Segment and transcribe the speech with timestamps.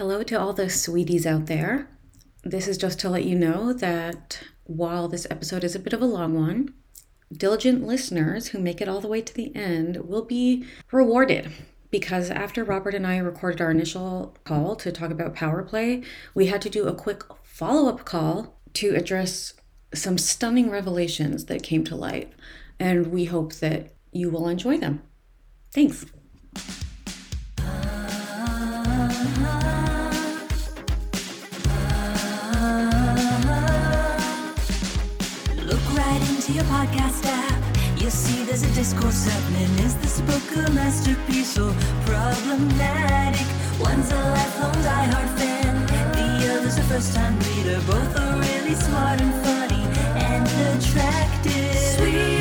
[0.00, 1.86] Hello to all the sweeties out there.
[2.42, 6.00] This is just to let you know that while this episode is a bit of
[6.00, 6.72] a long one,
[7.30, 11.52] diligent listeners who make it all the way to the end will be rewarded
[11.90, 16.02] because after Robert and I recorded our initial call to talk about power play,
[16.34, 19.52] we had to do a quick follow up call to address
[19.92, 22.32] some stunning revelations that came to light.
[22.78, 25.02] And we hope that you will enjoy them.
[25.74, 26.06] Thanks.
[36.50, 38.00] Into your podcast app.
[38.00, 39.84] You'll see there's a discourse happening.
[39.84, 41.72] Is this book a masterpiece or
[42.06, 43.46] problematic?
[43.80, 47.80] One's a lifelong diehard fan, the other's a first time reader.
[47.86, 49.84] Both are really smart and funny
[50.18, 51.76] and attractive.
[51.96, 52.39] Sweet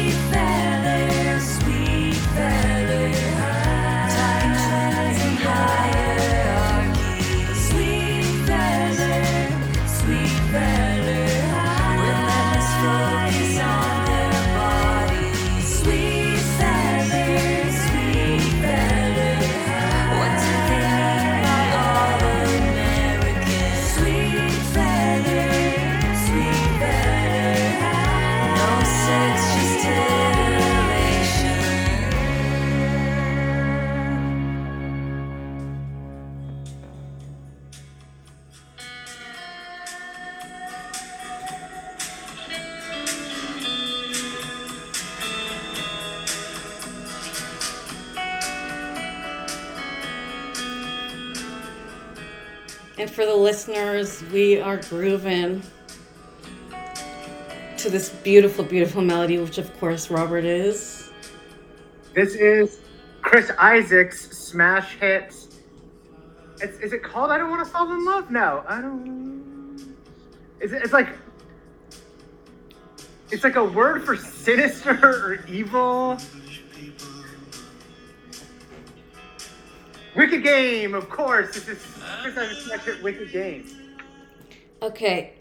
[53.20, 55.62] for the listeners, we are grooving
[57.76, 61.12] to this beautiful, beautiful melody, which of course Robert is.
[62.14, 62.80] This is
[63.22, 65.34] Chris Isaak's smash hit.
[66.62, 68.32] It's, is it called I Don't Want to Fall in Love?
[68.32, 69.98] No, I don't.
[70.62, 71.10] Is it, it's like.
[73.32, 76.18] It's like a word for sinister or evil.
[80.16, 81.54] Wicked Game, of course.
[81.54, 81.78] This is
[82.22, 83.66] Chris Isaak's smash hit Wicked Game.
[84.82, 85.34] Okay,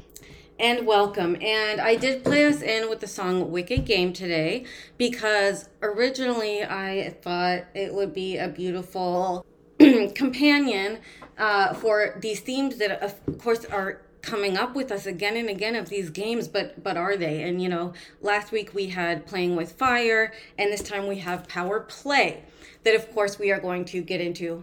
[0.59, 1.37] and welcome.
[1.41, 4.67] And I did play us in with the song Wicked Game today
[4.99, 9.47] because originally I thought it would be a beautiful
[10.15, 10.99] companion
[11.39, 15.77] uh, for these themes that, of course, are coming up with us again and again
[15.77, 19.55] of these games but but are they and you know last week we had playing
[19.55, 22.43] with fire and this time we have power play
[22.85, 24.63] that of course we are going to get into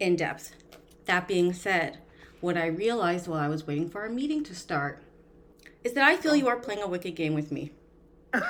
[0.00, 0.54] in depth.
[1.06, 1.98] That being said
[2.42, 5.00] what i realized while i was waiting for our meeting to start
[5.84, 7.72] is that i feel you are playing a wicked game with me.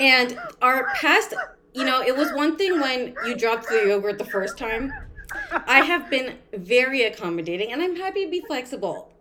[0.00, 1.34] And our past
[1.74, 4.92] you know it was one thing when you dropped the yogurt the first time.
[5.66, 9.12] I have been very accommodating and i'm happy to be flexible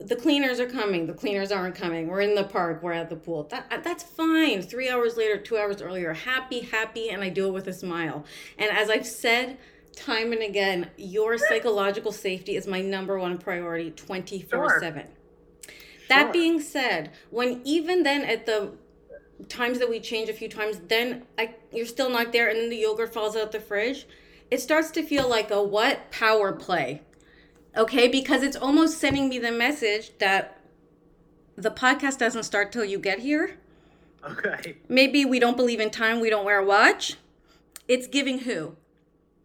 [0.00, 2.08] the cleaners are coming the cleaners aren't coming.
[2.08, 3.44] We're in the park we're at the pool.
[3.44, 4.62] That, uh, that's fine.
[4.62, 8.24] Three hours later two hours earlier happy happy and i do it with a smile.
[8.58, 9.58] And as i've said
[9.94, 15.06] time and again your psychological safety is my number one priority 24 7
[16.08, 16.32] that Sure.
[16.32, 18.72] being said when even then at the
[19.48, 22.70] times that we change a few times then I, you're still not there and then
[22.70, 24.06] the yogurt falls out the fridge
[24.50, 26.10] it starts to feel like a what?
[26.10, 27.02] Power play
[27.76, 28.08] okay?
[28.08, 30.60] Because it's almost sending me the message that
[31.56, 33.58] the podcast doesn't start till you get here.
[34.24, 34.76] Okay.
[34.88, 37.16] maybe we don't believe in time we don't wear a watch.
[37.86, 38.74] It's giving who?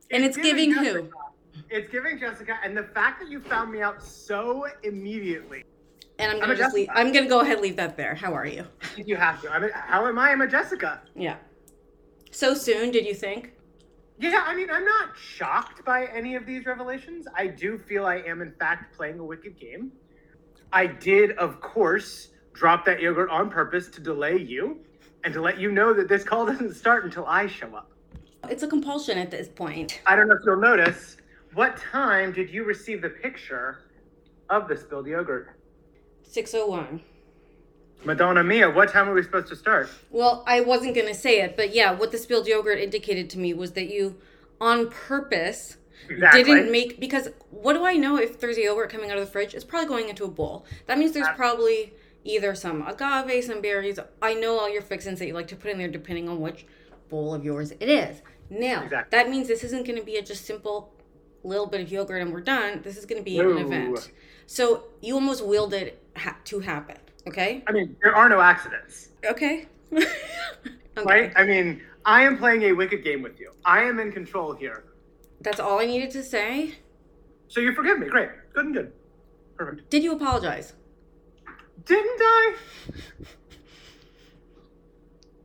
[0.10, 1.10] And it's, giving, who?
[1.70, 5.64] It's giving Jessica, and the fact that you found me out so immediately.
[6.18, 8.16] and i'm I'm gonna a just leave i'm gonna go ahead and leave that there.
[8.16, 8.66] How are you?
[8.98, 9.52] You have to.
[9.52, 10.32] I mean, how am I?
[10.32, 11.02] I'm a Jessica.
[11.16, 11.36] yeah.
[12.32, 13.54] So soon did you think
[14.20, 17.26] Yeah, I mean, I'm not shocked by any of these revelations.
[17.36, 19.94] I do feel I am, in fact, playing a wicked game.
[20.74, 24.80] I did, of course, drop that yogurt on purpose to delay you
[25.24, 27.92] and to let you know that this call doesn't start until I show up.
[28.50, 31.16] it's a compulsion at this point I don't know if you'll notice.
[31.54, 33.80] What time did you receive the picture
[34.50, 35.58] of the spilled yogurt?
[36.24, 37.02] 601
[38.06, 39.90] Madonna Mia, what time are we supposed to start?
[40.10, 43.40] Well, I wasn't going to say it, but yeah, what the spilled yogurt indicated to
[43.40, 44.16] me was that you,
[44.62, 45.78] on purpose,
[46.10, 46.44] Exactly.
[46.44, 47.00] didn't make.
[47.00, 49.54] Because what do I know if there's a yogurt coming out of the fridge?
[49.54, 50.66] It's probably going into a bowl.
[50.88, 51.94] That means there's probably
[52.24, 54.00] either some agave, some berries.
[54.22, 56.66] I know all your fixins that you like to put in there depending on which
[57.10, 58.22] bowl of yours it is.
[58.50, 59.18] Now, Exactly.
[59.18, 60.94] that means this isn't going to be a just simple
[61.44, 62.82] little bit of yogurt and we're done.
[62.82, 64.10] This is going to be an event.
[64.48, 66.98] So you almost willed it ha- to happen.
[67.30, 67.64] Okay.
[67.68, 69.68] I mean, there are no accidents, Okay.
[69.94, 70.08] okay.
[71.06, 71.32] right?
[71.36, 73.52] I mean, I am playing a wicked game with you.
[73.64, 74.86] I am in control here.
[75.42, 76.74] That's all I needed to say.
[77.48, 78.08] So you forgive me.
[78.08, 78.30] Great.
[78.54, 78.94] Good and good.
[79.56, 79.92] Perfect.
[79.92, 80.74] Did you apologize?
[81.86, 82.56] Didn't I?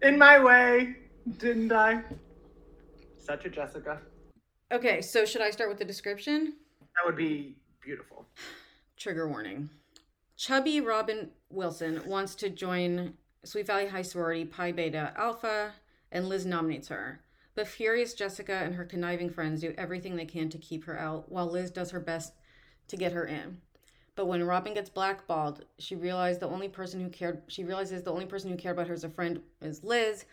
[0.02, 0.96] In my way,
[1.36, 2.02] didn't I?
[3.18, 4.00] Such a Jessica.
[4.72, 6.54] Okay, so should I start with the description?
[6.80, 8.24] That would be beautiful.
[8.96, 9.68] Trigger warning.
[10.36, 13.14] Chubby Robin Wilson wants to join
[13.44, 15.74] Sweet Valley High sorority Pi Beta Alpha,
[16.10, 17.20] and Liz nominates her.
[17.54, 21.30] But furious Jessica and her conniving friends do everything they can to keep her out,
[21.30, 22.32] while Liz does her best
[22.88, 23.58] to get her in.
[24.16, 28.12] But when Robin gets blackballed, she realizes the only person who cared she realizes the
[28.12, 30.24] only person who cared about her as a friend is Liz.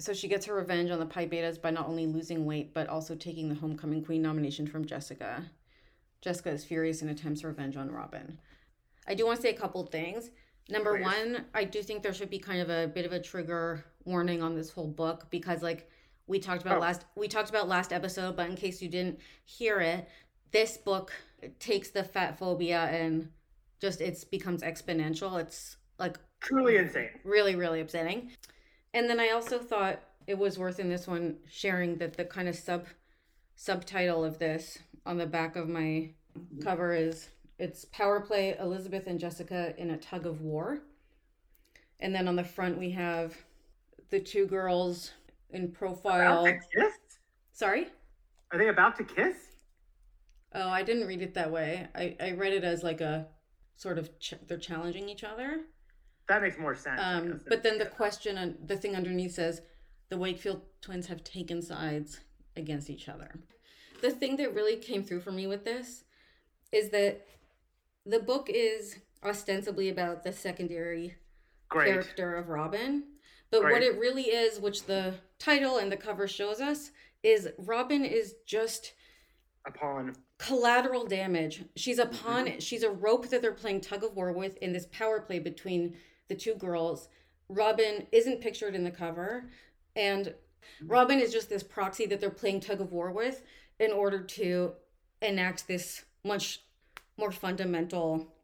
[0.00, 2.88] So she gets her revenge on the Pi Betas by not only losing weight, but
[2.88, 5.44] also taking the homecoming queen nomination from Jessica.
[6.20, 8.38] Jessica is furious and attempts revenge on Robin.
[9.06, 10.30] I do want to say a couple things.
[10.68, 11.04] Number Please.
[11.04, 14.42] one, I do think there should be kind of a bit of a trigger warning
[14.42, 15.90] on this whole book because like
[16.26, 16.80] we talked about Oh.
[16.80, 20.08] last we talked about last episode, but in case you didn't hear it,
[20.52, 21.12] this book
[21.58, 23.28] takes the fat phobia and
[23.80, 25.38] just it's becomes exponential.
[25.40, 27.10] It's like Truly insane.
[27.24, 28.30] really really upsetting
[28.92, 32.48] and then i also thought it was worth in this one sharing that the kind
[32.48, 32.84] of sub
[33.56, 36.10] subtitle of this on the back of my
[36.62, 37.28] cover is
[37.58, 40.80] it's power play elizabeth and jessica in a tug of war
[42.00, 43.36] and then on the front we have
[44.10, 45.12] the two girls
[45.50, 46.92] in About profile to kiss?
[47.52, 47.86] sorry
[48.52, 49.36] Are they about to kiss?
[50.54, 53.28] oh i didn't read it that way i, I read it as like a
[53.76, 55.60] sort of ch- they're challenging each other
[56.28, 57.00] That makes more sense.
[57.02, 59.60] Um, but then the question, and the thing underneath says,
[60.08, 62.20] the Wakefield twins have taken sides
[62.56, 63.28] against each other.
[64.00, 66.04] The thing that really came through for me with this
[66.72, 67.26] is that
[68.06, 71.14] the book is ostensibly about the secondary
[71.68, 71.88] Great.
[71.88, 73.04] character of Robin.
[73.50, 76.90] But what it really is, which the title and the cover shows us,
[77.22, 78.94] is Robin is just
[79.66, 80.14] a pawn.
[80.38, 81.64] collateral damage.
[81.76, 82.26] She's a Mm-hmm.
[82.26, 82.60] pawn.
[82.60, 85.96] She's a rope that they're playing tug of war with in this power play between
[86.28, 87.08] the two girls.
[87.48, 89.50] Robin isn't pictured in the cover,
[89.96, 90.34] and
[90.82, 90.86] Mm-hmm.
[90.92, 93.42] Robin is just this proxy that they're playing tug of war with
[93.78, 94.72] in order to
[95.20, 96.62] enact this much
[97.16, 98.34] more fundamental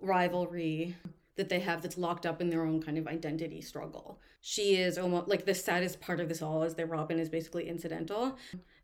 [0.00, 0.96] rivalry
[1.36, 4.18] that they have that's locked up in their own kind of identity struggle.
[4.40, 7.68] She is almost like the saddest part of this all is that Robin is basically
[7.68, 8.36] incidental.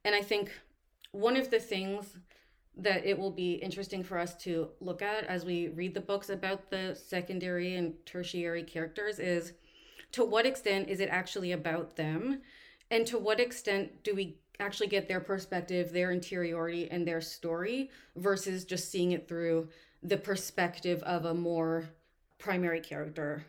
[0.04, 0.50] And I think
[1.10, 2.16] one of the things
[2.76, 6.28] that it will be interesting for us to look at as we read the books
[6.28, 9.52] about the secondary and tertiary characters is
[10.12, 12.40] to what extent is it actually about them
[12.90, 17.90] and to what extent do we actually get their perspective their interiority and their story
[18.16, 19.68] versus just seeing it through
[20.02, 21.88] the perspective of a more
[22.38, 23.44] primary character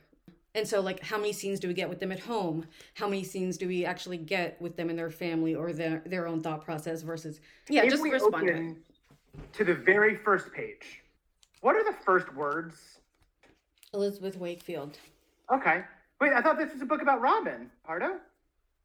[0.55, 2.65] and so like how many scenes do we get with them at home
[2.95, 6.27] how many scenes do we actually get with them in their family or their their
[6.27, 8.75] own thought process versus yeah if just we respond to
[9.51, 11.01] to the very first page,
[11.59, 12.99] what are the first words?
[13.93, 14.97] elizabeth wakefield
[15.51, 15.83] Okay.
[16.19, 18.17] Wait, I thought this was a book about Robin, Pardo.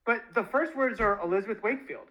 [0.06, 2.08] But the first words are Elizabeth Wakefield.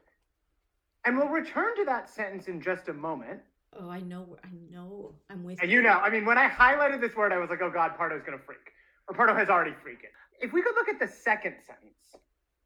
[1.06, 3.40] And we'll return to that sentence in just a moment.
[3.80, 7.00] oh i know i know i'm with And you know, I mean, when I highlighted
[7.02, 8.66] this word, I was like, oh God, Pardo's going to freak.
[9.08, 10.06] Or Pardo has already freaked.
[10.42, 12.04] If we could look at the second sentence.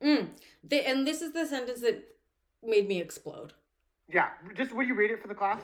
[0.04, 0.28] Mm.
[0.70, 2.04] The, and this is the sentence that
[2.62, 3.54] made me explode.
[4.10, 5.62] Yeah, just will you read it for the class?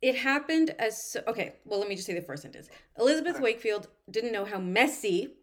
[0.00, 1.54] It happened as so, okay.
[1.64, 2.68] Well, let me just say the first sentence.
[2.98, 3.44] Elizabeth Okay.
[3.44, 5.34] Wakefield didn't know how messy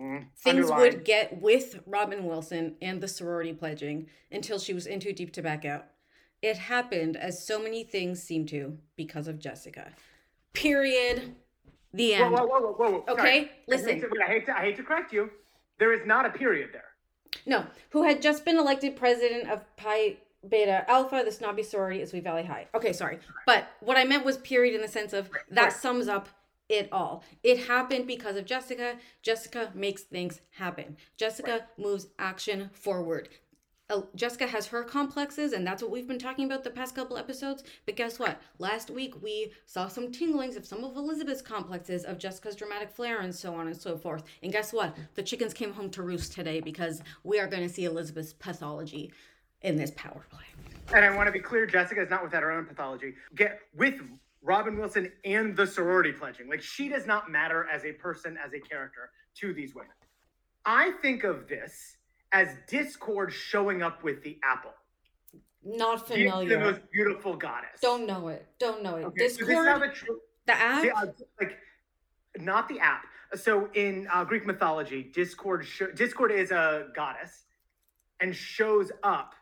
[0.00, 5.00] Mm, things would get with Robin Wilson and the sorority pledging until she was in
[5.00, 5.86] too deep to back out.
[6.42, 9.92] It happened as so many things seem to because of Jessica.
[10.52, 11.34] Period.
[11.94, 12.34] The end.
[12.34, 12.90] whoa, whoa, whoa, whoa.
[12.90, 13.04] whoa.
[13.08, 13.28] Okay, Sorry.
[13.28, 14.00] I hate listen.
[14.00, 15.30] to- I hate, to, I hate to correct you.
[15.78, 16.84] There is not a period there.
[17.46, 20.16] No, who had just been elected president of Pi
[20.48, 22.66] Beta Alpha, the snobby sorority at Sweet Valley High.
[22.74, 23.18] Okay, sorry.
[23.46, 26.28] But what I meant was period in the sense of that sums up
[26.68, 27.24] it all.
[27.42, 28.96] It happened because of Jessica.
[29.22, 30.96] Jessica makes things happen.
[31.16, 33.28] Jessica moves action forward.
[34.16, 37.62] Jessica has her complexes, and that's what we've been talking about the past couple episodes.
[37.84, 38.40] But guess what?
[38.58, 43.20] Last week we saw some tinglings of some of Elizabeth's complexes, of Jessica's dramatic flair,
[43.20, 44.24] and so on and so forth.
[44.42, 44.96] And guess what?
[45.14, 49.12] The chickens came home to roost today because we are going to see Elizabeth's pathology
[49.62, 50.42] in this power play.
[50.92, 53.14] And I want to be clear, Jessica is not without her own pathology.
[53.36, 54.00] Get with
[54.46, 56.48] Robin Wilson and the sorority pledging.
[56.48, 59.10] Like she does not matter as a person, as a character
[59.40, 59.90] to these women.
[60.64, 61.96] I think of this
[62.32, 64.70] as Discord showing up with the apple.
[65.64, 66.48] Not familiar.
[66.48, 67.80] The most beautiful goddess.
[67.82, 68.46] Don't know it.
[68.60, 69.04] Don't know it.
[69.06, 70.06] Okay, so this Discord, tr-
[70.46, 70.82] the app.
[70.82, 71.06] the, uh,
[71.40, 71.58] like
[72.38, 73.02] not the app.
[73.34, 77.46] So in uh, Greek mythology, Discord sho- Discord is a goddess
[78.20, 79.34] and shows up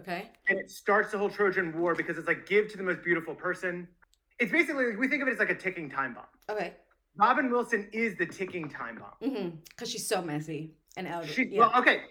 [0.00, 0.30] Okay.
[0.48, 3.34] and it starts the whole Trojan War because it's like give to the most beautiful
[3.34, 3.86] person.
[4.38, 6.24] It's basically like, we think of it as like a ticking time bomb.
[6.48, 6.74] Okay.
[7.16, 9.30] Robin Wilson is the ticking time bomb.
[9.30, 9.56] Mm-hmm.
[9.70, 11.26] Because she's so messy and out.
[11.26, 11.60] She, yeah.
[11.60, 12.02] well, okay,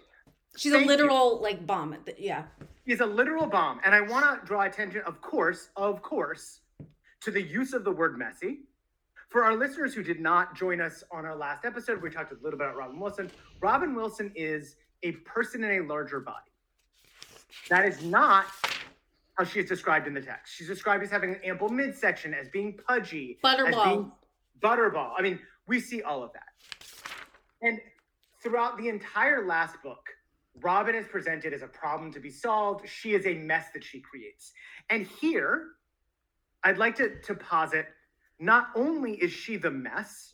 [0.57, 0.91] she's a thank you.
[0.91, 1.93] literal like bomb.
[1.93, 2.43] At the, yeah.
[2.85, 6.59] is a literal bomb, and I want to draw attention, of course, of course,
[7.21, 8.59] to the use of the word messy.
[9.29, 12.35] For our listeners who did not join us on our last episode, we talked a
[12.35, 13.29] little bit about Robin Wilson.
[13.61, 16.51] Robin Wilson is a person in a larger body.
[17.69, 18.45] That is not
[19.37, 20.55] how she is described in the text.
[20.55, 23.83] She's described as having an ample midsection, as being pudgy, Butterball.
[23.83, 24.11] being
[24.61, 25.11] butterball.
[25.17, 26.43] I mean, we see all of that.
[27.61, 27.79] And
[28.41, 30.09] throughout the entire last book,
[30.61, 32.89] Robin is presented as a problem to be solved.
[32.89, 34.53] She is a mess that she creates.
[34.89, 35.67] And here,
[36.63, 37.85] I'd like to, to posit
[38.39, 40.33] not only is she the mess,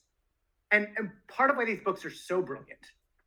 [0.72, 2.80] and, and part of why these books are so brilliant,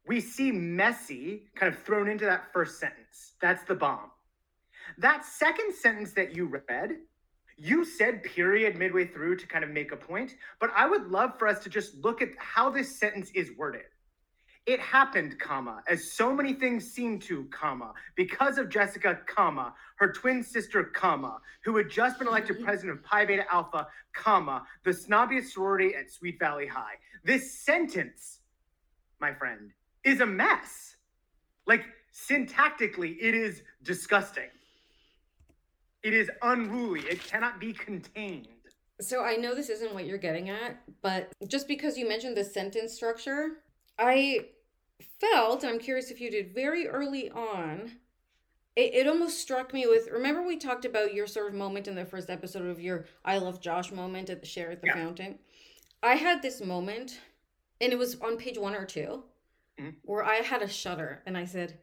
[0.07, 3.35] we see messy kind of thrown into that first sentence.
[3.43, 4.11] That's the bomb.
[4.99, 6.99] That second sentence that you read,
[7.57, 11.39] you said period midway through to kind of make a point, but I would love
[11.39, 13.87] for us to just look at how this sentence is worded.
[14.67, 20.13] It happened, comma, as so many things seem to, comma, because of Jessica, comma, her
[20.13, 22.65] twin sister, comma, who had just been elected Mhm.
[22.65, 26.99] president of Pi Beta Alpha, comma, the snobbiest sorority at Sweet Valley High.
[27.23, 28.41] This sentence,
[29.21, 29.73] my friend,
[30.03, 30.97] is a mess.
[31.67, 34.51] Like syntactically, it is disgusting.
[36.07, 37.01] It is unruly.
[37.01, 38.47] It cannot be contained.
[39.01, 42.45] So I know this isn't what you're getting at, but just because you mentioned the
[42.45, 43.65] sentence structure,
[43.99, 44.51] I
[45.21, 47.91] felt, I'm curious if you did very early on,
[48.77, 51.97] it, it almost struck me with remember we talked about your sort of moment in
[51.97, 54.95] the first episode of your I love Josh moment at the share at the Yeah.
[54.95, 55.41] fountain.
[56.05, 57.19] I had this moment,
[57.81, 59.25] and it was on page one or 2
[59.81, 59.97] Mhm.
[60.03, 61.81] where I had a shudder and I said,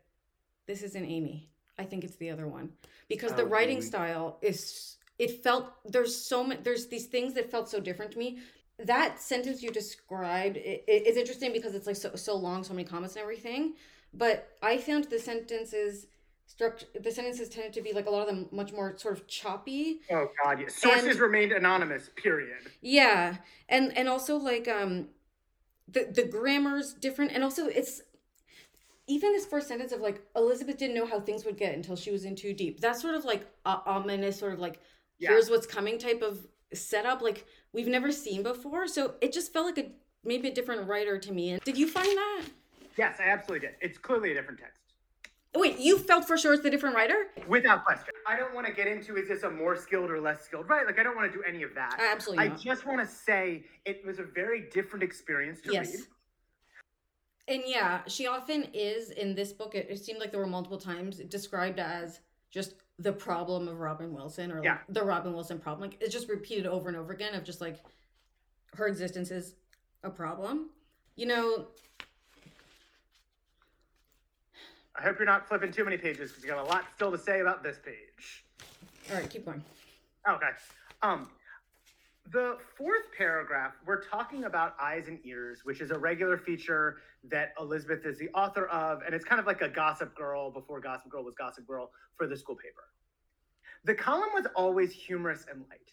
[0.65, 1.49] This isn't Amy.
[1.77, 2.69] I think it's the other one.
[3.09, 7.51] Because the Oh, writing style is it felt there's so many there's these things that
[7.51, 8.39] felt so different to me
[8.79, 13.15] that sentence you described is interesting because it's like so, so long so many comments
[13.15, 13.73] and everything
[14.15, 16.07] but i found the sentences
[16.51, 19.27] struct the sentences tended to be like a lot of them much more sort of
[19.27, 20.73] choppy Oh God, yes.
[20.75, 22.09] Sources And- remained anonymous.
[22.15, 22.57] Period.
[22.81, 23.37] yeah
[23.69, 25.09] and and also like um
[25.87, 28.01] the the grammar's different and also it's
[29.07, 32.11] even this first sentence of like elizabeth didn't know how things would get until she
[32.11, 34.79] was in too deep that's sort of like uh, ominous sort of like
[35.19, 35.29] Yeah.
[35.31, 39.65] here's what's coming type of setup like we've never seen before so it just felt
[39.65, 39.91] like a
[40.23, 42.43] maybe a different writer to me and did you find that
[42.95, 43.75] Yes, I absolutely did.
[43.81, 44.79] It's clearly a different text.
[45.55, 48.13] wait you felt for sure it's a different writer Without question.
[48.27, 50.85] I don't want to get into is this a more skilled or less skilled, right?
[50.85, 51.99] Like I don't want to do any of that.
[51.99, 52.59] absolutely I not.
[52.61, 56.03] just want to say it was a very different experience to yes read.
[57.47, 60.77] And yeah she often is in this book it, it seemed like there were multiple
[60.77, 62.19] times described as
[62.51, 64.77] just the problem of robin wilson or like Yeah.
[64.89, 67.79] the robin wilson problem like it's just repeated over and over again of just like
[68.75, 69.55] her existence is
[70.03, 70.69] a problem
[71.15, 71.67] you know
[74.95, 77.17] I hope you're not flipping too many pages because you got a lot still to
[77.17, 78.45] say about this page.
[79.09, 79.63] all right keep going
[80.29, 80.47] Okay.
[81.01, 81.29] Um,
[82.31, 86.97] the fourth paragraph, we're talking about eyes and ears, which is a regular feature
[87.29, 90.79] that Elizabeth is the author of, and it's kind of like a Gossip Girl before
[90.79, 92.83] Gossip Girl was Gossip Girl for the school paper.
[93.85, 95.91] The column was always humorous and light.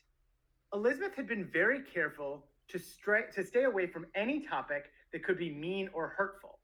[0.72, 5.50] Elizabeth had been very careful to, to stay away from any topic that could be
[5.50, 6.58] mean or hurtful,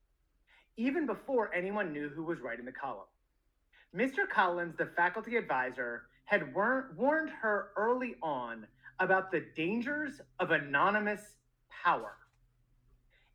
[0.77, 3.07] even before anyone knew who was writing the column.
[3.95, 4.29] Mr.
[4.29, 8.67] Collins, the faculty advisor, had war- warned her early on
[9.01, 11.35] about the dangers of anonymous
[11.85, 12.17] power.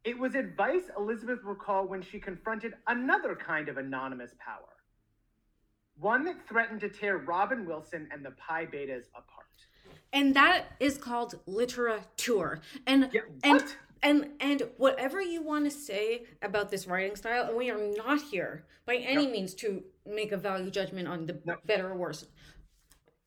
[0.04, 4.74] It was advice Elizabeth recalled when she confronted another kind of anonymous power,
[6.00, 9.46] one that threatened to tear Robin Wilson and the Pi Betas apart.
[10.14, 13.64] and that is called literature and Yeah, and
[14.04, 18.22] and and whatever you want to say about this writing style and we are not
[18.22, 19.32] here by any No.
[19.32, 21.58] means to make a value judgment on the No.
[21.66, 22.26] better or worse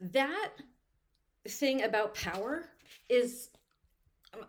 [0.00, 0.50] that
[1.46, 2.64] thing about power
[3.08, 3.50] is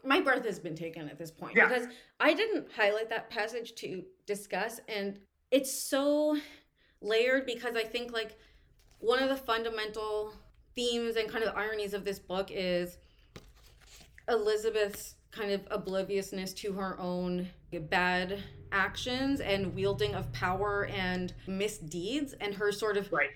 [0.04, 1.68] my breath has been taken at this point Yeah.
[1.68, 1.88] because
[2.20, 5.20] i didn't highlight that passage to discuss and
[5.51, 6.38] it's so
[7.01, 8.38] layered because i think like
[9.00, 10.34] one of the fundamental
[10.75, 12.98] themes and kind of ironies of this book is
[14.27, 17.48] Elizabeth's kind of obliviousness to her own
[17.89, 23.30] bad actions and wielding of power and misdeeds and her sort of Right.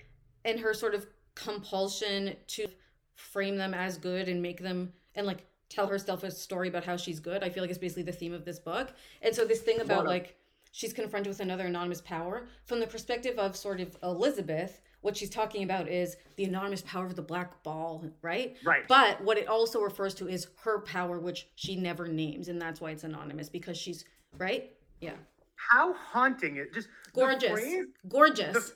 [0.44, 2.66] and her sort of compulsion to
[3.14, 6.96] frame them as good and make them and like tell herself a story about how
[6.98, 7.42] she's good.
[7.42, 8.92] I feel like it's basically the theme of this book.
[9.22, 10.36] And so this thing about like
[10.72, 15.30] she's confronted with another anonymous power from the perspective of sort of Elizabeth, what she's
[15.30, 18.56] talking about is the anonymous power of the black ball, right?
[18.64, 18.86] Right.
[18.86, 22.80] But what it also refers to is her power, which she never names, and that's
[22.82, 24.04] why it's anonymous because she's
[24.36, 24.70] right.
[25.00, 25.14] Yeah,
[25.54, 28.52] How haunting it just gorgeous, phrase- gorgeous.
[28.52, 28.74] the-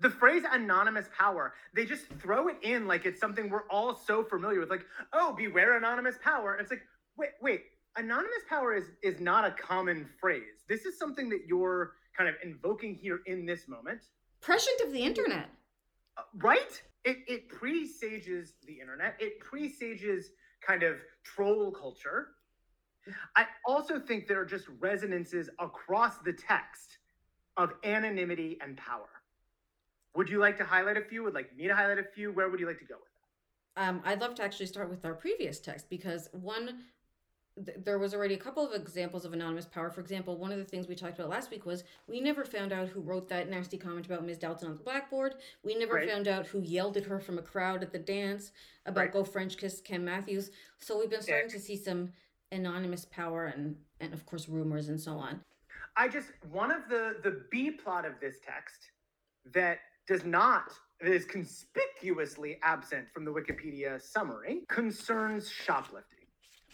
[0.00, 4.22] the phrase anonymous power they just throw it in like it's something we're all so
[4.22, 6.52] familiar with like oh beware anonymous power.
[6.52, 6.82] And it's like
[7.16, 7.62] wait wait
[7.96, 10.64] anonymous power is is not a common phrase.
[10.68, 14.00] This is something that you're kind of invoking here in this moment.
[14.40, 15.48] Prescient of the internet.
[16.16, 16.82] Uh, right?
[17.04, 19.16] It it presages the internet.
[19.18, 20.30] It presages
[20.66, 22.28] kind of troll culture.
[23.36, 26.98] I also think there are just resonances across the text
[27.56, 29.15] of anonymity and power
[30.16, 32.48] would you like to highlight a few would like me to highlight a few where
[32.48, 33.12] would you like to go with
[33.76, 36.84] Um, I'd love to actually start with our previous text because one,
[37.64, 39.90] th- there was already a couple of examples of anonymous power.
[39.90, 42.72] For example, one of the things we talked about last week was we never found
[42.72, 44.38] out who wrote that nasty comment about Ms.
[44.38, 45.34] Dalton on the blackboard.
[45.62, 46.08] We never Right.
[46.08, 48.52] found out who yelled at her from a crowd at the dance
[48.86, 49.12] about Right.
[49.12, 50.50] go French kiss Ken Matthews.
[50.78, 51.56] So we've been starting Yeah.
[51.58, 52.12] to see some
[52.52, 55.42] anonymous power and and of course rumors and so on.
[55.96, 58.92] I just one of the the B plot of this text
[59.46, 66.26] that does not that is conspicuously absent from the Wikipedia summary concerns shoplifting.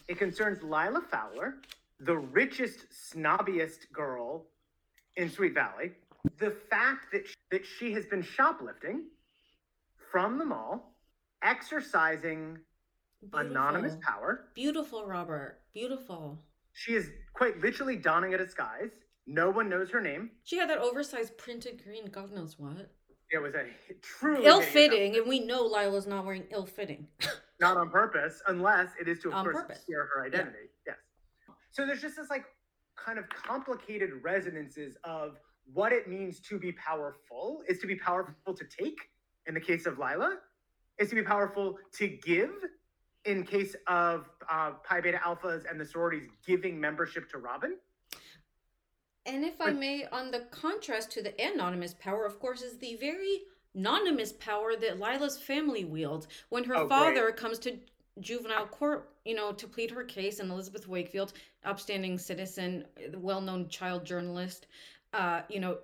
[0.07, 1.55] It concerns Lila Fowler,
[1.99, 4.45] the richest, snobbiest girl
[5.17, 5.91] in Sweet Valley.
[6.37, 9.07] The fact that sh- that she has been shoplifting
[10.11, 10.95] from the mall,
[11.41, 12.57] exercising
[13.33, 14.45] anonymous power.
[14.55, 15.59] Beautiful, Robert.
[15.73, 16.39] Beautiful.
[16.73, 18.89] She is quite literally donning a disguise.
[19.27, 20.31] No one knows her name.
[20.43, 22.91] She had that oversized printed green, God knows what.
[23.33, 23.65] It was a
[24.03, 27.07] truly ill-fitting, and we know Lila's not wearing ill fitting.
[27.59, 29.77] not on purpose, unless it is to, of On course, purpose.
[29.79, 30.69] obscure her identity.
[30.85, 30.97] Yes.
[31.71, 32.45] So there's just this like
[32.95, 35.39] kind of complicated resonances of
[35.73, 38.99] what it means to be powerful is to be powerful to take
[39.47, 40.37] in the case of Lila,
[40.99, 42.51] is to be powerful to give
[43.25, 47.77] in case of uh, Pi Beta Alphas and the sororities giving membership to Robin.
[49.25, 52.95] And if I may, on the contrast to the anonymous power, of course, is the
[52.97, 53.43] very
[53.75, 56.89] anonymous power that Lila's family wields when her Oh, great.
[56.89, 57.77] father comes to
[58.19, 60.39] juvenile court, you know, to plead her case.
[60.39, 61.33] And Elizabeth Wakefield,
[61.63, 64.67] upstanding citizen, well known child journalist,
[65.13, 65.77] uh, you know,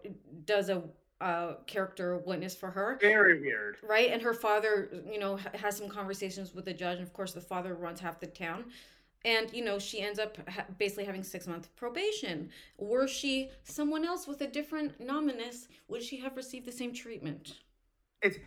[0.46, 0.84] does a
[1.22, 2.98] uh, character witness for her.
[3.02, 3.76] Very weird.
[3.84, 7.34] right and her father you know has some conversations with the judge and of course
[7.34, 8.64] the father runs half the town
[9.26, 14.06] and you know she ends up ha- basically having six month probation were she someone
[14.06, 17.60] else with a different nominus would she have received the same treatment
[18.22, 18.38] it's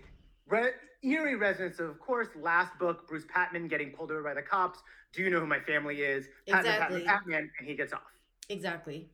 [0.48, 4.80] re- eerie resonance of, course, last book, Bruce Patman getting pulled over by the cops.
[5.12, 6.26] Do you know who my family is?
[6.48, 7.02] Patman, Exactly.
[7.02, 8.02] Patman, Patman, and he gets off.
[8.48, 9.11] exactly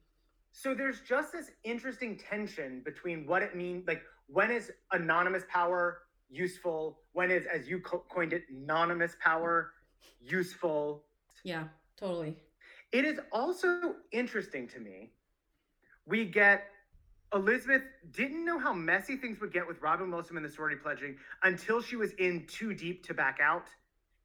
[0.52, 6.00] So there's just this interesting tension between what it means, like when is anonymous power
[6.30, 7.00] useful?
[7.12, 9.72] When is, as you co- coined it, anonymous power
[10.20, 11.04] useful?
[11.44, 11.64] Yeah
[11.98, 12.36] totally
[12.92, 15.10] It is also interesting to me.
[16.06, 16.64] We get
[17.34, 21.16] Elizabeth didn't know how messy things would get with Robin Wilson and the sorority pledging
[21.42, 23.66] until she was in too deep to back out.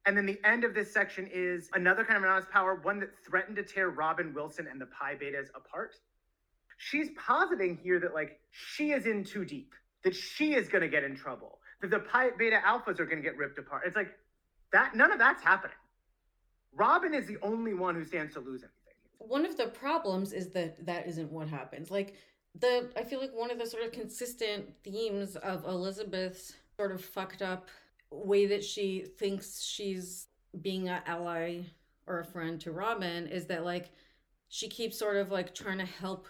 [0.06, 3.10] And then the end of this section is another kind of anonymous power, one that
[3.26, 5.96] threatened to tear Robin Wilson and the Pi Betas apart.
[6.78, 10.88] She's positing here that like she is in too deep, that she is going to
[10.88, 13.82] get in trouble, that the Pi Beta Alphas are going to get ripped apart.
[13.86, 14.12] It's like
[14.72, 14.94] that.
[14.96, 15.76] None of that's happening.
[16.76, 18.94] Robin is the only one who stands to lose anything.
[19.18, 22.14] one of the problems is that that isn't what happens like
[22.60, 27.02] the i feel like one of the sort of consistent themes of elizabeth's sort of
[27.02, 27.68] fucked up
[28.10, 30.28] way that she thinks she's
[30.60, 31.60] being an ally
[32.06, 33.90] or a friend to robin is that like
[34.48, 36.28] she keeps sort of like trying to help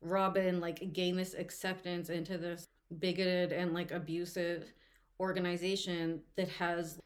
[0.00, 2.66] robin like gain this acceptance into this
[2.98, 4.72] bigoted and like abusive
[5.20, 6.98] organization that has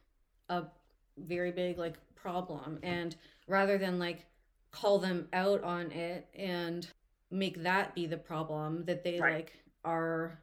[0.50, 0.64] a
[1.18, 3.14] very big like problem and
[3.46, 4.26] rather than like
[4.72, 6.88] call them out on it and
[7.30, 9.34] make that be the problem that they Right.
[9.36, 9.52] like
[9.84, 10.40] are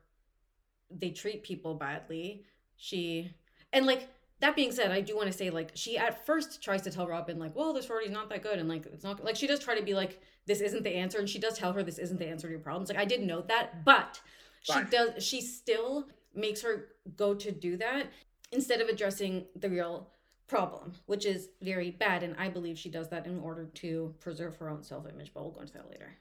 [0.90, 2.46] they treat people badly
[2.78, 3.30] she
[3.74, 4.08] and like
[4.40, 7.06] that being said i do want to say like she at first tries to tell
[7.06, 9.60] robin like well this sorority's not that good and like it's not like she does
[9.60, 12.18] try to be like this isn't the answer and she does tell her this isn't
[12.20, 14.22] the answer to your problems like i did note that but
[14.62, 18.06] she does she still makes her go to do that
[18.54, 20.13] instead of addressing the real
[20.48, 22.24] problem, which is very bad.
[22.24, 25.44] And I believe she does that in order to preserve her own self image, but
[25.44, 26.18] we'll go into that later.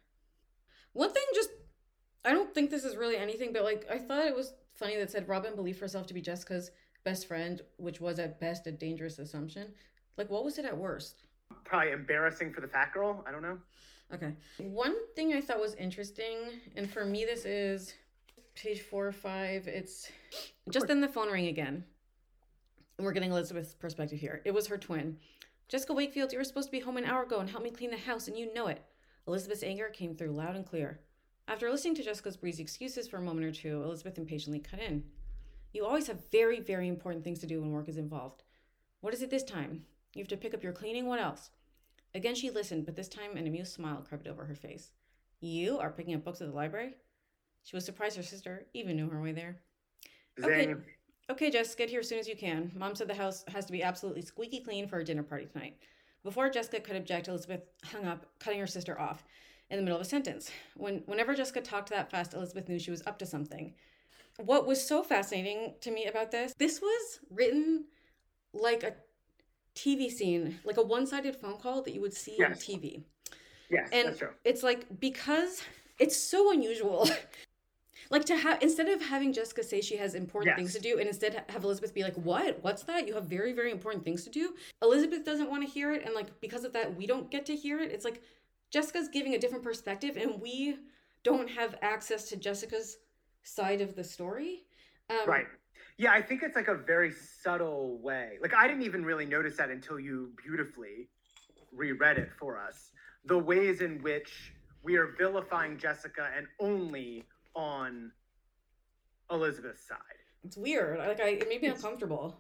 [0.93, 1.51] One thing, just,
[2.25, 5.11] I don't think this is really anything, but like, I thought it was funny that
[5.11, 6.71] said Robin believed herself to be Jessica's
[7.05, 9.73] best friend, which was at best a dangerous assumption.
[10.17, 11.23] Like, what was it at worst?
[11.65, 13.25] Probably embarrassing for the fat girl.
[13.27, 13.59] I don't know.
[14.13, 14.35] Okay.
[14.59, 16.37] One thing I thought was interesting,
[16.77, 17.95] and for me, this is
[18.55, 19.67] page four or five.
[19.67, 20.11] It's
[20.71, 21.85] just then the phone ring again.
[22.97, 24.43] And we're getting Elizabeth's perspective here.
[24.45, 25.19] It was her twin.
[25.69, 27.91] Jessica Wakefield, you were supposed to be home an hour ago and help me clean
[27.91, 28.83] the house, and you know it.
[29.27, 31.01] Elizabeth's anger came through loud and clear.
[31.49, 35.05] After listening to Jessica's breezy excuses for a moment or two, Elizabeth impatiently cut in.
[35.73, 38.43] You always have very, very important things to do when work is involved.
[39.01, 39.85] What is it this time?
[40.15, 41.07] You have to pick up your cleaning?
[41.07, 41.51] What else?
[42.15, 44.91] Again, she listened, but this time an amused smile crept over her face.
[45.41, 46.95] You are picking up books at the library?
[47.65, 49.57] She was surprised her sister even knew her way there.
[50.43, 50.67] Okay.
[50.67, 50.85] Zing.
[51.33, 52.71] Okay, Jess, get here as soon as you can.
[52.77, 55.79] Mom said the house has to be absolutely squeaky clean for a dinner party tonight.
[56.25, 59.25] Before Jessica could object, Elizabeth hung up, cutting her sister off
[59.71, 60.51] in the middle of a sentence.
[60.77, 63.73] When whenever Jessica talked that fast, Elizabeth knew she was up to something.
[64.45, 67.87] What was so fascinating to me about this, this was written
[68.53, 68.92] like a
[69.75, 73.05] TV scene, like a one-sided phone call that you would see on TV.
[73.71, 74.33] Yes, And that's true.
[74.45, 75.62] it's like because
[75.99, 77.09] it's so unusual.
[78.12, 81.09] like to have instead of having Jessica say she has important things to do and
[81.09, 82.62] instead have Elizabeth be like, "What?
[82.62, 83.09] What's that?
[83.09, 86.14] You have very very important things to do." Elizabeth doesn't want to hear it and
[86.14, 87.90] like because of that we don't get to hear it.
[87.90, 88.22] It's like
[88.70, 90.77] Jessica's giving a different perspective and we
[91.25, 92.98] don't have access to Jessica's
[93.44, 94.64] side of the story.
[95.09, 95.46] Um, Right.
[95.96, 98.38] Yeah, I think it's like a very subtle way.
[98.42, 101.09] Like I didn't even really notice that until you beautifully
[101.72, 102.90] reread it for us.
[103.25, 108.12] The ways in which we are vilifying Jessica and only on
[109.31, 109.99] Elizabeth's side.
[110.45, 110.99] It's weird.
[110.99, 112.37] Like I it made me It's- uncomfortable.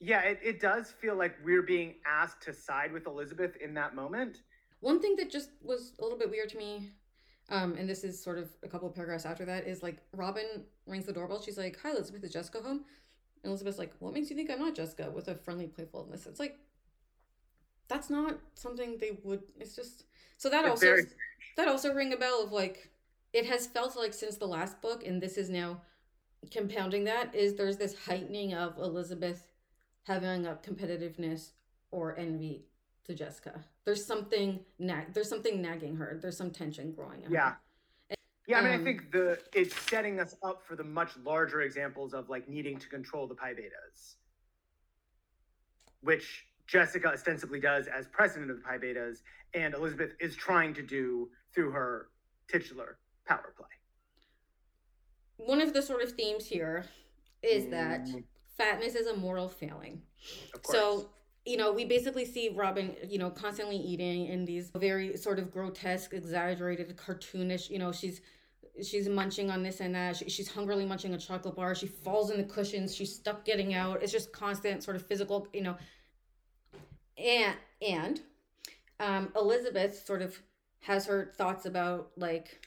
[0.00, 3.96] Yeah, it, it does feel like we're being asked to side with Elizabeth in that
[3.96, 4.42] moment.
[4.78, 6.92] One thing that just was a little bit weird to me,
[7.48, 10.64] um, and this is sort of a couple of paragraphs after that, is like Robin
[10.86, 11.42] rings the doorbell.
[11.42, 12.84] She's like, "Hi, Elizabeth, is Jessica home?"
[13.42, 16.26] And Elizabeth's like, "What makes you think I'm not Jessica?" With a friendly playfulness.
[16.26, 16.60] It's like
[17.88, 19.42] that's not something they would.
[19.58, 20.04] It's just
[20.36, 21.06] so that It's also very-
[21.56, 22.88] that also ring a bell of like
[23.32, 25.80] it has felt like since the last book, and this is now
[26.50, 29.44] compounding that is there's this heightening of Elizabeth
[30.04, 31.50] having a competitiveness
[31.90, 32.64] or envy
[33.04, 33.60] to Jessica.
[33.84, 36.18] There's something nag there's something nagging her.
[36.20, 37.50] There's some tension growing in Yeah.
[37.50, 37.58] her.
[38.46, 41.60] Yeah, I mean, Um, I think the it's setting us up for the much larger
[41.62, 44.16] examples of like needing to control the pi betas,
[46.00, 49.22] which Jessica ostensibly does as president of the pi betas,
[49.54, 52.10] and Elizabeth is trying to do through her
[52.46, 53.66] titular power play.
[55.36, 56.86] One of the sort of themes here
[57.42, 58.24] is that Mm.
[58.56, 60.02] fatness is a moral failing.
[60.64, 61.10] So,
[61.44, 65.50] you know, we basically see Robin, you know, constantly eating in these very sort of
[65.52, 68.20] grotesque, exaggerated, cartoonish, you know, she's
[68.82, 70.16] she's munching on this and that.
[70.16, 71.74] She, she's hungrily munching a chocolate bar.
[71.74, 72.94] She falls in the cushions.
[72.94, 74.02] She's stuck getting out.
[74.02, 75.76] It's just constant sort of physical, you know.
[77.16, 78.20] And and
[79.00, 80.38] um, Elizabeth sort of
[80.80, 82.66] has her thoughts about like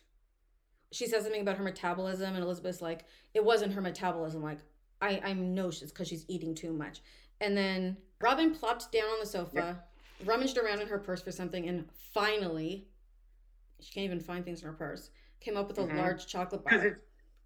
[0.91, 4.43] she says something about her metabolism, and Elizabeth's like, it wasn't her metabolism.
[4.43, 4.59] Like
[5.01, 7.01] I I know it's because she's eating too much.
[7.39, 9.83] And then Robin plopped down on the sofa,
[10.25, 12.87] rummaged around in her purse for something, and finally,
[13.79, 15.09] she can't even find things in her purse.
[15.39, 15.97] Came up with a Mhm.
[15.97, 16.87] large chocolate because bar.
[16.87, 16.99] it's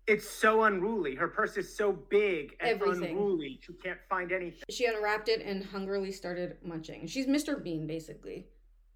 [0.07, 1.15] it's so unruly.
[1.15, 3.17] Her purse is so big and Everything.
[3.17, 3.59] unruly.
[3.63, 4.61] She can't find anything.
[4.69, 7.07] She unwrapped it and hungrily started munching.
[7.07, 7.63] She's Mr.
[7.63, 8.47] Bean, basically.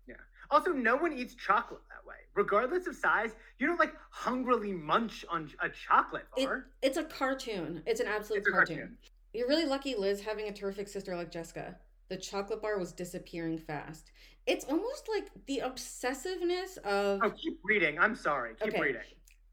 [0.05, 0.17] Yeah.
[0.51, 3.31] Also, no one eats chocolate way, regardless of size.
[3.59, 6.65] You don't like hungrily munch on a chocolate It, bar.
[6.81, 7.83] it's a cartoon.
[7.85, 8.77] It's an absolute It's cartoon.
[8.77, 8.97] cartoon.
[9.33, 11.77] You're really lucky, Liz, having a terrific sister like Jessica.
[12.09, 14.11] The chocolate bar was disappearing fast.
[14.47, 17.99] It's almost like the obsessiveness of Oh, keep reading.
[17.99, 18.55] I'm sorry.
[18.59, 18.81] Keep Okay.
[18.81, 19.01] reading.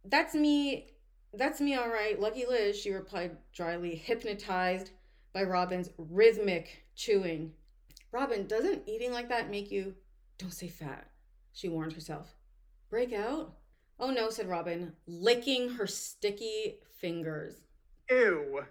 [0.07, 0.93] That's me.
[1.35, 2.19] That's me, all right.
[2.19, 4.91] Lucky Liz, she replied dryly, hypnotized
[5.35, 7.53] by Robin's rhythmic chewing.
[8.13, 9.95] Robin, doesn't eating like that make you.
[10.39, 11.11] Don't say fat,
[11.53, 12.36] she warned herself.
[12.89, 13.55] Break out?
[13.99, 17.55] Oh no, said Robin, licking her sticky fingers.
[18.11, 18.65] Ew.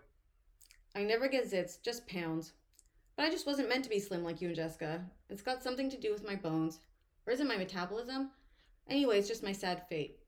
[0.95, 2.54] I never get zits, just pounds.
[3.17, 5.04] But I just wasn't meant to be slim like you and Jessica.
[5.30, 6.80] It's got something to do with my bones.
[7.25, 8.32] Or is it my metabolism?
[8.88, 10.19] Anyway, it's just my sad fate.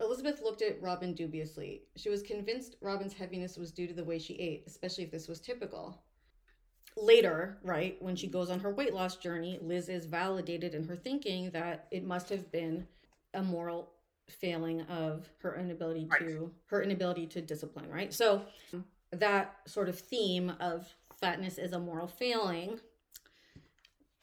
[0.00, 1.82] Elizabeth looked at Robin dubiously.
[1.96, 5.28] She was convinced Robin's heaviness was due to the way she ate, especially if this
[5.28, 6.02] was typical.
[6.96, 10.96] Later, right, when she goes on her weight loss journey, Liz is validated in her
[10.96, 12.86] thinking that it must have been
[13.34, 13.90] a moral
[14.28, 16.20] failing of her inability Right.
[16.20, 18.12] to her inability to discipline, right?
[18.12, 18.46] So
[19.12, 22.80] that sort of theme of fatness is a moral failing,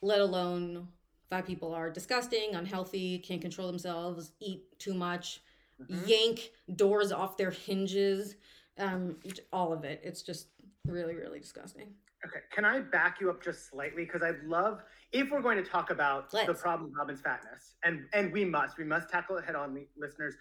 [0.02, 0.88] let alone
[1.30, 5.42] fat people are disgusting, unhealthy, can't control themselves, eat too much,
[5.80, 6.08] Mhm.
[6.08, 8.36] yank doors off their hinges,
[8.78, 9.20] um,
[9.52, 10.00] all of it.
[10.04, 10.48] It's just
[10.86, 11.94] really, really disgusting.
[12.26, 14.06] Okay, can I back you up just slightly?
[14.06, 16.62] Because I'd love if we're going to talk about the Let's.
[16.62, 20.36] problem of Robin's fatness, and and we must, we must tackle it head on, listeners.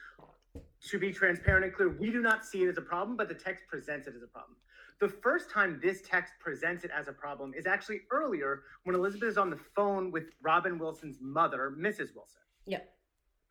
[0.89, 3.35] to be transparent and clear, we do not see it as a problem, but the
[3.35, 4.57] text presents it as a problem.
[5.01, 9.29] The first time this text presents it as a problem is actually earlier when Elizabeth
[9.29, 12.15] is on the phone with Robin Wilson's mother, Mrs.
[12.15, 12.41] Wilson.
[12.67, 12.81] Yeah.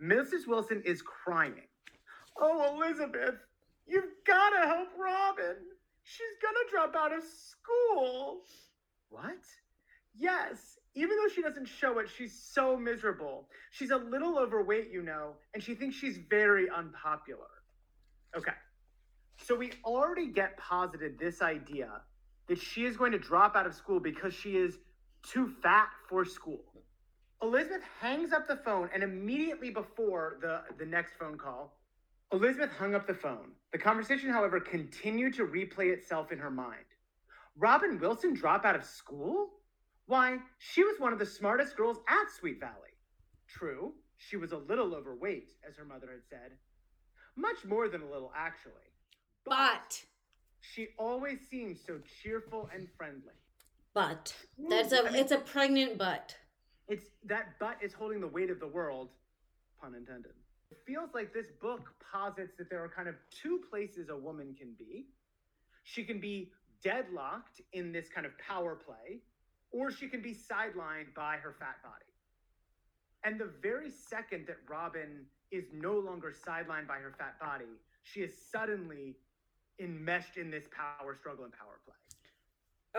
[0.01, 0.47] Mrs.
[0.47, 1.67] Wilson is crying.
[2.37, 3.35] Oh, Elizabeth,
[3.87, 5.55] you've got to help Robin.
[6.03, 8.41] She's going to drop out of school.
[9.09, 9.37] What?
[10.15, 13.49] Yes, even though she doesn't show it, she's so miserable.
[13.71, 17.47] She's a little overweight, you know, and she thinks she's very unpopular.
[18.35, 18.53] Okay.
[19.43, 21.89] So we already get posited this idea
[22.47, 24.77] that she is going to drop out of school because she is
[25.23, 26.63] too fat for school.
[27.41, 31.77] Elizabeth hangs up the phone, and immediately before the, the next phone call,
[32.31, 33.51] Elizabeth hung up the phone.
[33.71, 36.85] The conversation, however, continued to replay itself in her mind.
[37.57, 39.49] Robin Wilson drop out of school?
[40.07, 42.93] Why, she was one of the smartest girls at Sweet Valley.
[43.47, 46.51] True, she was a little overweight, as her mother had said.
[47.35, 48.73] Much more than a little, actually.
[49.45, 50.01] But
[50.61, 53.33] she always seemed so cheerful and friendly.
[53.93, 54.35] but
[54.69, 56.37] that's a I mean- it's a pregnant butt.
[56.87, 59.09] It's that butt is holding the weight of the world,
[59.81, 60.33] pun intended.
[60.69, 64.53] It feels like this book posits that there are kind of two places a woman
[64.53, 65.07] can be.
[65.83, 66.51] She can be
[66.83, 69.21] deadlocked in this kind of power play,
[69.71, 72.05] or she can be sidelined by her fat body.
[73.23, 77.65] And the very second that Robin is no longer sidelined by her fat body,
[78.03, 79.15] she is suddenly
[79.79, 81.95] enmeshed in this power struggle and power play.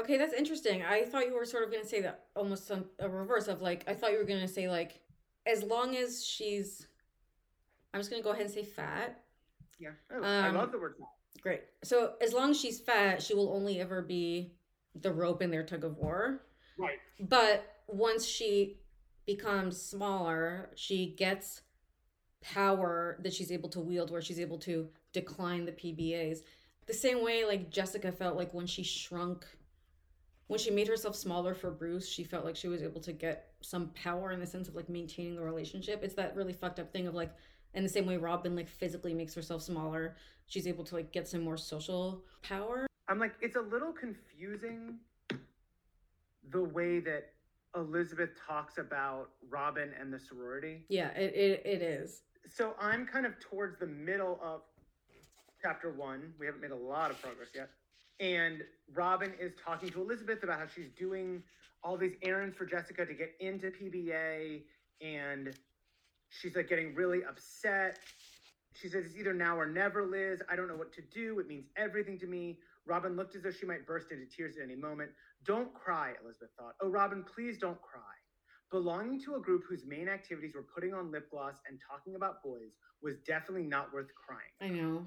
[0.03, 0.83] Okay, that's interesting.
[0.85, 3.63] I thought you were sort of going to say that almost some, a reverse of
[3.63, 5.01] like I thought you were going to say like
[5.47, 6.87] as long as she's
[7.95, 9.23] I'm just going to go ahead and say fat.
[9.79, 9.91] Yeah.
[10.13, 10.97] Oh, I Um, love the word.
[10.99, 11.09] fat.
[11.41, 11.63] Great.
[11.83, 14.53] So as long as she's fat, she will only ever be
[14.97, 16.43] the rope in their tug of war.
[16.79, 16.99] Right.
[17.21, 18.79] But once she
[19.27, 21.63] becomes smaller, she gets
[22.41, 26.39] power that she's able to wield where she's able to decline the PBAs.
[26.87, 29.45] The same way like Jessica felt like when she shrunk
[30.49, 33.49] when she made herself smaller for Bruce, she felt like she was able to get
[33.63, 36.05] some power in the sense of like maintaining the relationship.
[36.05, 37.33] It's that really fucked up thing of like
[37.75, 41.27] in the same way Robin like physically makes herself smaller, she's able to like get
[41.27, 42.87] some more social power.
[43.09, 44.99] I'm like, it's a little confusing
[46.51, 47.33] the way that
[47.75, 50.85] Elizabeth talks about Robin and the sorority.
[50.89, 52.23] Yeah, it, it, it is.
[52.49, 54.63] So I'm kind of towards the middle of
[55.63, 56.33] chapter one.
[56.39, 57.71] We haven't made a lot of progress yet.
[58.19, 58.63] And
[58.95, 61.43] Robin is talking to Elizabeth about how she's doing
[61.83, 64.63] all these errands for Jessica to get into PBA.
[65.03, 65.55] And
[66.31, 67.99] she's like getting really upset.
[68.75, 70.41] She says, It's either now or never, Liz.
[70.51, 71.39] I don't know what to do.
[71.41, 72.59] It means everything to me.
[72.87, 75.11] Robin looked as though she might burst into tears at any moment.
[75.45, 76.75] Don't cry, Elizabeth thought.
[76.81, 78.01] Oh, Robin, please don't cry.
[78.71, 82.43] Belonging to a group whose main activities were putting on lip gloss and talking about
[82.43, 82.73] boys
[83.03, 84.41] was definitely not worth crying.
[84.61, 85.07] I know.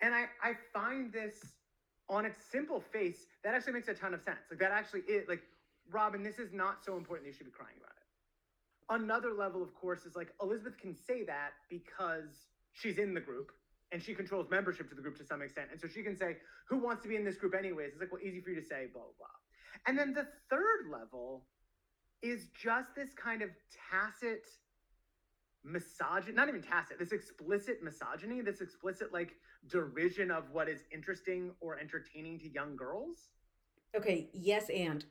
[0.00, 1.34] And I, I find this
[2.08, 4.38] on its simple face, that actually makes a ton of sense.
[4.50, 5.42] Like that actually is like,
[5.90, 9.02] Robin, this is not so important that you should be crying about it.
[9.02, 13.52] Another level, of course, is like Elizabeth can say that because she's in the group
[13.92, 15.68] and she controls membership to the group to some extent.
[15.70, 16.36] And so she can say,
[16.68, 17.92] Who wants to be in this group anyways?
[17.92, 19.28] It's like, well, easy for you to say, blah, blah, blah.
[19.86, 21.44] And then the third level
[22.22, 23.50] is just this kind of
[23.90, 24.46] tacit
[25.64, 29.32] misogyny, not even tacit, this explicit misogyny, this explicit like
[29.68, 33.28] derision of what is interesting or entertaining to young girls.
[33.96, 35.04] Okay, yes, and.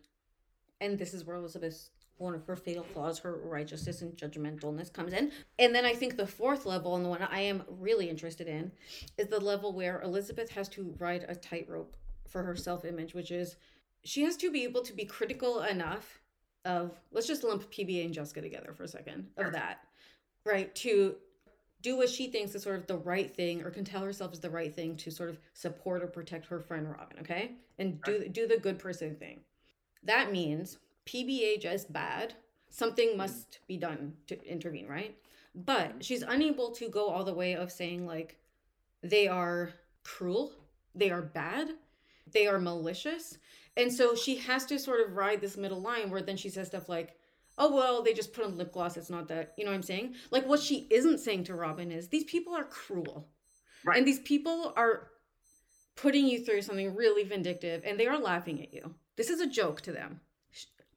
[0.80, 5.14] And this is where Elizabeth's one of her fatal flaws, her righteousness and judgmentalness comes
[5.14, 5.32] in.
[5.60, 8.72] And then I think the fourth level, and the one I am really interested in,
[9.18, 11.96] is the level where Elizabeth has to ride a tightrope
[12.28, 13.56] for her self image, which is
[14.04, 16.20] she has to be able to be critical enough
[16.66, 19.80] of, let's just lump PBA and Jessica together for a second, of that,
[20.46, 20.74] right?
[20.76, 21.16] To
[21.82, 24.40] do what she thinks is sort of the right thing or can tell herself is
[24.40, 27.52] the right thing to sort of support or protect her friend Robin, okay?
[27.78, 29.42] And do do the good person thing.
[30.04, 32.34] That means PBA just bad.
[32.70, 33.18] Something mm.
[33.18, 35.16] must be done to intervene, right?
[35.56, 36.00] But mm-hmm.
[36.02, 38.38] she's unable to go all the way of saying like
[39.02, 39.72] they are
[40.04, 40.52] cruel,
[40.96, 41.72] they are bad,
[42.32, 43.38] they are malicious.
[43.78, 46.68] And so she has to sort of ride this middle line where then she says
[46.68, 47.16] stuff like,
[47.60, 48.98] oh, well, they just put on lip gloss.
[48.98, 50.16] It's not that, you know what I'm saying?
[50.32, 53.30] Like what she isn't saying to Robin is these people are cruel.
[53.86, 53.98] Right.
[53.98, 55.10] And these people are
[55.96, 58.96] putting you through something really vindictive and they are laughing at you.
[59.16, 60.22] This is a joke to them.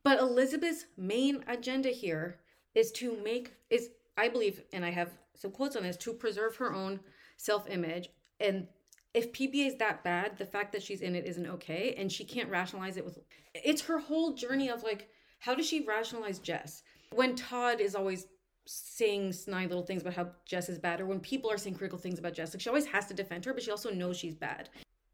[0.03, 2.40] But Elizabeth's main agenda here
[2.75, 6.57] is to make is I believe and I have some quotes on this to preserve
[6.57, 7.01] her own
[7.37, 8.66] self-image and
[9.14, 12.25] if PBA is that bad, the fact that she's in it isn't okay and she
[12.25, 13.18] can't rationalize it with
[13.55, 15.09] it's her whole journey of like
[15.40, 18.27] how does she rationalize Jess when Todd is always
[18.66, 21.99] saying snide little things about how Jess is bad, or when people are saying critical
[21.99, 24.35] things about Jess, like she always has to defend her, but she also knows she's
[24.35, 24.68] bad.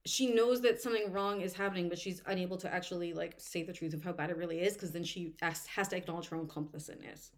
[0.05, 3.73] She knows that something wrong is happening, but she's unable to actually like say the
[3.73, 6.37] truth of how bad it really is, because then she has, has to acknowledge her
[6.37, 7.31] own complicitness.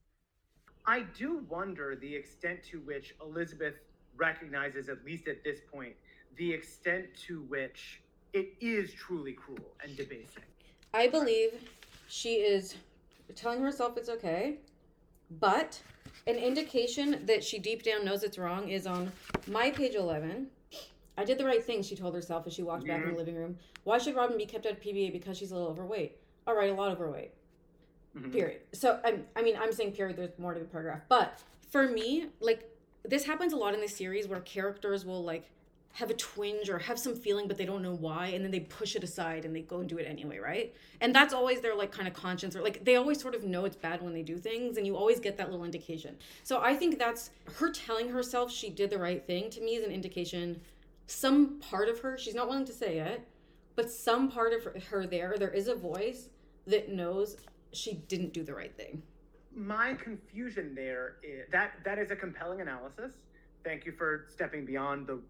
[0.87, 3.75] I do wonder the extent to which Elizabeth
[4.17, 5.95] recognizes, at least at this point,
[6.37, 8.01] the extent to which
[8.33, 10.43] it is truly cruel and debasing.
[10.95, 11.53] I believe
[12.09, 12.77] she is
[13.35, 14.57] telling herself it's okay,
[15.41, 15.81] but
[16.27, 19.13] an indication that she deep down knows it's wrong is on
[19.47, 20.47] my page 11.
[21.17, 23.17] I did the right thing, she told herself as she walked back in the mm-hmm.
[23.17, 23.57] living room.
[23.85, 26.17] Why should Robin be kept out of PBA because she's a little overweight?
[26.47, 27.33] All right, a lot overweight.
[28.17, 28.31] Mm-hmm.
[28.31, 28.61] Period.
[28.73, 31.01] So, I, I mean, I'm saying period, there's more to the paragraph.
[31.09, 32.71] But for me, like,
[33.05, 35.51] this happens a lot in the series where characters will, like,
[35.99, 38.61] have a twinge or have some feeling but they don't know why and then they
[38.61, 40.75] push it aside and they go and do it anyway right?
[41.01, 43.65] And that's always their like kind of conscience or like they always sort of know
[43.65, 46.17] it's bad when they do things and you always get that little indication.
[46.43, 49.85] So i think that's her telling herself she did the right thing to me is
[49.85, 50.61] an indication
[51.07, 53.27] some part of her she's not willing to say it
[53.77, 56.29] but some part of her there there is a voice
[56.67, 57.37] that knows
[57.73, 59.03] she didn't do the right thing.
[59.55, 63.13] My confusion there is that that is a compelling analysis.
[63.65, 65.21] Thank you for stepping beyond the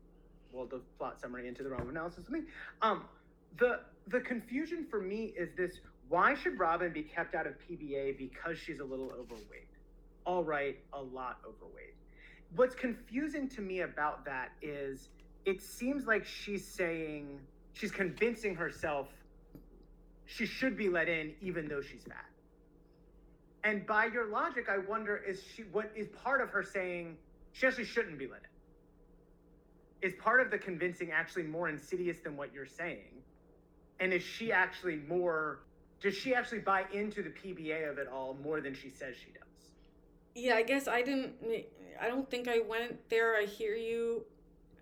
[0.53, 2.41] well the plot summary into the realm of analysis with me.
[2.83, 3.05] Um,
[3.59, 8.19] the the confusion for me is this: Why should Robin be kept out of PBA
[8.19, 9.69] because she's a little overweight?
[10.25, 11.95] All right, a lot overweight.
[12.57, 15.09] What's confusing to me about that is
[15.45, 17.41] it seems like she's saying
[17.73, 19.09] she's convincing herself
[20.27, 22.27] she should be let in even though she's fat.
[23.65, 27.17] And by your logic, I wonder is she what is part of her saying
[27.53, 28.58] she actually shouldn't be let in?
[30.01, 33.23] Is part of the convincing actually more insidious than what you're saying?
[34.01, 35.61] And is she actually more
[36.01, 39.33] does she actually buy into the PBA of it all more than she says she
[39.33, 39.43] does?
[40.35, 41.33] Yeah, I guess I didn't.
[42.01, 43.37] I don't think I went there.
[43.37, 44.25] I hear you.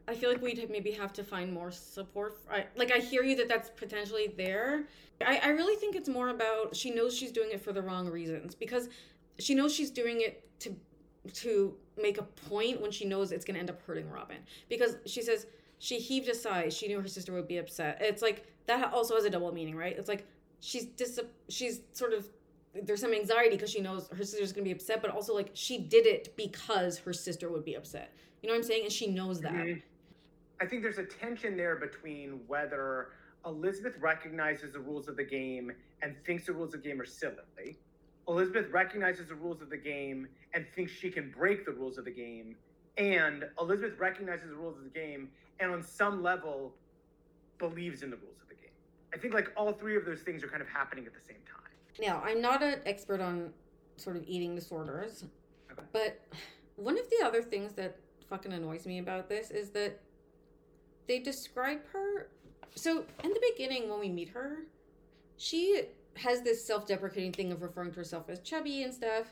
[0.08, 2.38] I feel like we'd maybe have to find more support.
[2.50, 4.84] I, like I hear you that that's potentially there.
[5.20, 8.08] I, I really think it's more about she knows she's doing it for the wrong
[8.08, 8.88] reasons because
[9.38, 10.76] she knows she's doing it to
[11.34, 14.96] to make a point when she knows it's going to end up hurting Robin because
[15.06, 15.46] she says
[15.78, 16.68] she heaved a sigh.
[16.68, 17.98] She knew her sister would be upset.
[18.00, 19.96] It's like that also has a double meaning, right?
[19.96, 20.26] It's like
[20.60, 22.28] she's dis she's sort of
[22.82, 25.78] there's some anxiety because she knows her sister's gonna be upset, but also like she
[25.78, 28.12] did it because her sister would be upset.
[28.42, 28.84] You know what I'm saying?
[28.84, 29.52] And she knows that.
[29.52, 29.82] Mhm.
[30.60, 33.10] I think there's a tension there between whether
[33.44, 37.06] Elizabeth recognizes the rules of the game and thinks the rules of the game are
[37.06, 37.78] silly.
[38.28, 42.04] Elizabeth recognizes the rules of the game and thinks she can break the rules of
[42.04, 42.56] the game.
[42.96, 45.28] And Elizabeth recognizes the rules of the game
[45.60, 46.74] and on some level
[47.58, 48.70] believes in the rules of the game.
[49.14, 51.40] I think like all three of those things are kind of happening at the same
[51.46, 51.70] time.
[52.00, 53.52] Now, I'm not an expert on
[53.96, 55.24] sort of eating disorders,
[55.72, 55.82] Okay.
[55.92, 56.20] but
[56.76, 57.96] one of the other things that
[58.28, 60.00] fucking annoys me about this is that
[61.06, 62.28] they describe her.
[62.74, 64.64] So, in the beginning, when we meet her,
[65.38, 65.82] she
[66.16, 69.26] has this self deprecating thing of referring to herself as chubby and stuff.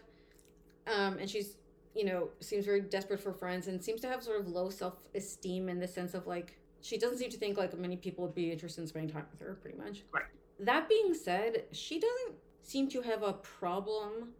[0.87, 1.57] Um, and she's,
[1.95, 4.95] you know, seems very desperate for friends and seems to have sort of low self
[5.15, 8.35] esteem in the sense of like, she doesn't seem to think like many people would
[8.35, 10.03] be interested in spending time with her, pretty much.
[10.13, 10.25] Right.
[10.61, 14.31] That being said, she doesn't seem to have a problem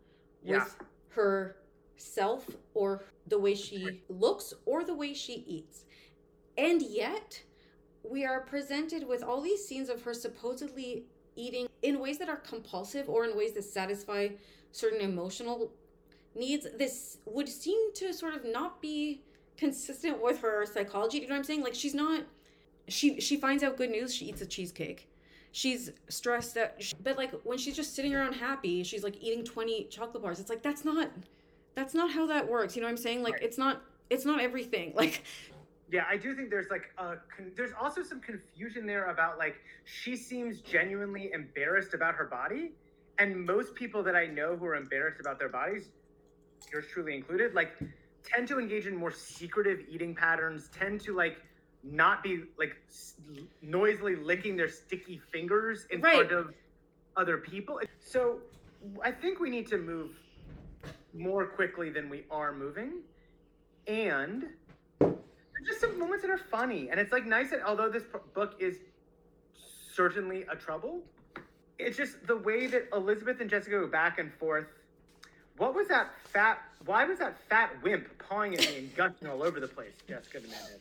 [0.43, 0.65] Yeah.
[0.65, 0.77] with
[1.11, 1.57] her
[1.97, 5.85] self or the way she looks or the way she eats.
[6.59, 7.43] And yet,
[8.09, 11.05] we are presented with all these scenes of her supposedly
[11.37, 14.29] eating in ways that are compulsive or in ways that satisfy
[14.73, 15.71] certain emotional
[16.35, 16.67] needs.
[16.77, 19.23] This would seem to sort of not be
[19.57, 21.19] consistent with her psychology.
[21.19, 21.63] Do you know what I'm saying?
[21.63, 22.23] Like she's not
[22.89, 25.09] she she finds out good news, she eats a cheesecake.
[25.53, 26.71] She's stressed out,
[27.03, 30.41] but like when she's just sitting around happy, she's like eating 20 chocolate bars.
[30.41, 31.11] It's like that's not
[31.75, 32.75] that's not how that works.
[32.75, 33.23] You know what I'm saying?
[33.23, 33.43] Like Right.
[33.43, 34.93] it's not it's not everything.
[34.97, 35.23] Like
[35.95, 39.55] Yeah, I do think there's like a con- there's also some confusion there about like
[39.85, 42.73] she seems genuinely embarrassed about her body,
[43.21, 45.93] and most people that I know who are embarrassed about their bodies,
[46.73, 47.75] yours truly included, like
[48.25, 51.37] tend to engage in more secretive eating patterns, tend to like
[51.85, 53.15] not be like s-
[53.63, 56.29] noisily licking their sticky fingers in Right.
[56.29, 56.51] front of
[57.17, 57.79] other people.
[58.01, 58.41] So
[59.05, 60.11] I think we need to move
[61.13, 63.05] more quickly than we are moving,
[63.87, 64.45] and
[65.65, 66.89] just some moments that are funny.
[66.91, 68.05] And it's like nice that although this
[68.35, 68.77] book is
[69.95, 71.03] certainly a trouble
[71.79, 74.67] it's just the way that elizabeth and jessica go back and forth.
[75.57, 79.43] What was that fat why was that fat wimp pawing at me and gushing all
[79.43, 79.95] over the place?
[80.09, 80.81] Jessica demanded.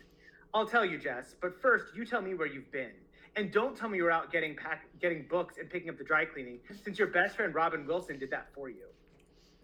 [0.54, 2.92] I'll tell you jess but first you tell me where you've been.
[3.36, 6.26] And don't tell me you're out getting pack getting books and picking up the dry
[6.26, 8.86] cleaning since your best friend robin wilson did that for you.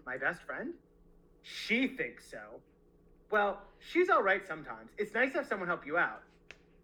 [0.06, 0.74] My best friend?
[1.44, 2.62] She thinks so.
[3.32, 4.92] Well, she's all right sometimes.
[4.98, 6.24] It's nice to have someone help you out.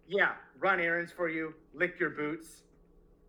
[0.08, 2.62] Yeah, run errands for you, lick your boots.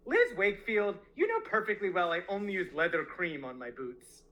[0.05, 4.23] Liz Wakefield, you know perfectly well I only use leather cream on my boots.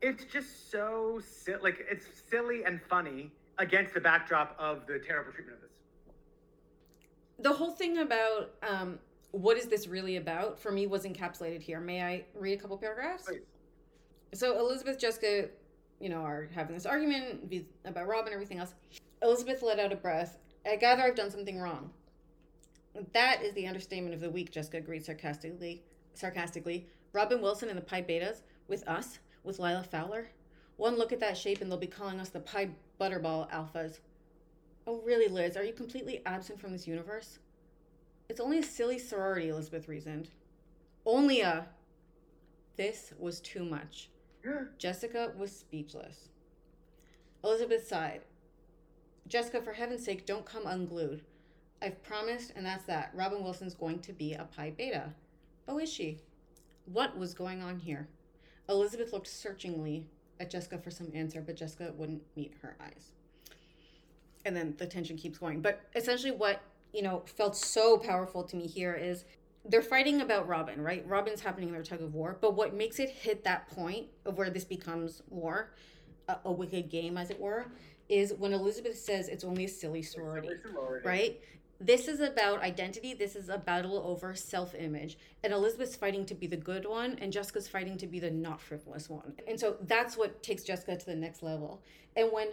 [0.00, 1.60] It's just so silly.
[1.62, 5.70] like it's silly and funny against the backdrop of the terrible treatment of this.
[7.40, 8.98] The whole thing about um,
[9.32, 11.80] what is this really about for me was encapsulated here.
[11.80, 13.24] May I read a couple paragraphs?
[13.24, 13.42] Please.
[14.34, 15.48] So Elizabeth, Jessica,
[16.00, 17.52] you know, are having this argument
[17.84, 18.74] about Rob and everything else.
[19.22, 20.38] Elizabeth let out a breath.
[20.66, 21.90] I gather I've done something wrong.
[23.12, 25.82] That is the understatement of the week, Jessica agreed sarcastically.
[26.14, 30.28] Sarcastically, Robin Wilson and the Pi Betas with us, with Lila Fowler.
[30.76, 32.70] One look at that shape and they'll be calling us the Pi
[33.00, 33.98] Butterball Alphas.
[34.86, 35.56] Oh, really, Liz?
[35.56, 37.38] Are you completely absent from this universe?
[38.28, 40.28] It's only a silly sorority, Elizabeth reasoned.
[41.04, 41.66] Only a.
[42.76, 44.10] This was too much.
[44.78, 46.28] Jessica was speechless.
[47.44, 48.22] Elizabeth sighed.
[49.26, 51.22] Jessica, for heaven's sake, don't come unglued.
[51.80, 53.10] I've promised, and that's that.
[53.14, 55.12] Robin Wilson's going to be a Pi Beta.
[55.68, 56.18] Oh, is she?
[56.86, 58.08] What was going on here?
[58.68, 60.06] Elizabeth looked searchingly
[60.40, 63.12] at Jessica for some answer, but Jessica wouldn't meet her eyes.
[64.44, 65.60] And then the tension keeps going.
[65.60, 66.62] But essentially, what,
[66.92, 69.24] you know, felt so powerful to me here is
[69.68, 71.06] they're fighting about Robin, right?
[71.06, 72.38] Robin's happening in their tug of war.
[72.40, 75.74] But what makes it hit that point of where this becomes war,
[76.28, 77.66] a, a wicked game, as it were,
[78.08, 80.50] is when Elizabeth says it's only a silly sorority,
[81.04, 81.40] right?
[81.80, 83.14] This is about identity.
[83.14, 85.18] This is a battle over self image.
[85.44, 88.60] And Elizabeth's fighting to be the good one, and Jessica's fighting to be the not
[88.60, 89.34] frivolous one.
[89.46, 91.82] And so that's what takes Jessica to the next level.
[92.16, 92.48] And when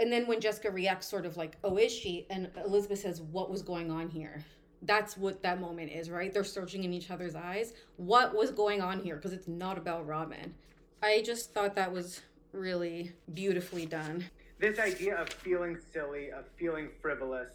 [0.00, 2.26] and then when Jessica reacts, sort of like, oh, is she?
[2.30, 4.44] And Elizabeth says, what was going on here?
[4.84, 6.32] That's what that moment is, right?
[6.32, 7.72] They're searching in each other's eyes.
[7.96, 9.16] What was going on here?
[9.16, 10.54] Because it's not about Robin.
[11.02, 12.20] I just thought that was
[12.52, 14.24] really beautifully done.
[14.58, 17.48] This idea of feeling silly, of feeling frivolous.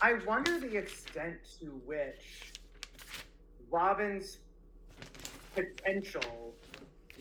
[0.00, 2.52] I wonder the extent to which
[3.70, 4.38] Robin's
[5.54, 6.54] potential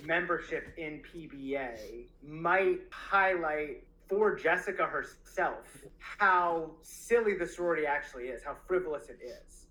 [0.04, 5.66] membership in PBA might highlight for Jessica herself
[6.00, 9.68] how silly the sorority actually is, how frivolous it is.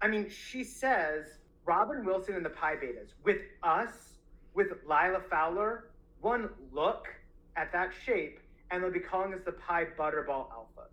[0.00, 1.26] I mean, she says
[1.64, 3.90] Robin Wilson and the Pi Betas, with us,
[4.54, 7.06] with Lila Fowler, one look
[7.56, 10.90] at that shape, and they'll be calling us the Pi Butterball Alphas.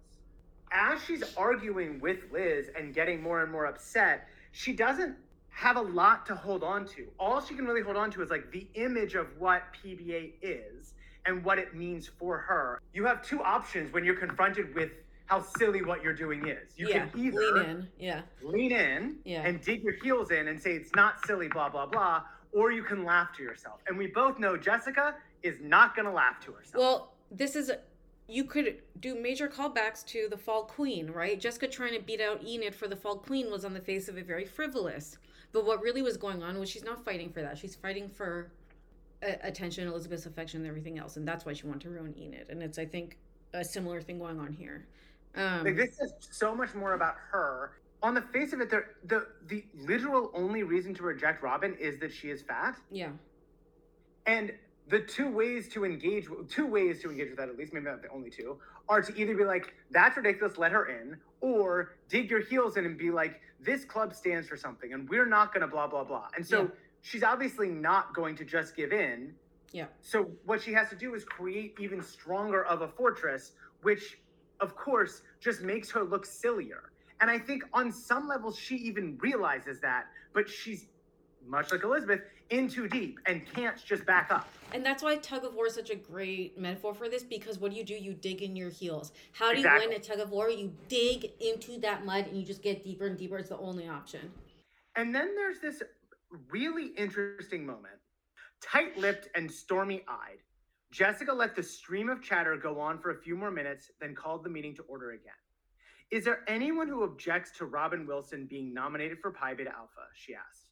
[0.72, 5.16] As she's arguing with Liz and getting more and more upset, she doesn't
[5.50, 7.08] have a lot to hold on to.
[7.20, 10.94] All she can really hold on to is like the image of what PBA is
[11.30, 12.82] and what it means for her.
[12.94, 14.90] You have two options when you're confronted with
[15.28, 16.74] how silly what you're doing is.
[16.76, 17.88] You yeah, can either lean in.
[18.00, 18.22] Yeah.
[18.42, 19.44] lean in Yeah.
[19.46, 22.82] and dig your heels in and say it's not silly, blah, blah, blah, or you
[22.84, 23.80] can laugh to yourself.
[23.88, 26.76] And we both know Jessica is not going to laugh to herself.
[26.76, 27.72] Well, this is
[28.28, 31.40] you could do major callbacks to the Fall Queen, right?
[31.40, 34.18] Jessica trying to beat out Enid for the Fall Queen was on the face of
[34.18, 35.18] it very frivolous.
[35.52, 37.58] But what really was going on was she's not fighting for that.
[37.58, 38.52] She's fighting for
[39.22, 42.48] attention, Elizabeth's affection, and everything else, and that's why she wanted to ruin Enid.
[42.50, 43.18] And it's, I think,
[43.54, 44.88] a similar thing going on here.
[45.36, 47.74] Um, like this is so much more about her.
[48.02, 52.00] On the face of it, the the the literal only reason to reject Robin is
[52.00, 52.78] that she is fat.
[52.90, 53.12] yeah,
[54.26, 54.54] And
[54.88, 58.02] the two ways to engage, two ways to engage with that, at least maybe not
[58.02, 58.58] the only two,
[58.88, 62.86] are to either be like, "That's ridiculous, let her in," or dig your heels in
[62.86, 66.04] and be like, "This club stands for something, and we're not going to blah blah
[66.04, 66.70] blah." And so Yeah.
[67.02, 69.34] She's obviously not going to just give in.
[69.72, 69.86] yeah.
[70.02, 74.20] So what she has to do is create even stronger of a fortress, which,
[74.60, 76.92] of course, just makes her look sillier.
[77.22, 80.88] And I think on some levels she even realizes that, but she's
[81.48, 84.48] much like Elizabeth, in too deep and can't just back up.
[84.74, 87.72] And that's why tug of war is such a great metaphor for this because what
[87.72, 87.94] do you do?
[87.96, 89.12] You dig in your heels.
[89.34, 89.84] How do Exactly.
[89.84, 90.50] you win a tug of war?
[90.50, 93.38] You dig into that mud and you just get deeper and deeper.
[93.38, 94.32] It's the only option.
[94.96, 95.82] And then there's this
[96.50, 98.00] really interesting moment.
[98.62, 100.40] Tight lipped and stormy eyed,
[100.92, 104.44] Jessica let the stream of chatter go on for a few more minutes, then called
[104.44, 105.34] the meeting to order again.
[106.10, 110.08] Is there anyone who objects to Robin Wilson being nominated for Pi Beta Alpha?
[110.16, 110.66] She asked.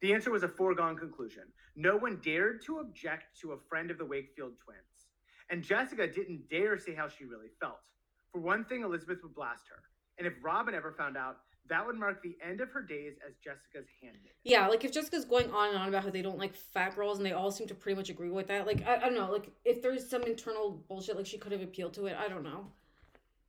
[0.00, 1.42] The answer was a foregone conclusion.
[1.76, 5.10] No one dared to object to a friend of the Wakefield twins.
[5.50, 7.90] And Jessica didn't dare say how she really felt.
[8.32, 9.82] For one thing, Elizabeth would blast her.
[10.16, 11.38] And if Robin ever found out,
[11.68, 14.32] that would mark the end of her days as Jessica's handmaid.
[14.44, 17.18] Yeah, like if Jessica's going on and on about how they don't like fat girls
[17.18, 19.30] and they all seem to pretty much agree with that, like I, I don't know,
[19.30, 22.16] like if there's some internal bullshit, like she could have appealed to it.
[22.18, 22.66] I don't know.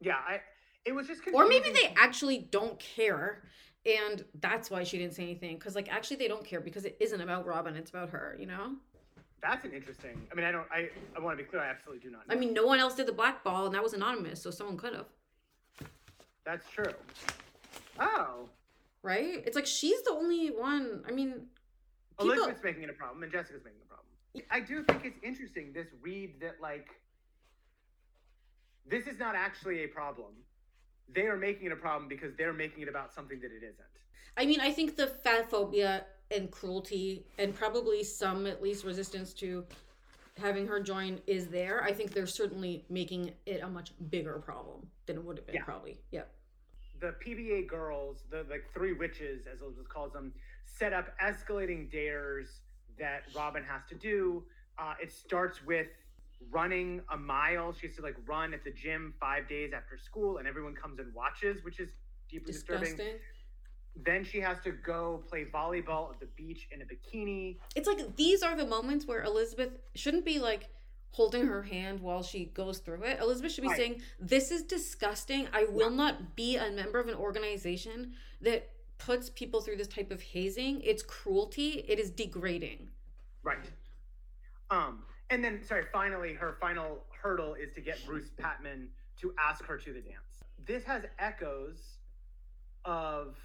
[0.02, 0.42] Yeah, I.
[0.86, 3.44] It was just Or maybe they actually don't care
[3.86, 6.98] and that's why she didn't say anything because like actually they don't care because it
[7.00, 8.76] isn't about robin it's about her you know
[9.42, 10.22] That's an interesting.
[10.32, 10.68] I mean, I don't.
[10.70, 11.62] I, I want to be clear.
[11.62, 12.28] I absolutely do not.
[12.28, 12.36] Know.
[12.36, 14.94] I mean, no one else did the blackball, and that was anonymous, so someone could
[14.94, 15.06] have.
[16.44, 16.92] that's true.
[18.00, 18.50] Oh,
[19.02, 19.44] Right?
[19.46, 21.04] It's like she's the only one.
[21.08, 21.48] I mean,
[22.20, 22.34] people.
[22.34, 24.46] Elizabeth's making it a problem, and Jessica's making it a problem.
[24.52, 26.90] I do think it's interesting this read that like
[28.86, 30.34] this is not actually a problem.
[31.14, 33.88] They are making it a problem because they're making it about something that it isn't.
[34.38, 39.34] I mean, I think the fat phobia and cruelty, and probably some at least resistance
[39.36, 39.66] to
[40.38, 41.84] having her join is there.
[41.84, 45.56] I think they're certainly making it a much bigger problem than it would have been,
[45.56, 45.64] Yeah.
[45.64, 46.00] probably.
[46.12, 46.24] Yeah.
[47.00, 50.34] The PBA girls, the like three witches, as Elizabeth calls them,
[50.66, 52.62] set up escalating dares
[52.98, 54.44] that Robin has to do.
[54.78, 55.88] Uh, it starts with
[56.52, 57.74] running a mile.
[57.74, 61.00] She has to like run at the gym five days after school, and everyone comes
[61.00, 61.90] and watches, which is
[62.30, 63.00] deeply disturbing.
[63.96, 67.58] Then she has to go play volleyball at the beach in a bikini.
[67.76, 70.70] It's like these are the moments where Elizabeth shouldn't be like
[71.12, 73.20] holding her hand while she goes through it.
[73.20, 73.78] Elizabeth should be Right.
[73.78, 75.48] saying, This is disgusting.
[75.54, 80.12] I will not be a member of an organization that puts people through this type
[80.12, 80.82] of hazing.
[80.82, 81.86] It's cruelty.
[81.88, 82.90] It is degrading.
[83.44, 83.70] Right.
[84.70, 88.90] Um, and then sorry, finally her final hurdle is to get Bruce Patman
[89.22, 90.44] to ask her to the dance.
[90.66, 91.98] This has echoes
[92.86, 93.38] of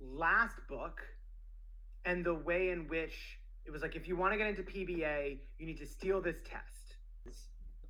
[0.00, 1.00] last book
[2.04, 5.38] and the way in which it was like if you want to get into PBA,
[5.58, 6.96] you need to steal this test.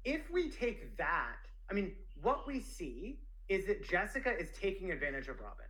[0.05, 1.37] If we take that,
[1.70, 3.18] I mean, what we see
[3.49, 5.66] is that Jessica is taking advantage of Robin.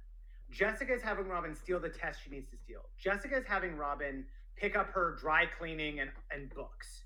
[0.51, 2.81] Jessica is having Robin steal the test she needs to steal.
[2.99, 4.25] Jessica is having Robin
[4.57, 7.05] pick up her dry cleaning and, and books.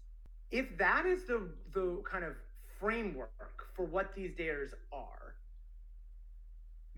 [0.50, 2.34] If that is the the kind of
[2.80, 5.34] framework for what these dares are,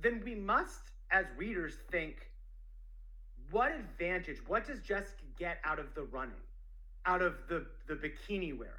[0.03, 2.30] then we must, as readers, think
[3.51, 6.35] what advantage, what does Jessica get out of the running,
[7.07, 8.75] out of the, the bikini wearing,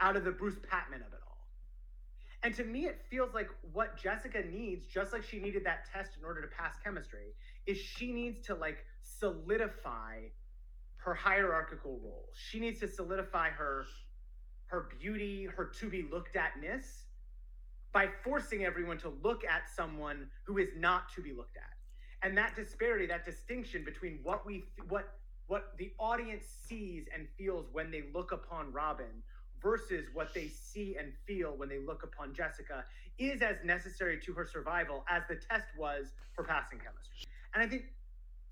[0.00, 1.48] out of the Bruce Patman of it all?
[2.42, 6.12] And to me, it feels like what Jessica needs, just like she needed that test
[6.18, 7.34] in order to pass chemistry,
[7.66, 10.20] is she needs to like solidify
[10.96, 12.28] her hierarchical role.
[12.34, 13.84] She needs to solidify her
[14.66, 17.04] her beauty, her to be looked atness
[17.92, 21.81] by forcing everyone to look at someone who is not to be looked at.
[22.22, 25.08] And that disparity, that distinction between what we what
[25.48, 29.22] what the audience sees and feels when they look upon Robin
[29.62, 32.84] versus what they see and feel when they look upon Jessica
[33.18, 37.28] is as necessary to her survival as the test was for passing chemistry.
[37.54, 37.84] And I think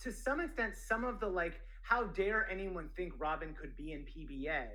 [0.02, 4.00] to some extent, some of the like, how dare anyone think Robin could be in
[4.00, 4.66] PBA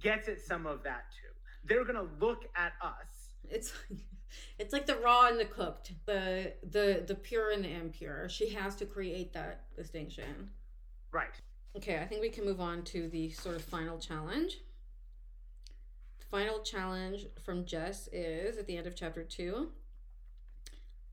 [0.00, 1.28] gets at some of that too.
[1.64, 3.30] They're gonna look at us.
[3.48, 3.72] It's
[4.58, 8.28] it's like the raw and the cooked, the the the pure and the impure.
[8.28, 10.50] She has to create that distinction.
[11.10, 11.34] Right.
[11.76, 14.58] Okay, I think we can move on to the sort of final challenge.
[16.20, 19.68] The final challenge from Jess is at the end of chapter two.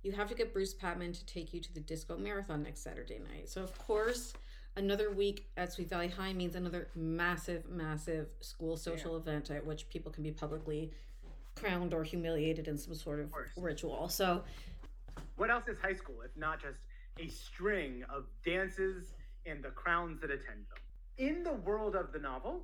[0.03, 3.19] You have to get Bruce Patman to take you to the disco marathon next Saturday
[3.19, 3.49] night.
[3.49, 4.33] So, of course,
[4.77, 9.89] another week at Sweet Valley High means another massive, massive school social event at which
[9.89, 10.91] people can be publicly
[11.59, 13.49] crowned or humiliated in some sort of course.
[13.57, 14.09] ritual.
[14.09, 14.43] So,
[15.35, 16.79] What else is high school if not just
[17.19, 19.13] a string of dances
[19.45, 20.79] and the crowns that attend them?
[21.17, 22.61] In the world of the novel,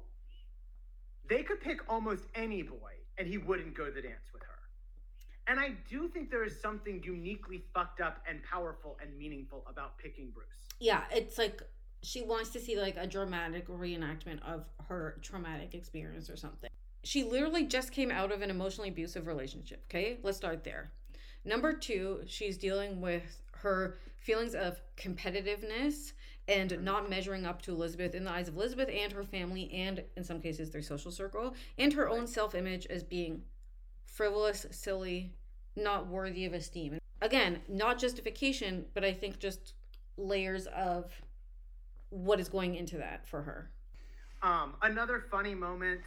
[1.27, 4.49] they could pick almost any boy and he wouldn't go to the dance with her.
[5.47, 9.97] And I do think there is something uniquely fucked up and powerful and meaningful about
[9.97, 10.47] picking Bruce.
[10.79, 11.61] yeah, it's like
[12.01, 16.69] she wants to see like a dramatic reenactment of her traumatic experience or something.
[17.05, 19.85] She literally just came out of an emotionally abusive relationship.
[19.89, 20.91] Okay, let's start there.
[21.45, 26.13] Number two, she's dealing with her feelings of competitiveness
[26.47, 30.03] and not measuring up to Elizabeth in the eyes of Elizabeth and her family, and
[30.17, 33.43] in some cases, their social circle, and her own self image as being
[34.05, 35.31] frivolous, silly,
[35.75, 36.97] not worthy of esteem.
[37.21, 39.73] Again, not justification, but I think just
[40.17, 41.11] layers of
[42.09, 43.69] what is going into that for her.
[44.41, 46.01] Um, another funny moment.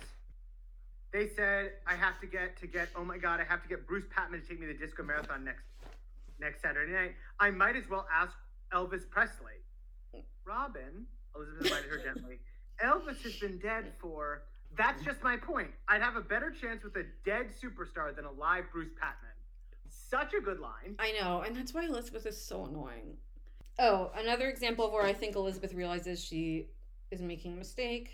[1.12, 2.88] They said I have to get to get.
[2.96, 5.02] Oh my god, I have to get Bruce Patman to take me to the disco
[5.02, 5.64] marathon next
[6.40, 7.14] next Saturday night.
[7.40, 8.32] I might as well ask
[8.72, 9.52] Elvis Presley.
[10.44, 12.38] Robin, Elizabeth invited her gently.
[12.84, 14.42] Elvis has been dead for.
[14.76, 15.70] That's just my point.
[15.88, 19.32] I'd have a better chance with a dead superstar than a live Bruce Patman.
[19.88, 20.94] Such a good line.
[20.98, 23.16] I know, and that's why Elizabeth is so annoying.
[23.78, 26.68] Oh, another example of where I think Elizabeth realizes she
[27.10, 28.10] is making a mistake.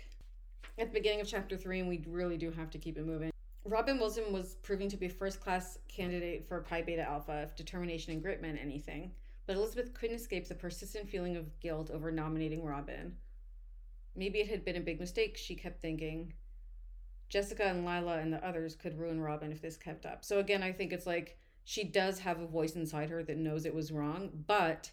[0.77, 3.31] At the beginning of chapter three, and we really do have to keep it moving.
[3.63, 7.55] Robin Wilson was proving to be a first class candidate for Pi Beta Alpha if
[7.55, 9.11] determination and grit meant anything,
[9.47, 13.15] but Elizabeth couldn't escape the persistent feeling of guilt over nominating Robin.
[14.15, 15.37] maybe it had been a big mistake.
[15.37, 16.33] She kept thinking
[17.29, 20.23] Jessica and Lila and the others could ruin Robin if this kept up.
[20.23, 23.65] So again, I think it's like she does have a voice inside her that knows
[23.65, 24.91] it was wrong, but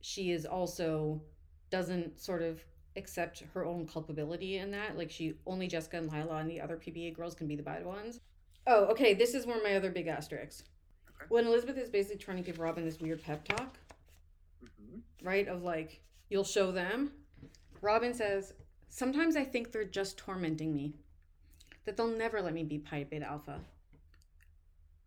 [0.00, 1.22] she is also
[1.70, 2.64] doesn't sort of
[2.98, 4.98] accept her own culpability in that.
[4.98, 7.84] Like she only Jessica and Lila and the other PBA girls can be the bad
[7.86, 8.20] ones.
[8.66, 9.14] Oh, okay.
[9.14, 10.64] This is one of my other big asterisks.
[11.08, 11.26] Okay.
[11.30, 13.78] When Elizabeth is basically trying to give Robin this weird pep talk,
[14.62, 15.00] Mhm.
[15.22, 15.48] right?
[15.48, 17.12] Of like, you'll show them.
[17.80, 18.54] Robin says,
[18.90, 20.94] Sometimes I think they're just tormenting me.
[21.84, 23.60] That they'll never let me be Pi Beta Alpha.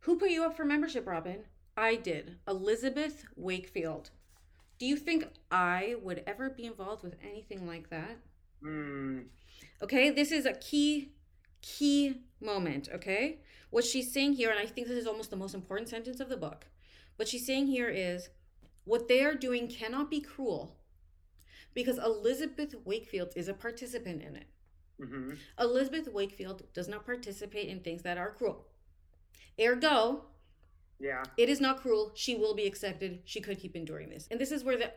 [0.01, 1.45] Who put you up for membership, Robin?
[1.77, 2.37] I did.
[2.47, 4.11] Elizabeth Wakefield.
[4.81, 8.17] Do you think I would ever be involved with anything like that?
[8.63, 9.25] Mm,
[9.83, 11.11] Okay, this is a key,
[11.61, 13.41] key moment, okay?
[13.69, 16.29] What she's saying here, and I think this is almost the most important sentence of
[16.29, 16.65] the book,
[17.17, 18.29] what she's saying here is
[18.83, 20.75] what they are doing cannot be cruel
[21.75, 24.47] because Elizabeth Wakefield is a participant in it.
[24.99, 25.37] mhm.
[25.59, 28.65] Elizabeth Wakefield does not participate in things that are cruel.
[29.59, 30.25] Ergo,
[31.01, 31.23] Yeah.
[31.37, 32.11] it is not cruel.
[32.13, 33.19] She will be accepted.
[33.25, 34.27] She could keep enduring this.
[34.29, 34.91] And this is where the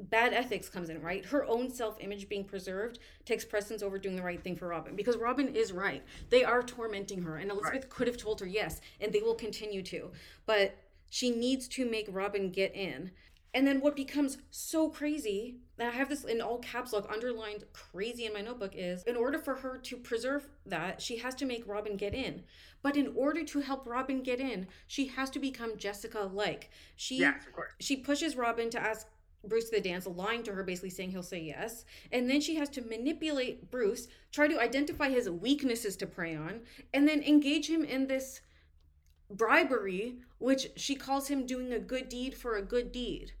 [0.00, 1.24] bad ethics comes in, right?
[1.24, 5.16] Her own self-image being preserved takes precedence over doing the right thing for Robin because
[5.16, 6.02] Robin is right.
[6.30, 7.90] They are tormenting her and Elizabeth Right.
[7.90, 10.10] could have told her yes, and they will continue to.
[10.46, 10.76] But
[11.10, 13.10] she needs to make Robin get in.
[13.54, 17.64] And then what becomes so crazy, and I have this in all caps lock underlined
[17.72, 21.46] crazy in my notebook, is in order for her to preserve that, she has to
[21.46, 22.44] make Robin get in.
[22.82, 26.70] But in order to help Robin get in, she has to become Jessica like.
[26.96, 27.72] She Yes, of course.
[27.80, 29.06] she pushes Robin to ask
[29.44, 31.84] Bruce to the dance, lying to her, basically saying he'll say yes.
[32.12, 36.60] And then she has to manipulate Bruce, try to identify his weaknesses to prey on,
[36.92, 38.40] and then engage him in this
[39.30, 43.32] bribery, which she calls him doing a good deed for a good deed.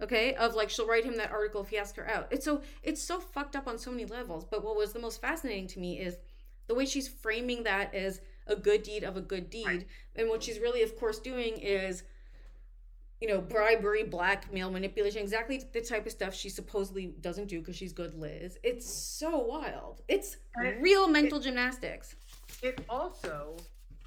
[0.00, 2.26] Okay, of like she'll write him that article if he asks her out.
[2.32, 4.44] It's so it's so fucked up on so many levels.
[4.44, 6.16] But what was the most fascinating to me is
[6.66, 9.86] the way she's framing that as a good deed of a good deed, Right.
[10.16, 12.02] and what she's really, of course, doing is
[13.20, 17.76] you know, bribery, blackmail, manipulation, exactly the type of stuff she supposedly doesn't do because
[17.76, 18.58] she's good Liz.
[18.64, 20.02] It's so wild.
[20.08, 22.16] It's it- real mental gymnastics.
[22.64, 23.56] It also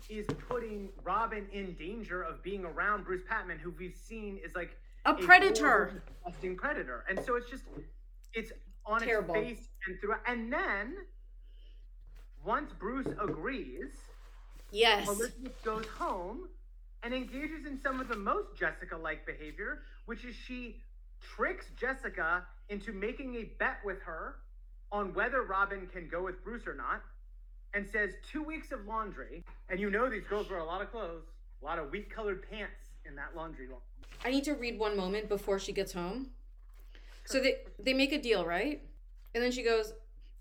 [0.10, 4.78] is putting Robin in danger of being around Bruce Patman, who we've seen is like
[5.06, 5.66] A predator.
[5.66, 7.06] horrible, disgusting predator.
[7.08, 7.64] And so it's just
[8.34, 8.52] it's
[8.86, 9.34] on Terrible.
[9.36, 10.20] its face and throughout.
[10.28, 10.98] And then
[12.44, 13.94] once Bruce agrees,
[14.72, 15.08] Yes.
[15.08, 16.50] Elizabeth goes home
[17.04, 20.82] and engages in some of the most Jessica like behavior, which is she
[21.22, 24.38] tricks Jessica into making a bet with her
[24.92, 27.02] on whether Robin can go with Bruce or not,
[27.74, 29.44] and says two weeks of laundry.
[29.70, 31.26] And you know these girls wear a lot of clothes,
[31.62, 33.68] a lot of wheat colored pants in that laundry.
[34.24, 36.32] I need to read one moment before she gets home.
[37.26, 38.82] So they they make a deal, right?
[39.34, 39.94] And then she goes,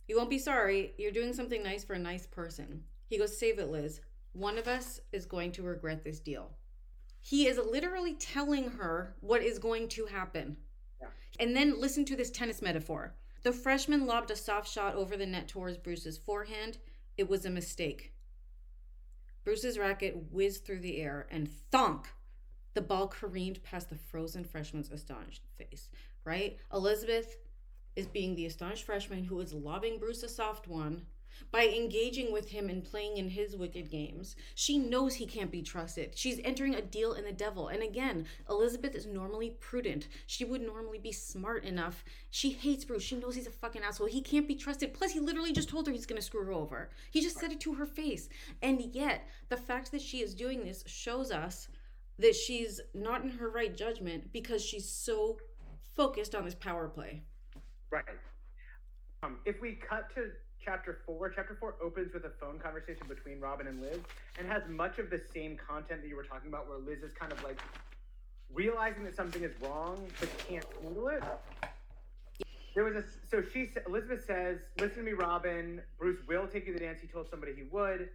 [0.06, 0.94] "You won't be sorry.
[0.98, 4.00] You're doing something nice for a nice person." He goes, "Save it, Liz.
[4.34, 6.56] One of us is going to regret this deal."
[7.20, 10.58] He is literally telling her what is going to happen.
[11.00, 11.08] Yeah.
[11.40, 13.14] And then listen to this tennis metaphor.
[13.42, 16.76] The freshman lobbed a soft shot over the net towards Bruce's forehand.
[17.16, 18.12] It was a mistake.
[19.44, 22.06] Bruce's racket whizzed through the air and thonk!
[22.74, 25.88] The ball careened past the frozen freshman's astonished face,
[26.24, 26.58] right?
[26.72, 27.36] Elizabeth
[27.96, 31.06] is being the astonished freshman who is lobbing Bruce a soft one
[31.50, 34.36] by engaging with him and playing in his wicked games.
[34.54, 36.16] She knows he can't be trusted.
[36.16, 37.68] She's entering a deal in the devil.
[37.68, 40.08] And again, Elizabeth is normally prudent.
[40.26, 42.04] She would normally be smart enough.
[42.30, 43.02] She hates Bruce.
[43.02, 44.08] She knows he's a fucking asshole.
[44.08, 44.94] He can't be trusted.
[44.94, 46.90] Plus, he literally just told her he's going to screw her over.
[47.10, 48.28] He just said it to her face.
[48.62, 51.68] And yet, the fact that she is doing this shows us
[52.18, 55.38] that she's not in her right judgment because she's so
[55.96, 57.22] focused on this power play.
[57.90, 58.04] Right.
[59.22, 60.30] Um, if we cut to
[60.64, 63.98] chapter four, chapter four opens with a phone conversation between Robin and Liz
[64.38, 67.12] and has much of the same content that you were talking about, where Liz is
[67.12, 67.60] kind of like
[68.52, 71.22] realizing that something is wrong but can't handle it.
[72.74, 75.82] There was a so she Elizabeth says, "Listen to me, Robin.
[75.98, 77.00] Bruce will take you to the dance.
[77.00, 78.08] He told somebody he would."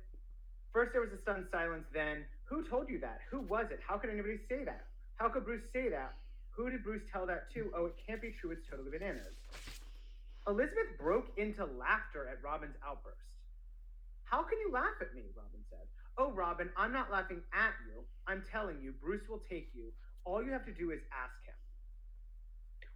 [0.73, 1.85] First, there was a stunned silence.
[1.93, 3.21] Then, who told you that?
[3.31, 3.79] Who was it?
[3.85, 4.85] How could anybody say that?
[5.15, 6.13] How could Bruce say that?
[6.51, 7.71] Who did Bruce tell that to?
[7.75, 8.51] Oh, it can't be true.
[8.51, 9.35] It's totally bananas.
[10.49, 13.21] Elizabeth broke into laughter at Robin's outburst.
[14.23, 15.21] How can you laugh at me?
[15.37, 15.85] Robin said.
[16.17, 18.03] Oh, Robin, I'm not laughing at you.
[18.27, 19.93] I'm telling you, Bruce will take you.
[20.25, 21.53] All you have to do is ask him.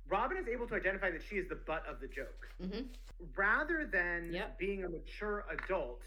[0.09, 2.47] Robin is able to identify that she is the butt of the joke.
[2.61, 2.87] hmm
[3.37, 4.59] Rather than Yep.
[4.59, 6.01] being a mature adult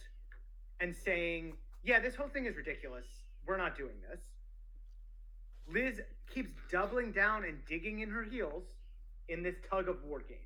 [0.80, 3.06] and saying, yeah, this whole thing is ridiculous.
[3.46, 4.20] We're not doing this.
[5.68, 6.00] Liz
[6.32, 8.64] keeps doubling down and digging in her heels
[9.28, 10.38] in this tug of war game.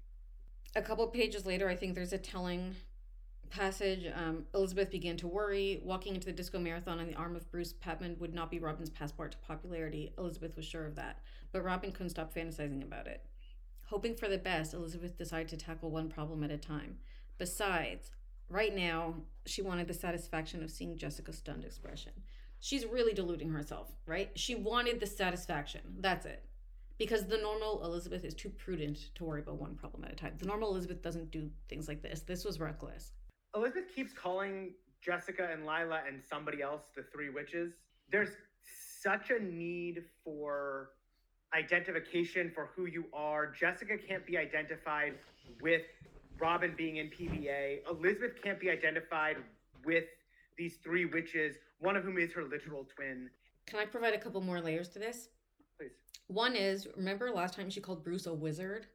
[0.75, 2.77] A couple pages later, I think there's a telling
[3.51, 4.07] passage.
[4.15, 5.81] Um, Elizabeth began to worry.
[5.85, 8.91] Walking into the disco marathon on the arm of Bruce Patman would not be Robin's
[8.91, 10.13] passport to popularity.
[10.17, 11.19] Elizabeth was sure of that.
[11.53, 13.25] But Robin couldn't stop fantasizing about it.
[13.87, 16.99] Hoping for the best, Elizabeth decided to tackle one problem at a time.
[17.39, 18.13] Besides,
[18.49, 19.15] right now,
[19.47, 22.13] she wanted the satisfaction of seeing Jessica's stunned expression.
[22.61, 24.31] She's really deluding herself, right?
[24.37, 25.81] She wanted the satisfaction.
[25.99, 26.45] That's it
[27.01, 30.35] because the normal Elizabeth is too prudent to worry about one problem at a time.
[30.39, 32.21] The normal Elizabeth doesn't do things like this.
[32.21, 33.13] This was reckless.
[33.57, 37.73] Elizabeth keeps calling Jessica and Lila and somebody else the three witches.
[38.13, 38.29] There's
[39.01, 40.91] such a need for
[41.55, 43.51] identification for who you are.
[43.51, 45.15] Jessica can't be identified
[45.63, 45.83] with
[46.39, 47.79] Robin being in PBA.
[47.89, 49.39] Elizabeth can't be identified
[49.87, 50.05] with
[50.59, 53.31] these three witches, one of whom is her literal twin.
[53.67, 55.31] Can I provide a couple more layers to this?
[55.81, 55.93] Please.
[56.27, 58.87] One is remember last time she called Bruce a wizard?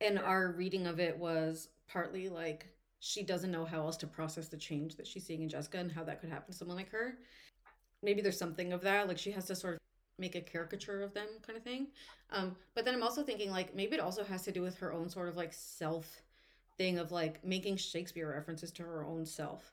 [0.00, 2.68] And our reading of it was partly like
[3.00, 5.90] she doesn't know how else to process the change that she's seeing in Jessica and
[5.90, 7.18] how that could happen to someone like her.
[8.02, 9.08] Maybe there's something of that.
[9.08, 9.80] Like she has to sort of
[10.18, 11.88] make a caricature of them kind of thing.
[12.30, 14.92] Um, but then I'm also thinking like maybe it also has to do with her
[14.92, 16.22] own sort of like self
[16.78, 19.72] thing of like making Shakespeare references to her own self.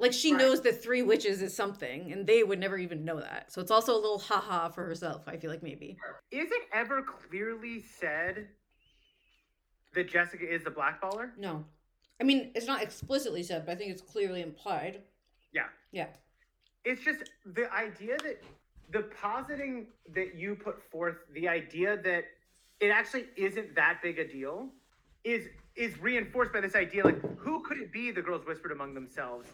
[0.00, 0.38] Like she Right.
[0.38, 3.50] knows that three witches is something, and they would never even know that.
[3.52, 5.26] So it's also a little haha for herself.
[5.26, 5.98] I feel like maybe.
[6.30, 8.48] Is it ever clearly said
[9.94, 11.36] that Jessica is the blackballer?
[11.36, 11.64] No,
[12.20, 15.02] I mean it's not explicitly said, but I think it's clearly implied.
[15.52, 15.66] Yeah.
[15.90, 16.08] Yeah,
[16.84, 18.42] It's just the idea that
[18.90, 22.24] the positing that you put forth, the idea that
[22.80, 24.68] it actually isn't that big a deal,
[25.24, 28.94] is is reinforced by this idea like who could it be the girls whispered among
[28.94, 29.48] themselves,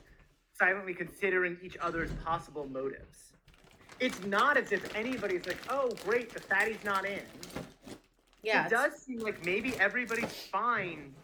[0.58, 3.32] silently considering each other's possible motives.
[4.00, 7.22] It's not as if anybody's like, oh great, the fatty's not in.
[8.42, 8.66] yeah.
[8.66, 11.14] it does seem like maybe everybody's fine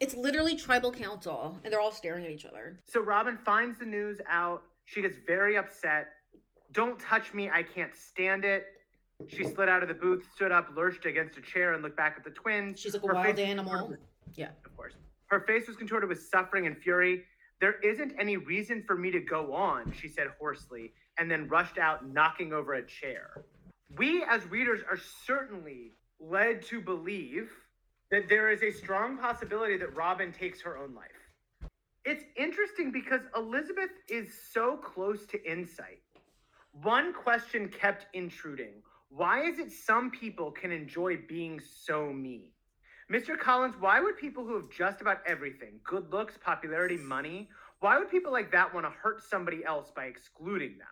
[0.00, 2.80] It's literally tribal council, and they're all staring at each other.
[2.86, 4.62] So Robin finds the news out.
[4.86, 6.08] She gets very upset.
[6.72, 7.50] Don't touch me.
[7.50, 8.66] I can't stand it.
[9.28, 12.14] She slid out of the booth, stood up, lurched against a chair, and looked back
[12.16, 12.80] at the twins.
[12.80, 13.94] She's like a Her wild face animal.
[14.34, 14.48] Yeah.
[14.64, 14.94] Of course.
[15.26, 17.24] Her face was contorted with suffering and fury.
[17.60, 21.76] There isn't any reason for me to go on, she said hoarsely, and then rushed
[21.76, 23.44] out, knocking over a chair.
[23.98, 27.50] We, as readers, are certainly led to believe
[28.10, 31.10] that there is a strong possibility that Robin takes her own life.
[32.04, 36.00] It's interesting because Elizabeth is so close to insight.
[36.72, 42.50] One question kept intruding Why is it some people can enjoy being so mean?
[43.10, 43.38] Mr.
[43.38, 47.48] Collins, why would people who have just about everything good looks, popularity, money
[47.80, 50.86] why would people like that want to hurt somebody else by excluding them?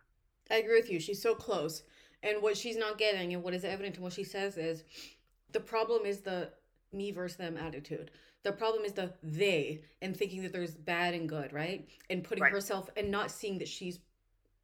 [0.50, 0.98] I agree with you.
[0.98, 1.82] She's so close.
[2.22, 4.84] And what she's not getting, and what is evident in what she says, is
[5.52, 6.50] the problem is the
[6.92, 8.10] me versus them attitude.
[8.42, 11.86] The problem is the they and thinking that there's bad and good, right?
[12.08, 12.52] And putting Right.
[12.52, 14.00] herself and not seeing that she's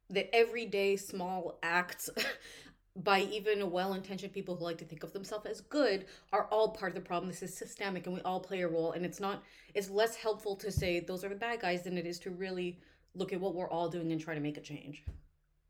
[0.09, 2.09] that everyday small acts
[3.03, 6.91] by even well-intentioned people who like to think of themselves as good are all part
[6.91, 9.43] of the problem this is systemic and we all play a role and it's not
[9.73, 12.79] it's less helpful to say those are the bad guys than it is to really
[13.13, 15.03] look at what we're all doing and try to make a change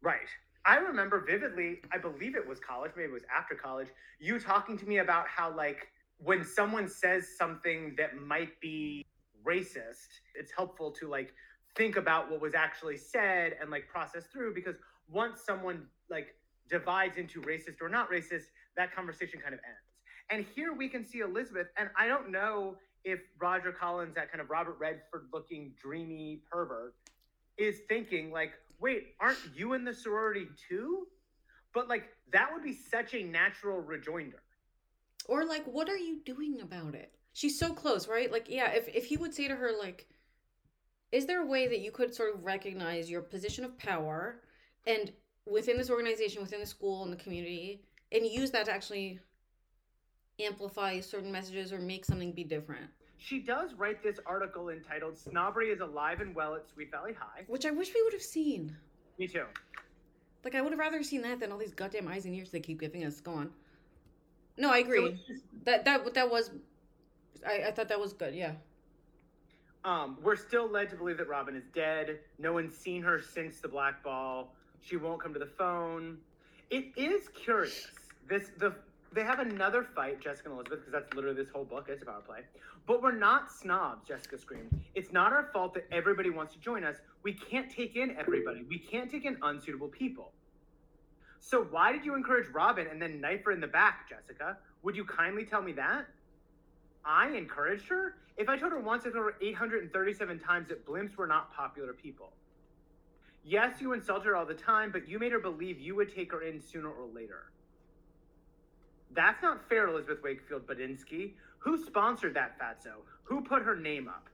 [0.06, 0.30] Right.
[0.66, 3.88] I remember vividly, I believe it was college, maybe it was after college,
[4.20, 9.04] you talking to me about how, like, when someone says something that might be
[9.44, 11.34] racist, it's helpful to, like,
[11.76, 14.76] think about what was actually said and, like, process through because
[15.08, 16.36] once someone, like,
[16.70, 18.46] divides into racist or not racist,
[18.78, 19.80] that conversation kind of ends.
[20.30, 24.42] And here we can see Elizabeth, and I don't know if Roger Collins, that kind
[24.42, 26.96] of Robert Redford looking dreamy pervert,
[27.58, 31.08] is thinking like, wait, aren't you in the sorority too?
[31.74, 34.42] But like that would be such a natural rejoinder.
[35.28, 38.88] or like what are you doing about it she's so close right like yeah if,
[38.88, 40.08] if he would say to her like
[41.12, 44.42] is there a way that you could sort of recognize your position of power
[44.88, 45.12] and
[45.46, 47.82] within this organization within the school and the community
[48.12, 49.20] and use that to actually
[50.40, 52.86] amplify certain messages or make something be different
[53.18, 57.44] She does write this article entitled Snobbery is Alive and Well at Sweet Valley High.
[57.48, 58.76] which i wish we would have seen
[59.18, 59.46] Me too.
[60.44, 62.60] like i would have rather seen that than all these goddamn eyes and ears they
[62.60, 63.50] keep giving us go on
[64.58, 66.52] no i agree it's just- that that that was
[67.48, 68.54] I, I thought that was good yeah
[69.84, 72.18] um, we're still led to believe that Robin is dead.
[72.40, 74.56] No one's seen her since the black ball.
[74.86, 76.18] She won't come to the phone.
[76.70, 77.88] It is curious.
[78.28, 78.76] This the
[79.14, 81.88] they have another fight, Jessica and Elizabeth, because that's literally this whole book.
[81.88, 82.40] It's a power play.
[82.86, 84.82] But we're not snobs, Jessica screamed.
[84.94, 86.98] It's not our fault that everybody wants to join us.
[87.24, 88.64] We can't take in everybody.
[88.68, 90.34] We can't take in unsuitable people.
[91.40, 94.58] So why did you encourage Robin and then knife her in the back, Jessica?
[94.84, 96.08] Would you kindly tell me that?
[97.06, 98.16] I encouraged her?
[98.36, 101.94] If I told her once, I told her 837 times that blimps were not popular
[101.94, 102.34] people.
[103.48, 106.32] Yes, you insult her all the time, but you made her believe you would take
[106.32, 107.52] her in sooner or later.
[109.14, 111.34] That's not fair, Elizabeth Wakefield Badinsky.
[111.60, 113.04] Who sponsored that fatso?
[113.24, 114.28] Who put her name up?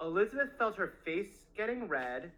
[0.00, 2.32] Elizabeth felt her face getting red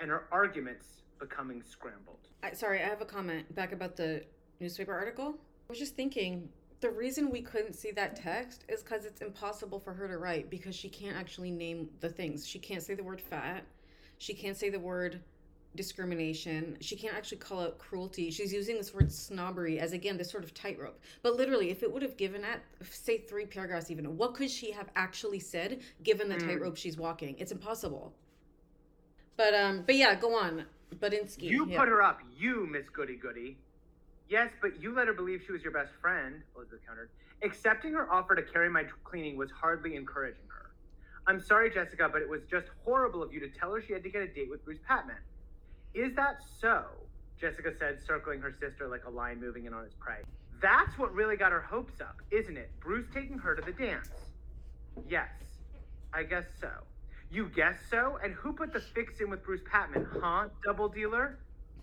[0.00, 2.18] and her arguments becoming scrambled.
[2.42, 4.24] I, sorry, I have a comment back about the
[4.58, 5.34] newspaper article.
[5.68, 6.48] I was just thinking
[6.80, 10.50] the reason we couldn't see that text is because it's impossible for her to write
[10.50, 12.46] because she can't actually name the things.
[12.46, 13.64] She can't say the word fat.
[14.18, 15.20] She can't say the word
[15.76, 16.76] discrimination.
[16.80, 18.30] She can't actually call out cruelty.
[18.30, 21.00] She's using this word snobbery as again this sort of tightrope.
[21.22, 24.72] But literally, if it would have given at say three paragraphs even, what could she
[24.72, 26.46] have actually said given the Mm.
[26.46, 27.36] tightrope she's walking?
[27.38, 28.12] It's impossible.
[29.36, 30.64] But um, but yeah, go on.
[30.96, 31.42] Badinsky.
[31.42, 31.78] You yeah.
[31.78, 33.58] put her up, you Miss Goody Goody.
[34.28, 37.10] Yes, but you let her believe she was your best friend, Elizabeth countered.
[37.42, 40.42] Accepting her offer to carry my cleaning was hardly encouraging.
[41.28, 44.02] I'm sorry, Jessica, but it was just horrible of you to tell her she had
[44.02, 45.18] to get a date with Bruce Patman.
[45.92, 46.84] Is that so?
[47.38, 50.22] Jessica said, circling her sister like a lion moving in on its prey.
[50.62, 52.70] That's what really got her hopes up, isn't it?
[52.80, 54.08] Bruce taking her to the dance.
[55.06, 55.28] Yes,
[56.14, 56.70] I guess so.
[57.30, 58.18] You guess so?
[58.24, 61.38] And who put the fix in with Bruce Patman, huh, double dealer?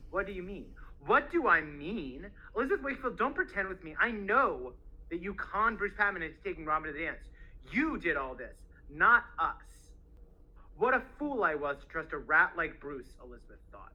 [0.09, 0.65] What do you mean?
[1.05, 2.25] What do I mean?
[2.55, 3.95] Elizabeth Wakefield, don't pretend with me.
[4.01, 4.73] I know
[5.11, 7.19] that you conned Bruce Patman into taking Robin to the dance.
[7.71, 8.55] You did all this,
[8.89, 9.55] not us.
[10.77, 13.93] What a fool I was to trust a rat like Bruce, Elizabeth thought.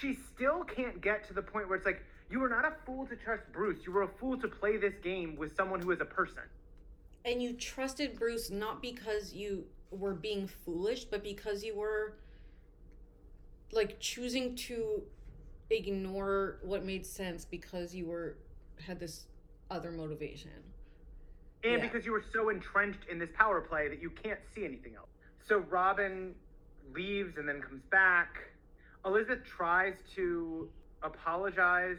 [0.00, 3.06] She still can't get to the point where it's like, you were not a fool
[3.06, 3.78] to trust Bruce.
[3.86, 6.42] You were a fool to play this game with someone who is a person.
[7.24, 12.14] and you trusted Bruce not because you were being foolish, but because you were
[13.72, 15.02] like choosing to
[15.70, 18.36] ignore what made sense because you were
[18.86, 19.26] had this
[19.70, 20.50] other motivation.
[21.64, 21.88] And Yeah.
[21.88, 25.10] because you were so entrenched in this power play that you can't see anything else.
[25.46, 26.34] So Robin
[26.92, 28.50] leaves and then comes back.
[29.04, 30.70] Elizabeth tries to
[31.02, 31.98] apologize.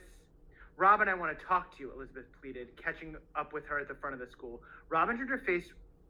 [0.77, 3.95] Robin, I want to talk to you, Elizabeth pleaded, catching up with her at the
[3.95, 4.61] front of the school.
[4.87, 5.69] Robin turned her face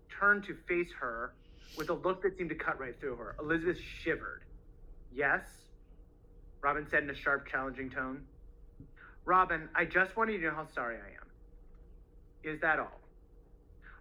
[0.09, 1.33] turned to face her
[1.77, 3.35] with a look that seemed to cut right through her.
[3.39, 4.43] Elizabeth shivered.
[5.11, 5.43] Yes?
[6.61, 8.25] Robin said in a sharp, challenging tone.
[9.25, 12.53] Robin, I just wanted you to know how sorry I am.
[12.55, 12.98] Is that all?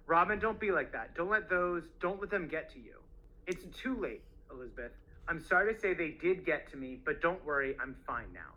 [0.09, 1.15] Robin, don't be like that.
[1.15, 2.95] Don't let those, don't let them get to you.
[3.47, 4.93] It's too late, Elizabeth.
[5.29, 8.55] I'm sorry to say they did get to me, but don't worry, I'm fine now.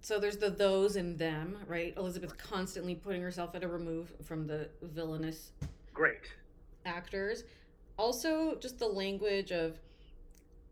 [0.00, 1.94] So there's the those and them, right?
[1.96, 5.52] Elizabeth constantly putting herself at a remove from the villainous
[5.94, 6.32] Great.
[6.84, 7.44] actors.
[7.96, 9.78] Also, just the language of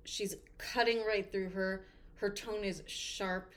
[0.05, 1.87] she's cutting right through her.
[2.16, 3.53] Her tone is sharp.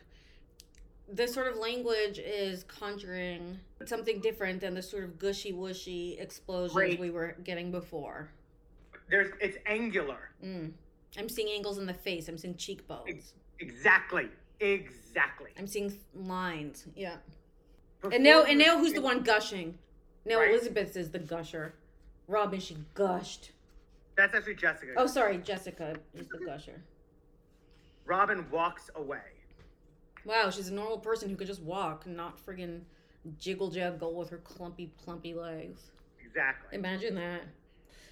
[1.12, 6.76] This sort of language is conjuring something different than the sort of gushy wushy explosions
[6.76, 7.00] Right.
[7.00, 8.30] we were getting before.
[9.10, 10.30] There's, it's angular.
[10.44, 10.72] Mm.
[11.18, 12.28] I'm seeing angles in the face.
[12.28, 13.34] I'm seeing cheekbones.
[13.60, 14.30] Exactly.
[14.60, 15.50] Exactly.
[15.58, 16.86] I'm seeing lines.
[16.96, 17.16] Yeah.
[18.02, 19.78] Before And now, and now, who's the one gushing?
[20.26, 20.52] Now Right.
[20.52, 21.74] Elizabeth is the gusher.
[22.28, 23.52] Robin, she gushed.
[24.16, 24.92] That's actually Jessica.
[24.96, 26.82] Oh, sorry, Jessica is the gusher.
[28.06, 29.22] Robin walks away.
[30.26, 32.82] Wow, she's a normal person who could just walk, not friggin'
[33.38, 35.92] jiggle jaggle with her clumpy, plumpy legs.
[36.26, 36.78] Exactly.
[36.78, 37.42] Imagine that.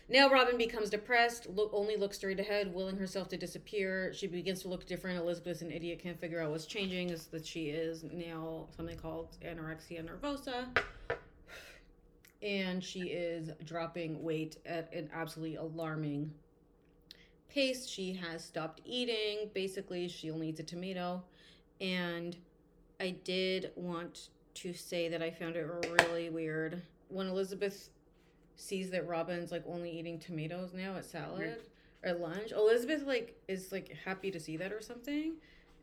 [0.10, 4.14] Now Robin becomes depressed, look, only looks straight ahead, willing herself to disappear.
[4.14, 5.20] She begins to look different.
[5.20, 9.38] Elizabeth's an idiot, can't figure out what's changing, is that she is now something called
[9.46, 10.68] anorexia nervosa.
[12.42, 16.32] And she is dropping weight at an absolutely alarming
[17.50, 17.88] pace.
[17.88, 19.50] She has stopped eating.
[19.54, 21.22] Basically, she only eats a tomato.
[21.82, 22.36] And
[23.00, 25.68] I did want to say that I found it
[26.02, 27.90] really weird when Elizabeth
[28.56, 31.60] sees that Robin's like only eating tomatoes now at salad
[32.04, 32.52] or at lunch.
[32.52, 35.34] Elizabeth like is like happy to see that or something.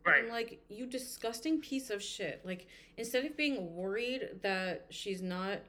[0.06, 2.42] And I'm like, you disgusting piece of shit.
[2.44, 2.66] Like,
[2.98, 5.60] instead of being worried that she's not,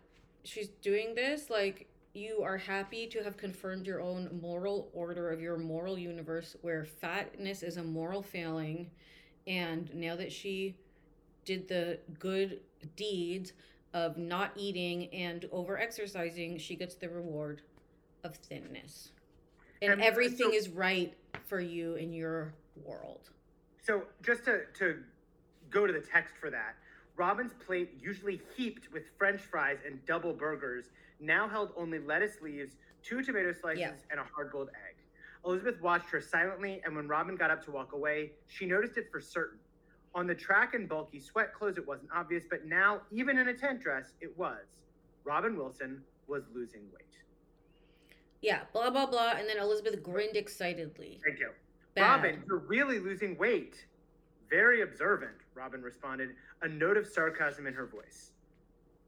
[0.44, 5.42] she's doing this, like, you are happy to have confirmed your own moral order of
[5.42, 8.90] your moral universe where fatness is a moral failing.
[9.48, 10.76] And now that she
[11.46, 12.62] did the good
[12.96, 13.54] deeds
[13.94, 17.62] of not eating and over exercising, she gets the reward
[18.24, 19.12] of thinness.
[19.82, 21.14] And, And, everything so- is right
[21.46, 23.30] for you in your world.
[23.84, 25.04] So just to, to
[25.70, 26.76] go to the text for that,
[27.16, 30.90] Robin's plate, usually heaped with French fries and double burgers,
[31.20, 33.92] now held only lettuce leaves, two tomato slices, Yeah.
[34.10, 34.95] and a hard-boiled egg.
[35.46, 39.06] Elizabeth watched her silently, and when Robin got up to walk away, she noticed it
[39.12, 39.60] for certain.
[40.16, 43.54] On the track and bulky sweat clothes, it wasn't obvious, but now, even in a
[43.54, 44.66] tent dress, it was.
[45.24, 47.06] Robin Wilson was losing weight.
[48.42, 51.20] Yeah, blah blah blah, and then Elizabeth grinned excitedly.
[51.26, 51.50] Thank you.
[51.96, 52.24] Bad.
[52.24, 53.86] Robin, you're really losing weight.
[54.50, 56.30] Very observant, Robin responded,
[56.62, 58.32] a note of sarcasm in her voice.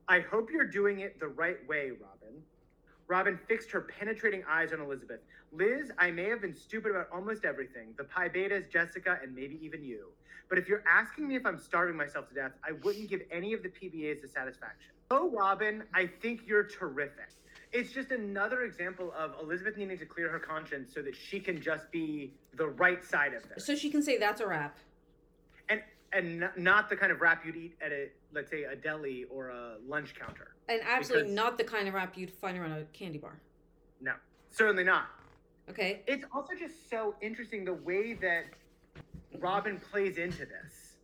[0.08, 2.42] I hope you're doing it the right way, Robin.
[3.08, 5.22] Robin fixed her penetrating eyes on Elizabeth.
[5.52, 9.58] Liz, I may have been stupid about almost everything the Pi Betas, Jessica, and maybe
[9.64, 10.08] even you.
[10.50, 13.54] But if you're asking me if I'm starving myself to death, I wouldn't give any
[13.54, 14.92] of the PBAs the satisfaction.
[15.10, 17.30] Oh, Robin, I think you're terrific.
[17.74, 21.62] It's just another example of Elizabeth needing to clear her conscience so that she can
[21.62, 24.78] just be the right side of this So she can say that's a wrap.
[26.14, 29.26] And n- not the kind of wrap you'd eat at a let's say a deli
[29.30, 30.56] or a lunch counter.
[30.70, 33.40] And absolutely Because- not the kind of wrap you'd find around a candy bar.
[34.02, 34.14] No,
[34.50, 35.08] certainly not.
[35.70, 36.02] Okay?
[36.08, 38.46] It's also just so interesting the way that
[39.40, 40.96] Robin plays into this.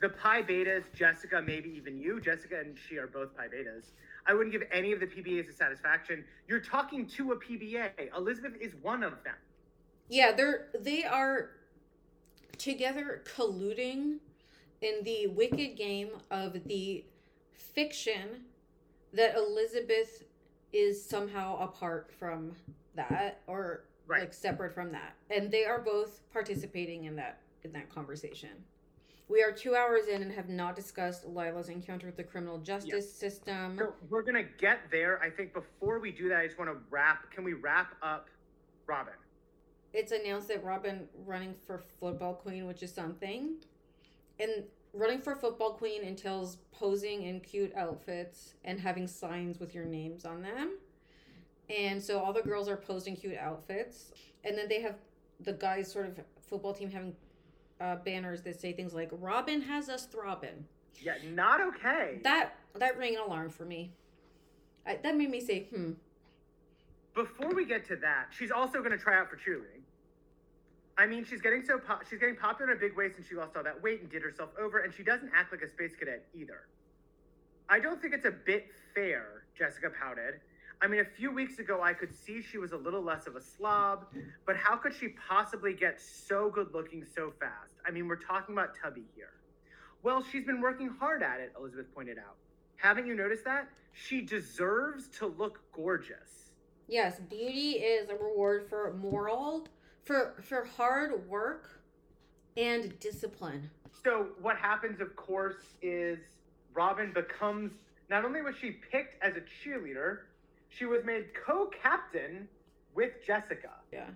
[0.00, 3.90] The Pi Betas, Jessica, maybe even you, Jessica and she are both Pi Betas.
[4.26, 6.24] I wouldn't give any of the PBAs a satisfaction.
[6.48, 7.90] You're talking to a PBA.
[8.16, 9.34] Elizabeth is one of them.
[10.08, 11.50] Yeah, they're they are
[12.60, 14.18] together colluding
[14.82, 17.04] in the wicked game of the
[17.52, 18.42] fiction
[19.12, 20.24] that Elizabeth
[20.72, 22.52] is somehow apart from
[22.94, 24.22] that or Right.
[24.22, 25.14] like separate from that.
[25.30, 28.50] And they are both participating in that in that conversation.
[29.28, 33.12] We are two hours in and have not discussed Lila's encounter with the criminal justice
[33.12, 33.76] system.
[33.78, 35.20] So we're gonna get there.
[35.22, 37.30] I think before we do that, I just want to wrap.
[37.30, 38.28] Can we wrap up
[38.86, 39.14] Robin?
[39.92, 43.56] It's announced that Robin running for football queen, which is something.
[44.38, 49.84] And running for football queen entails posing in cute outfits and having signs with your
[49.84, 50.78] names on them.
[51.68, 54.12] And so all the girls are posing cute outfits.
[54.44, 54.96] And then they have
[55.40, 57.14] the guys sort of football team having
[57.80, 60.66] uh, banners that say things like Robin has us throbbing.
[61.00, 62.20] Yeah, not okay.
[62.24, 63.92] That that rang an alarm for me.
[64.86, 65.92] I, that made me say, hmm.
[67.14, 69.79] before we get to that, she's also going to try out for cheerleading.
[71.00, 73.56] I mean, she's getting so she's getting popular in a big way since she lost
[73.56, 76.26] all that weight and did herself over, and she doesn't act like a space cadet
[76.34, 76.66] either.
[77.70, 80.40] I don't think it's a bit fair, Jessica pouted.
[80.82, 83.34] I mean, a few weeks ago, I could see she was a little less of
[83.34, 84.06] a slob,
[84.44, 87.76] but how could she possibly get so good looking so fast?
[87.86, 89.32] I mean, we're talking about Tubby here.
[90.02, 92.36] Well, she's been working hard at it, Elizabeth pointed out.
[92.76, 93.68] Haven't you noticed that?
[93.94, 96.52] She deserves to look gorgeous.
[96.88, 99.66] Yes, beauty is a reward for moral,
[100.04, 101.80] for for hard work
[102.56, 103.70] and discipline.
[104.02, 106.18] So what happens, of course, is
[106.74, 107.72] Robin becomes
[108.08, 110.20] not only was she picked as a cheerleader,
[110.68, 112.48] she was made co-captain
[112.94, 113.70] with Jessica.
[113.92, 114.06] Yeah.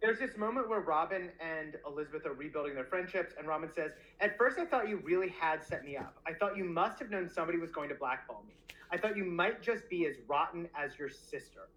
[0.00, 4.36] There's this moment where Robin and Elizabeth are rebuilding their friendships, and Robin says, At
[4.36, 6.18] first, I thought you really had set me up.
[6.26, 8.54] I thought you must have known somebody was going to blackball me.
[8.90, 11.68] I thought you might just be as rotten as your sister.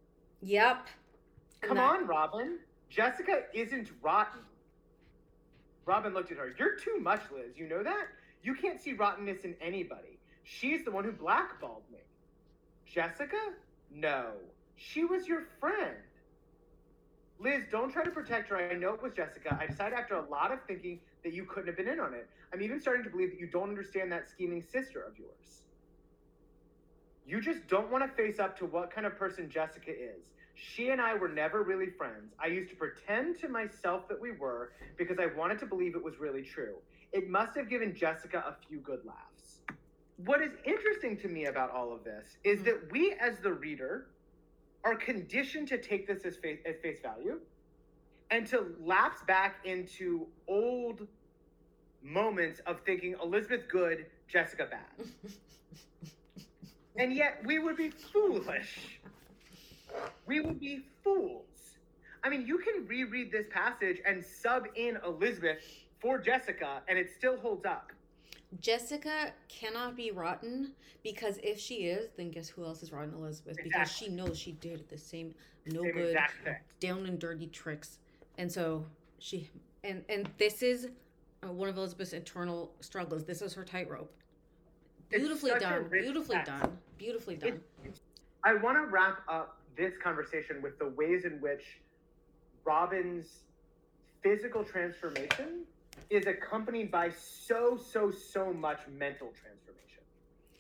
[0.41, 0.88] Yep.
[1.61, 2.59] Come that- on, Robin.
[2.89, 4.41] Jessica isn't rotten.
[5.86, 6.53] Robin looked at her.
[6.57, 7.57] You're too much, Liz.
[7.57, 8.07] You know that?
[8.43, 10.19] You can't see rottenness in anybody.
[10.43, 11.99] She's the one who blackballed me.
[12.86, 13.38] Jessica?
[13.93, 14.31] No.
[14.75, 15.95] She was your friend.
[17.39, 18.57] Liz, don't try to protect her.
[18.57, 19.57] I know it was Jessica.
[19.59, 22.29] I decided after a lot of thinking that you couldn't have been in on it.
[22.53, 25.63] I'm even starting to believe that you don't understand that scheming sister of yours.
[27.27, 30.23] You just don't want to face up to what kind of person Jessica is.
[30.56, 32.34] She and I were never really friends.
[32.39, 36.03] I used to pretend to myself that we were because I wanted to believe it
[36.03, 36.76] was really true.
[37.12, 39.62] It must have given Jessica a few good laughs.
[40.18, 44.08] What is interesting to me about all of this is that we, as the reader,
[44.86, 47.39] are conditioned to take this as face, as face value
[48.32, 51.08] and to lapse back into old
[52.01, 55.08] moments of thinking Elizabeth good, Jessica bad.
[56.97, 58.99] and yet we would be foolish.
[60.25, 61.45] We would be fools.
[62.23, 65.59] I mean, you can reread this passage and sub in Elizabeth
[65.99, 67.91] for Jessica, and it still holds up.
[68.61, 70.71] Jessica cannot be rotten
[71.03, 73.13] because if she is, then guess who else is rotten?
[73.13, 73.57] Elizabeth.
[73.61, 75.33] Because she knows she did the same
[75.65, 76.17] no Same good,
[76.79, 77.97] down and dirty tricks.
[78.37, 78.85] And so
[79.19, 79.49] she,
[79.83, 80.89] and and this is
[81.43, 83.23] uh, one of Elizabeth's internal struggles.
[83.23, 84.11] This is her tightrope.
[85.09, 85.87] Beautifully done.
[85.89, 86.51] Beautifully text.
[86.51, 86.77] done.
[86.97, 87.59] Beautifully done.
[88.43, 91.80] I want to wrap up this conversation with the ways in which
[92.63, 93.41] Robin's
[94.23, 95.65] physical transformation
[96.09, 100.03] is accompanied by so, so, so much mental transformation.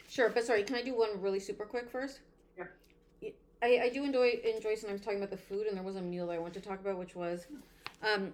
[0.07, 2.19] Sure, but sorry, can I do one really super quick first?
[2.57, 2.65] Yeah.
[3.61, 6.29] I, I do enjoy enjoy sometimes talking about the food, and there was a meal
[6.29, 7.47] I want to talk about, which was,
[8.03, 8.31] um,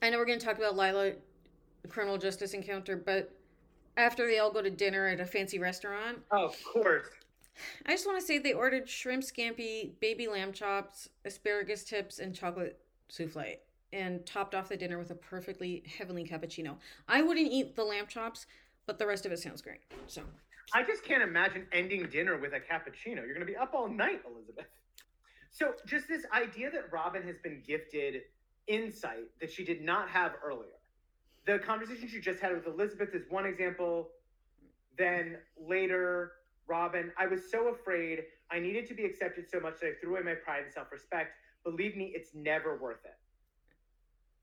[0.00, 1.12] I know we're going to talk about Lila,
[1.88, 3.30] criminal justice encounter, but
[3.96, 7.08] after they all go to dinner at a fancy restaurant, Of course.
[7.86, 12.34] I just want to say they ordered shrimp scampi, baby lamb chops, asparagus tips, and
[12.34, 12.78] chocolate
[13.08, 13.56] souffle,
[13.92, 16.76] and topped off the dinner with a perfectly heavenly cappuccino.
[17.08, 18.46] I wouldn't eat the lamb chops,
[18.86, 19.80] but the rest of it sounds great.
[20.06, 20.22] So
[20.74, 23.16] I just can't imagine ending dinner with a cappuccino.
[23.16, 24.66] You're going to be up all night, Elizabeth.
[25.50, 28.22] So, just this idea that Robin has been gifted
[28.66, 30.68] insight that she did not have earlier.
[31.46, 34.10] The conversation she just had with Elizabeth is one example.
[34.98, 36.32] Then later,
[36.68, 38.24] Robin, I was so afraid.
[38.50, 40.92] I needed to be accepted so much that I threw away my pride and self
[40.92, 41.32] respect.
[41.64, 43.16] Believe me, it's never worth it.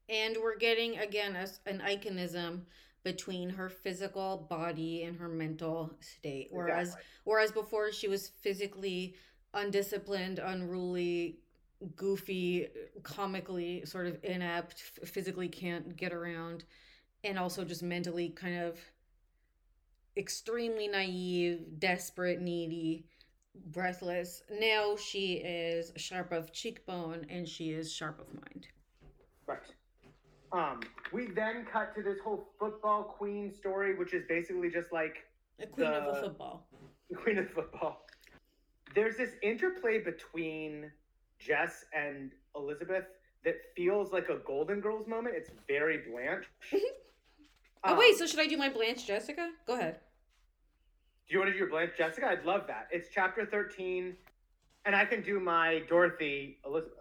[0.10, 2.62] And we're getting again a, an iconism
[3.04, 6.48] between her physical body and her mental state.
[6.52, 7.06] Whereas Exactly.
[7.24, 9.16] whereas before she was physically
[9.54, 11.40] undisciplined, unruly,
[11.96, 12.68] goofy,
[13.04, 16.66] comically sort of inept, physically can't get around,
[17.24, 18.80] and also just mentally kind of
[20.18, 23.06] extremely naive, desperate, needy,
[23.68, 24.44] breathless.
[24.60, 28.68] Now she is sharp of cheekbone and she is sharp of mind.
[29.48, 29.60] Right.
[30.52, 30.80] Um,
[31.12, 35.26] we then cut to this whole football queen story, which is basically just like
[35.60, 36.68] A queen of The- the football.
[37.10, 38.06] the queen of football.
[38.94, 40.90] There's this interplay between
[41.40, 43.04] Jess and Elizabeth
[43.44, 45.36] that feels like a Golden Girls moment.
[45.38, 46.46] It's very Blanche.
[47.88, 49.52] Oh Um, wait, so should I do my Blanche Jessica?
[49.68, 50.00] Go ahead.
[51.28, 52.28] Do you want to do your Blanche Jessica?
[52.28, 52.88] I'd love that.
[52.92, 54.16] It's chapter 13,
[54.86, 57.00] and I can do my Dorothy Elizabeth.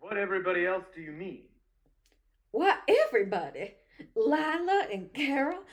[0.00, 1.44] What everybody else do you mean?
[2.50, 3.72] Why, everybody,
[4.14, 5.64] Lila and Carol,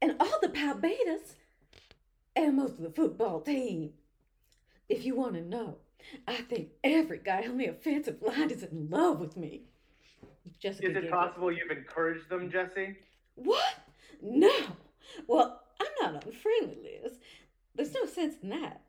[0.00, 1.34] and all the Pi Betas,
[2.36, 3.92] and most of the football team.
[4.88, 5.78] If you want to know,
[6.28, 9.62] I think every guy on the offensive line is in love with me.
[10.60, 12.96] Jessica Is it possible you've encouraged them, Jesse?
[13.34, 13.74] What?
[14.22, 14.52] No.
[15.26, 17.12] Well, I'm not unfriendly, Liz.
[17.74, 18.82] There's no sense in that.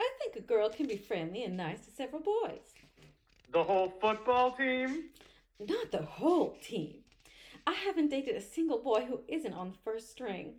[0.00, 2.60] I think a girl can be friendly and nice to several boys.
[3.52, 5.10] The whole football team?
[5.60, 7.01] Not the whole team.
[7.66, 10.54] I haven't dated a single boy who isn't on the first string.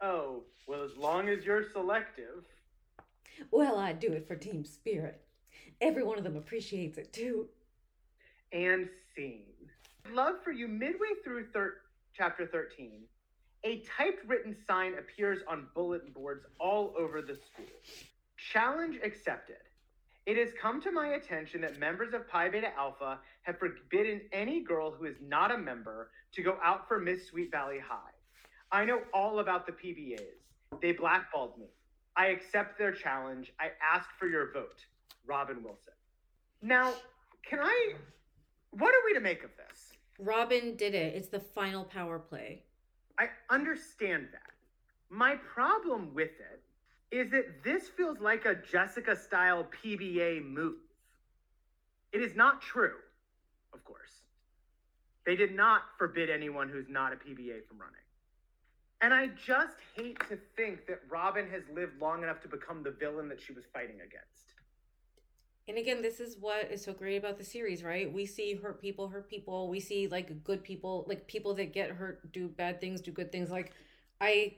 [0.00, 2.44] Oh, well, as long as you're selective.
[3.50, 5.20] Well, I do it for team spirit.
[5.80, 7.48] Every one of them appreciates it too.
[8.52, 9.44] And scene.
[10.12, 11.78] Love for you, midway through thir-
[12.12, 13.02] chapter 13,
[13.64, 17.66] a typed written sign appears on bulletin boards all over the school.
[18.36, 19.56] Challenge accepted.
[20.26, 24.60] It has come to my attention that members of Pi Beta Alpha have forbidden any
[24.60, 28.10] girl who is not a member to go out for Miss Sweet Valley High.
[28.72, 30.80] I know all about the PBAs.
[30.80, 31.66] They blackballed me.
[32.16, 33.52] I accept their challenge.
[33.60, 34.84] I ask for your vote.
[35.26, 35.92] Robin Wilson.
[36.62, 36.94] Now,
[37.48, 37.94] can I.
[38.70, 39.92] What are we to make of this?
[40.18, 41.14] Robin did it.
[41.14, 42.62] It's the final power play.
[43.18, 44.52] I understand that.
[45.10, 46.62] My problem with it
[47.14, 50.74] is that this feels like a Jessica style PBA move.
[52.12, 52.96] It is not true,
[53.72, 54.10] of course.
[55.24, 58.04] They did not forbid anyone who's not a PBA from running.
[59.00, 62.90] And I just hate to think that Robin has lived long enough to become the
[62.90, 64.54] villain that she was fighting against.
[65.68, 68.12] And again, this is what is so great about the series, right?
[68.12, 69.68] We see hurt people hurt people.
[69.68, 73.30] We see like good people, like people that get hurt do bad things, do good
[73.30, 73.50] things.
[73.50, 73.72] Like
[74.20, 74.56] I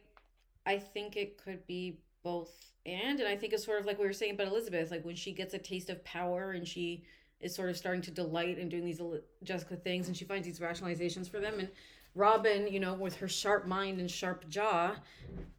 [0.65, 4.07] I think it could be both and and I think it's sort of like we
[4.07, 7.05] were saying about Elizabeth, like when she gets a taste of power and she
[7.41, 9.01] is sort of starting to delight in doing these
[9.43, 11.69] Jessica things and she finds these rationalizations for them and
[12.15, 14.97] Robin, you know, with her sharp mind and sharp jaw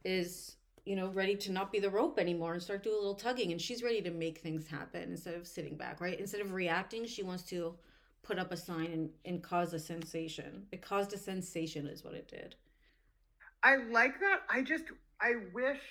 [0.04, 0.58] is
[0.88, 3.52] you know, ready to not be the rope anymore and start doing a little tugging.
[3.52, 6.18] And she's ready to make things happen instead of sitting back, right?
[6.18, 7.76] Instead of reacting, she wants to
[8.24, 10.66] put up a sign and, and cause a sensation.
[10.72, 12.56] It caused a sensation, is what it did.
[13.64, 14.44] I like that.
[14.50, 14.86] I just,
[15.20, 15.82] I wish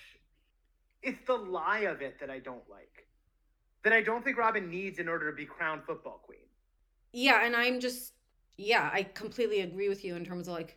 [1.06, 3.06] it's the lie of it that I don't like.
[3.84, 6.40] That I don't think Robin needs in order to be crowned football queen.
[7.12, 7.44] Yeah.
[7.44, 8.12] And I'm just,
[8.58, 10.76] yeah, I completely agree with you in terms of like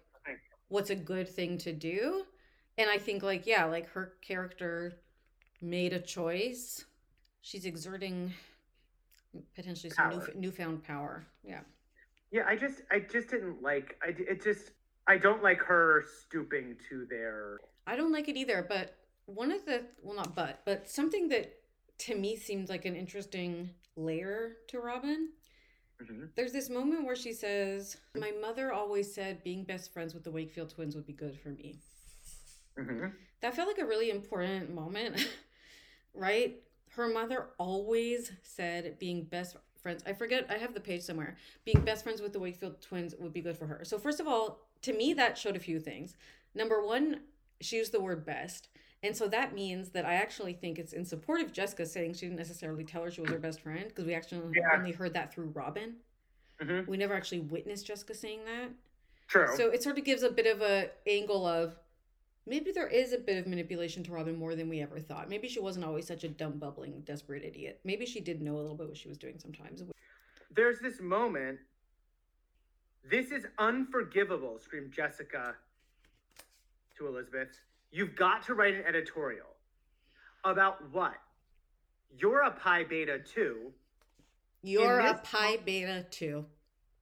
[0.69, 2.23] what's a good thing to do.
[2.77, 4.93] And I think, like, yeah, like her character
[5.61, 6.85] made a choice.
[7.41, 8.31] She's exerting
[9.55, 10.27] potentially some Power.
[10.35, 11.25] new, newfound power.
[11.43, 11.61] Yeah.
[12.31, 13.97] Yeah, I just, I just didn't like.
[14.03, 14.71] I, it just,
[15.07, 17.57] I don't like her stooping to their.
[17.87, 18.95] I don't like it either, but
[19.33, 21.53] one of the well not but, but something that
[21.99, 25.29] to me seemed like an interesting layer to Robin.
[26.35, 30.31] There's this moment where she says, "My mother always said being best friends with the
[30.31, 31.79] Wakefield twins would be good for me."
[32.77, 33.13] Mhm.
[33.41, 35.27] That felt like a really important moment,
[36.13, 36.61] right?
[36.91, 40.03] Her mother always said being best friends.
[40.05, 41.37] I forget, I have the page somewhere.
[41.65, 43.83] Being best friends with the Wakefield twins would be good for her.
[43.85, 46.15] So, first of all, to me, that showed a few things.
[46.55, 47.21] Number one,
[47.61, 48.69] she used the word best.
[49.01, 52.25] And so that means that I actually think it's in support of Jessica saying she
[52.25, 54.75] didn't necessarily tell her she was her best friend because we actually Yeah.
[54.77, 56.01] only heard that through Robin.
[56.59, 56.85] Mhm.
[56.87, 58.71] We never actually witnessed Jessica saying that.
[59.27, 59.55] True.
[59.55, 61.77] So it sort of gives a bit of a angle of
[62.45, 65.29] maybe there is a bit of manipulation to Robin more than we ever thought.
[65.29, 67.79] Maybe she wasn't always such a dumb, bubbling, desperate idiot.
[67.85, 69.83] Maybe she did know a little bit what she was doing sometimes.
[70.51, 71.61] There's this moment.
[73.05, 75.55] This is unforgivable, screamed Jessica
[76.97, 77.57] to Elizabeth.
[77.91, 79.47] You've got to write an editorial.
[80.43, 81.15] About what?
[82.17, 83.73] You're a pi beta too.
[84.61, 86.45] You're a pi beta too.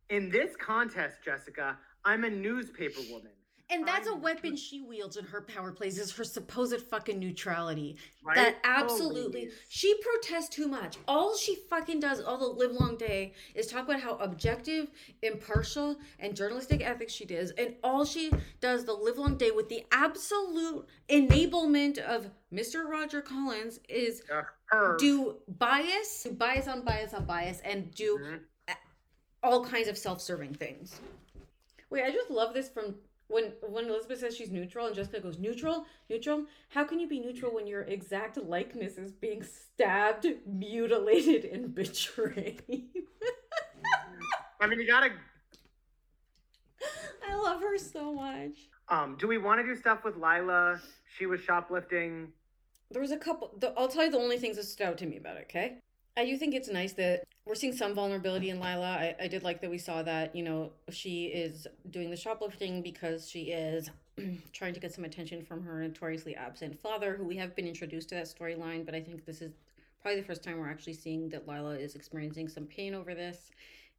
[0.10, 3.32] In this contest, Jessica, I'm a newspaper woman.
[3.70, 7.98] And that's a weapon she wields in her power plays is her supposed fucking neutrality.
[8.24, 8.36] Right?
[8.36, 9.54] That absolutely Always.
[9.68, 10.96] she protests too much.
[11.06, 14.90] All she fucking does all the live long day is talk about how objective,
[15.22, 17.52] impartial, and journalistic ethics she does.
[17.52, 18.32] And all she
[18.62, 22.88] does the live long day with the absolute enablement of Mr.
[22.88, 28.76] Roger Collins is Uh, do bias, do bias on bias on bias, and do Mhm.
[29.44, 31.00] all kinds of self-serving things.
[31.90, 32.96] Wait, I just love this from
[33.28, 36.46] when when Elizabeth says she's neutral and Jessica goes neutral, neutral.
[36.70, 42.64] How can you be neutral when your exact likeness is being stabbed, mutilated, and betrayed?
[44.62, 45.12] I mean, you gotta.
[47.28, 48.70] I love her so much.
[48.90, 50.80] Um, do we want to do stuff with Lila?
[51.18, 52.30] She was shoplifting.
[52.92, 53.52] There was a couple.
[53.60, 55.48] The, I'll tell you the only things that stood out to me about it.
[55.50, 55.80] Okay,
[56.18, 58.88] I do think it's nice that we're seeing some vulnerability in Lila.
[58.88, 62.82] I, I did like that we saw that you know she is doing the shoplifting
[62.82, 63.92] because she is
[64.52, 68.10] trying to get some attention from her notoriously absent father, who we have been introduced
[68.10, 68.84] to that storyline.
[68.84, 69.54] But I think this is
[70.02, 73.52] probably the first time we're actually seeing that Lila is experiencing some pain over this,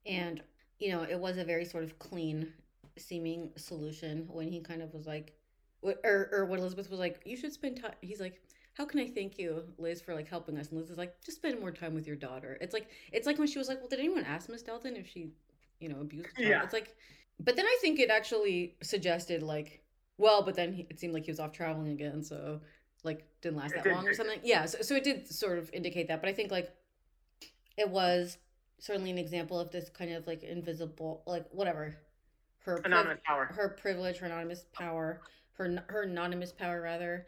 [0.05, 0.43] and
[0.81, 2.53] you know it was a very sort of clean
[2.97, 5.35] seeming solution when he kind of was like
[5.83, 8.41] or or when Elizabeth was like, "You should spend time." He's like,
[8.79, 11.39] "How can I thank you, Liz, for like helping us?" And Liz is like, "Just
[11.39, 13.89] spend more time with your daughter." It's like it's like when she was like, "Well,
[13.89, 15.33] did anyone ask Miss Dalton if she,
[15.81, 16.63] you know, abused?" Yeah.
[16.63, 16.97] It's like,
[17.41, 19.83] but then I think it actually suggested like,
[20.17, 22.61] well, but then he, it seemed like he was off traveling again, so
[23.03, 24.39] like didn't last that long or something.
[24.45, 26.71] Yeah, so so it did sort of indicate that, but I think like
[27.77, 28.39] it was
[28.79, 31.97] certainly an example of this kind of like invisible, like whatever.
[32.61, 33.47] Her priv- Anonymous power.
[33.47, 35.21] her privilege, her anonymous power,
[35.55, 37.27] her her anonymous power rather.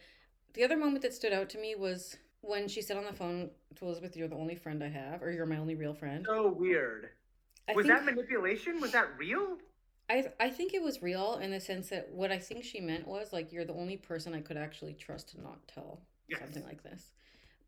[0.55, 3.51] The other moment that stood out to me was when she said on the phone
[3.77, 6.49] to Elizabeth, "You're the only friend I have, or you're my only real friend." So
[6.49, 7.11] weird.
[7.69, 8.81] I was think, that manipulation?
[8.81, 9.59] Was that real?
[10.09, 13.07] I I think it was real in the sense that what I think she meant
[13.07, 16.41] was like you're the only person I could actually trust to not tell Yes.
[16.41, 17.13] something like this.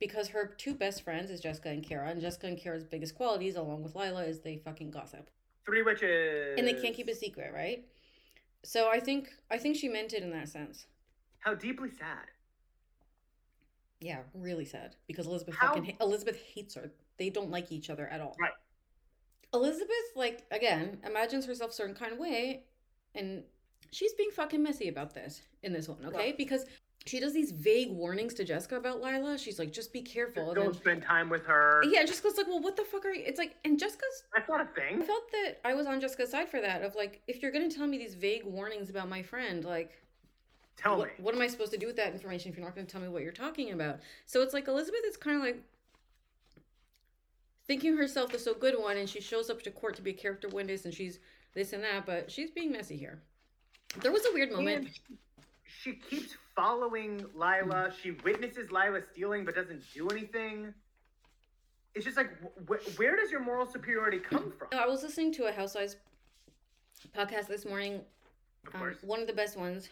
[0.00, 3.54] Because her two best friends is Jessica and Cara, and Jessica and Cara's biggest qualities,
[3.54, 5.30] along with Lila, is they fucking gossip.
[5.64, 6.58] Three witches.
[6.58, 7.86] And they can't keep a secret, right?
[8.64, 10.86] So I think I think she meant it in that sense.
[11.38, 12.26] How deeply sad.
[14.02, 16.90] Yeah, really sad because Elizabeth How- fucking ha- Elizabeth hates her.
[17.18, 18.36] They don't like each other at all.
[18.40, 18.52] Right.
[19.54, 22.64] Elizabeth, like again, imagines herself a certain kind of way,
[23.14, 23.44] and
[23.90, 26.34] she's being fucking messy about this in this one, okay?
[26.36, 26.64] Because
[27.04, 29.36] she does these vague warnings to Jessica about Lila.
[29.36, 30.46] She's like, just be careful.
[30.46, 31.82] And Don't then, spend time with her.
[31.84, 33.24] yeah, Jessica's like, well, what the fuck are you?
[33.26, 35.02] It's like, and Jessica's That's not a thing.
[35.02, 36.82] I felt that I was on Jessica's side for that.
[36.82, 39.90] Of like, if you're gonna tell me these vague warnings about my friend, like,
[40.76, 41.14] Tell what, me.
[41.18, 43.08] what am I supposed to do with that information if you're not gonna tell me
[43.08, 44.00] what you're talking about?
[44.26, 45.62] So it's like Elizabeth is kind of like
[47.66, 50.14] thinking herself the so good one, and she shows up to court to be a
[50.14, 51.18] character witness, and she's
[51.54, 53.22] this and that, but she's being messy here.
[54.00, 54.86] There was a weird moment.
[54.86, 54.90] And
[55.64, 57.92] she- keeps following Lila.
[58.02, 60.72] She witnesses Lila stealing, but doesn't do anything.
[61.94, 64.68] It's just like, wh- wh- where does your moral superiority come from?
[64.72, 65.96] I was listening to a Housewives
[67.16, 68.02] podcast this morning
[68.66, 69.02] Of Um, course.
[69.02, 69.88] one of the best ones.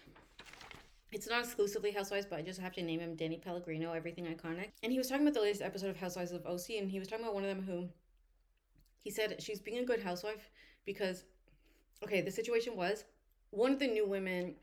[1.13, 4.71] It's not exclusively Housewives, but I just have to name him Danny Pellegrino, Everything Iconic.
[4.83, 7.09] And he was talking about the latest episode of Housewives of OC, and he was
[7.09, 7.89] talking about one of them who
[9.03, 10.51] he said she's being a good housewife
[10.85, 11.25] because,
[12.05, 13.05] okay, the situation was
[13.51, 14.55] one of the new women,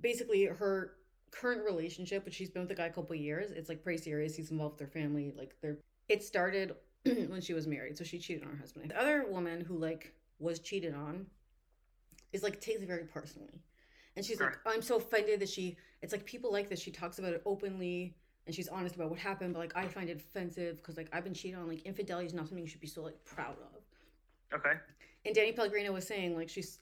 [0.00, 0.94] basically her
[1.30, 4.34] current relationship, which she's been with the guy a couple years, it's like pretty serious.
[4.34, 5.32] He's involved with their family.
[5.36, 5.78] Like they're,
[6.08, 6.74] it started
[7.04, 8.90] when she was married, so she cheated on her husband.
[8.90, 11.26] The other woman who like was cheated on
[12.32, 13.60] is like takes it very personally.
[14.16, 14.58] And she's like.
[14.66, 16.80] I'm so offended that she it's like people like this.
[16.80, 18.14] She talks about it openly
[18.46, 21.24] and she's honest about what happened, but like I find it offensive because like I've
[21.24, 21.68] been cheated on.
[21.68, 24.58] Like infidelity is not something you should be so like proud of.
[24.58, 24.72] Okay.
[25.24, 26.78] And Danny Pellegrino was saying like she's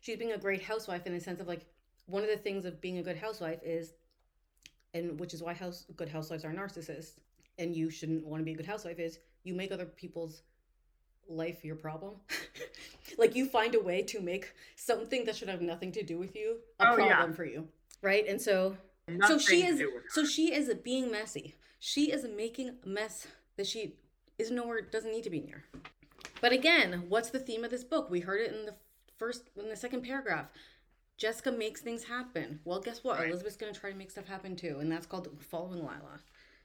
[0.00, 1.66] she's being a great housewife in the sense of like
[2.06, 3.94] one of the things of being a good housewife is,
[4.94, 7.18] and which is why house good housewives are narcissists,
[7.58, 10.42] and you shouldn't want to be a good housewife is you make other people's
[11.28, 12.14] life your problem.
[13.18, 16.34] like you find a way to make something that should have nothing to do with
[16.34, 17.16] you a Oh, yeah.
[17.16, 17.68] problem for you,
[18.02, 18.26] right?
[18.26, 18.76] And so
[19.26, 20.08] so she is do with her.
[20.10, 21.54] so she is being messy.
[21.80, 23.26] She is making a mess
[23.56, 23.94] that she
[24.38, 25.64] is nowhere doesn't need to be near.
[26.40, 28.10] But again, what's the theme of this book?
[28.10, 28.74] We heard it in the
[29.18, 30.46] first in the second paragraph.
[31.16, 32.60] Jessica makes things happen.
[32.64, 33.18] Well, guess what?
[33.18, 33.28] Right.
[33.28, 36.20] Elizabeth's gonna try to make stuff happen too, and that's called following Lila.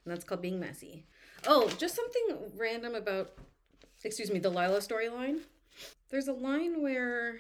[0.06, 1.06] And that's called being messy.
[1.48, 3.31] Oh, just something random about
[4.04, 5.40] excuse me, the Lila storyline.
[6.10, 7.40] There's a line where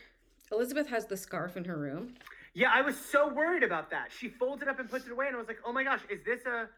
[0.51, 2.15] Elizabeth has the scarf in her room.
[2.53, 4.09] Yeah, I was so worried about that.
[4.17, 6.01] She folds it up and puts it away, and I was like, "Oh my gosh,
[6.09, 6.69] is this a?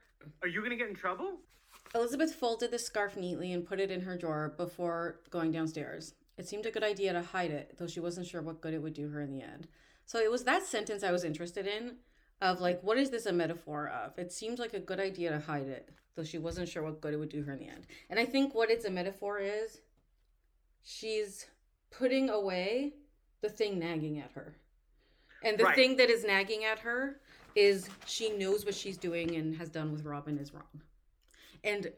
[0.41, 1.39] Are you gonna get in trouble?"
[1.93, 6.13] Elizabeth folded the scarf neatly and put it in her drawer before going downstairs.
[6.37, 8.81] It seemed a good idea to hide it, though she wasn't sure what good it
[8.81, 9.67] would do her in the end.
[10.05, 11.97] So it was that sentence I was interested in
[12.41, 14.17] of like, what is this a metaphor of?
[14.17, 17.13] It seems like a good idea to hide it, though she wasn't sure what good
[17.13, 17.87] it would do her in the end.
[18.09, 19.81] And I think what it's a metaphor is
[20.83, 21.45] she's
[21.91, 22.93] putting away
[23.41, 24.55] the thing nagging at her.
[25.43, 25.75] And the Right.
[25.75, 27.21] thing that is nagging at her
[27.55, 30.81] is she knows what she's doing and has done with Robin is wrong.
[31.63, 31.93] And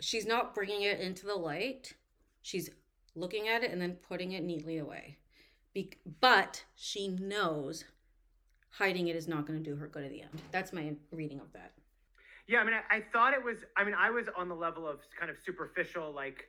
[0.00, 1.94] she's not bringing it into the light.
[2.42, 2.70] She's
[3.14, 5.18] looking at it and then putting it neatly away.
[5.72, 7.84] Be- but she knows
[8.70, 10.42] hiding it is not going to do her good at the end.
[10.52, 11.72] That's my reading of that.
[12.46, 13.58] Yeah, I mean, I, I thought it was.
[13.76, 16.48] I mean, I was on the level of kind of superficial, like,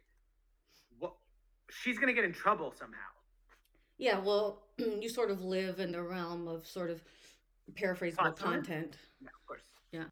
[0.99, 1.13] what?
[1.69, 2.97] She's gonna get in trouble somehow.
[3.97, 7.01] Yeah, well, you sort of live in the realm of sort of
[7.73, 8.97] paraphrasable content.
[9.21, 9.61] Yeah, of course.
[9.91, 10.05] Yeah.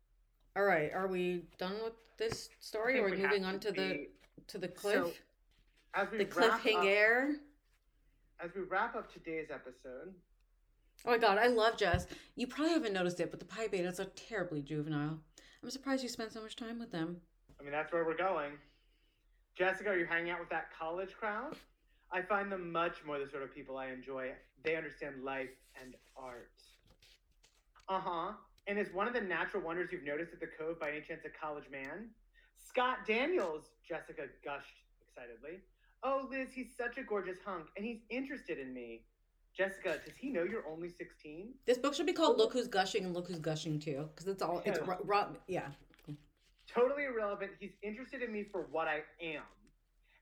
[0.56, 3.90] All right, are we done with this story, or are we moving on to the
[3.90, 4.08] be-
[4.48, 5.20] to the cliff,
[5.96, 7.34] As we the wrap up, cliffhanger?
[8.44, 10.14] as we wrap up today's episode,
[11.06, 12.08] Oh my god, I love Jess.
[12.36, 15.20] You probably haven't noticed it, but the Pi Betas are terribly juvenile.
[15.64, 17.18] I'm surprised you spent so much time with them.
[17.60, 18.52] I mean, that's where we're going.
[19.58, 21.56] Jessica, are you hanging out with that college crowd?
[22.12, 24.32] I find them much more the sort of people I enjoy.
[24.64, 25.50] They understand life
[25.82, 26.52] and art.
[27.88, 28.32] Uh huh.
[28.68, 31.22] And is one of the natural wonders you've noticed at the Cove by any chance
[31.26, 32.10] a college man?
[32.56, 35.60] Scott Daniels, Jessica gushed excitedly.
[36.04, 39.02] Oh, Liz, he's such a gorgeous hunk, and he's interested in me.
[39.60, 41.50] Jessica, does he know you're only 16?
[41.66, 44.42] This book should be called "Look Who's Gushing" and "Look Who's Gushing" too, because it's
[44.42, 45.68] all it's ro- yeah.
[46.66, 47.52] Totally irrelevant.
[47.60, 49.44] He's interested in me for what I am.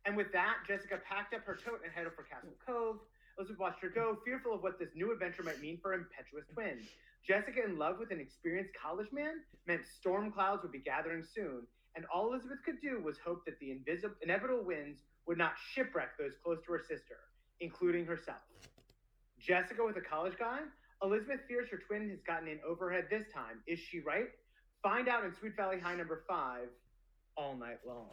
[0.06, 2.98] And with that, Jessica packed up her tote and headed for Castle Cove.
[3.38, 6.46] Elizabeth watched her go, fearful of what this new adventure might mean for her impetuous
[6.52, 6.80] twin.
[7.28, 11.68] Jessica, in love with an experienced college man, meant storm clouds would be gathering soon,
[11.96, 16.18] and all Elizabeth could do was hope that the invisible, inevitable winds would not shipwreck
[16.18, 17.20] those close to her sister,
[17.60, 18.38] including herself.
[19.40, 20.60] Jessica with a college guy?
[21.04, 23.62] Elizabeth fears her twin has gotten in over her head this time.
[23.68, 24.26] Is she right?
[24.82, 26.70] Find out in Sweet Valley High number five
[27.36, 28.08] all night long.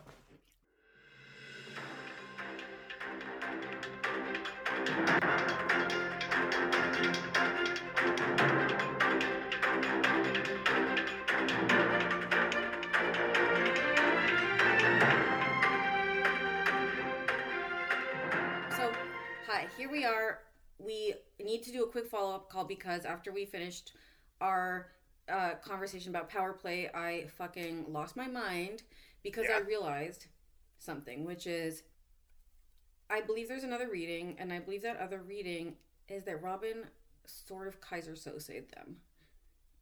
[18.76, 18.92] So,
[19.46, 20.43] hi, here we are.
[20.84, 23.92] We need to do a quick follow up call because after we finished
[24.40, 24.88] our
[25.28, 28.82] uh, conversation about power play, I fucking lost my mind
[29.22, 30.26] because I realized
[30.78, 31.82] something, which is
[33.10, 35.76] I believe there's another reading, and I believe that other reading
[36.08, 36.84] is that Robin
[37.26, 38.96] sort of Keyser Söze'd them.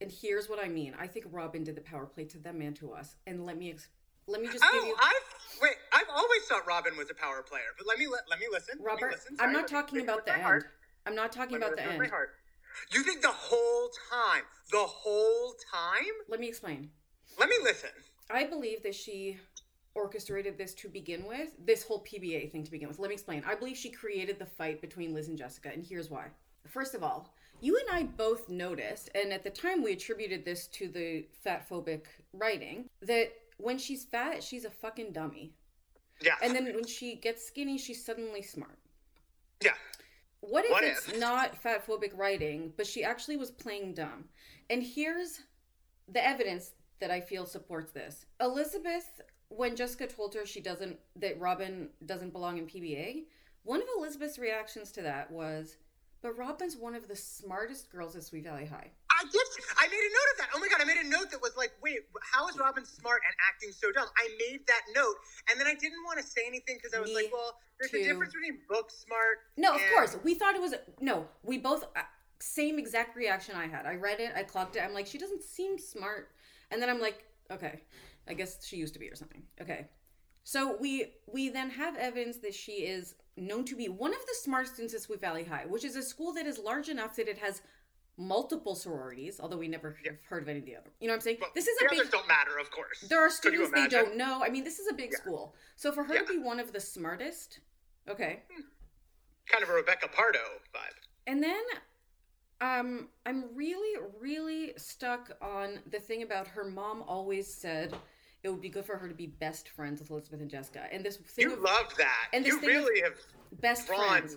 [0.00, 0.94] And here's what I mean.
[0.98, 3.14] I think Robin did the power play to them and to us.
[3.26, 3.88] And let me ex-
[4.26, 5.74] let me just give Oh, you I've wait.
[5.92, 8.78] I've always thought Robin was a power player, but let me let, let me listen.
[8.78, 9.36] let me Robert, listen.
[9.40, 10.64] I'm not talking about the end.
[11.06, 12.06] I'm not talking about the end.
[12.06, 12.30] Heart.
[12.92, 14.42] You think the whole time?
[14.70, 16.14] The whole time?
[16.28, 16.90] Let me explain.
[17.38, 17.90] Let me listen.
[18.30, 19.38] I believe that she
[19.94, 22.98] orchestrated this to begin with, this whole PBA thing to begin with.
[22.98, 23.42] Let me explain.
[23.46, 26.28] I believe she created the fight between Liz and Jessica, and here's why.
[26.66, 30.66] First of all, you and I both noticed, and at the time we attributed this
[30.68, 35.52] to the fat phobic writing, that when she's fat, she's a fucking dummy.
[36.22, 36.34] Yeah.
[36.42, 38.78] And then when she gets skinny, she's suddenly smart.
[39.62, 39.72] yeah.
[40.42, 41.18] What if What it's if?
[41.18, 44.28] not fat phobic writing, but she actually was playing dumb?
[44.68, 45.40] And here's
[46.08, 48.26] the evidence that I feel supports this.
[48.40, 53.26] Elizabeth, when Jessica told her she doesn't that Robin doesn't belong in PBA,
[53.62, 55.76] one of Elizabeth's reactions to that was,
[56.22, 58.90] "But Robin's one of the smartest girls at Sweet Valley High."
[59.22, 59.46] I did.
[59.78, 60.48] I made a note of that.
[60.54, 60.80] Oh my god!
[60.82, 63.92] I made a note that was like, "Wait, how is Robin smart and acting so
[63.92, 65.14] dumb?" I made that note,
[65.50, 67.92] and then I didn't want to say anything because I was Me like, "Well, there's
[67.92, 67.98] too.
[67.98, 70.16] a difference between book smart." No, of course.
[70.24, 71.26] We thought it was no.
[71.42, 72.02] We both uh,
[72.42, 73.86] same exact reaction I had.
[73.86, 74.80] I read it, I clocked it.
[74.80, 76.30] I'm like, she doesn't seem smart.
[76.70, 77.80] And then I'm like, okay,
[78.28, 79.42] I guess she used to be or something.
[79.60, 79.86] Okay.
[80.44, 84.34] So we we then have evidence that she is known to be one of the
[84.42, 87.28] smartest students at Sweet Valley High, which is a school that is large enough that
[87.28, 87.62] it has
[88.18, 90.90] multiple sororities, although we never have heard of any of the other.
[91.00, 91.38] You know what I'm saying?
[91.40, 93.00] But this is a big don't matter, of course.
[93.08, 94.42] there are students they don't know.
[94.44, 95.54] I mean, this is a big school.
[95.76, 97.60] So for her to be one of the smartest,
[98.08, 98.42] okay.
[99.50, 100.38] Kind of a Rebecca Pardo
[100.74, 100.96] vibe.
[101.26, 101.62] And then
[102.60, 107.92] um I'm really really stuck on the thing about her mom always said
[108.44, 110.84] it would be good for her to be best friends with Elizabeth and Jessica.
[110.92, 112.28] And this thing You of loved that.
[112.32, 113.14] and this you of- really have
[113.60, 114.08] best drawn.
[114.08, 114.36] friends.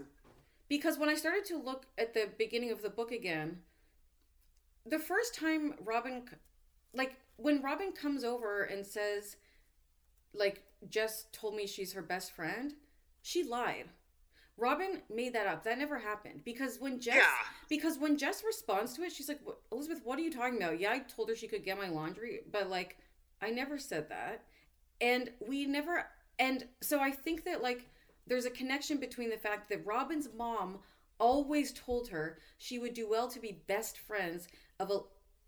[0.67, 3.59] Because when I started to look at the beginning of the book again,
[4.85, 6.23] the first time Robin,
[6.93, 9.37] like when Robin comes over and says,
[10.33, 12.73] like, Jess told me she's her best friend,
[13.21, 13.85] she lied.
[14.57, 15.63] Robin made that up.
[15.63, 17.33] That never happened because when Jess, Yeah.
[17.67, 20.79] because when Jess responds to it, she's like, "Elizabeth, what are you talking about?
[20.79, 22.97] Yeah, I told her she could get my laundry, but like,
[23.41, 24.43] I never said that."
[25.01, 26.07] and we never
[26.39, 27.89] and so i think that like
[28.27, 30.79] there's a connection between the fact that robin's mom
[31.19, 34.47] always told her she would do well to be best friends
[34.79, 34.91] of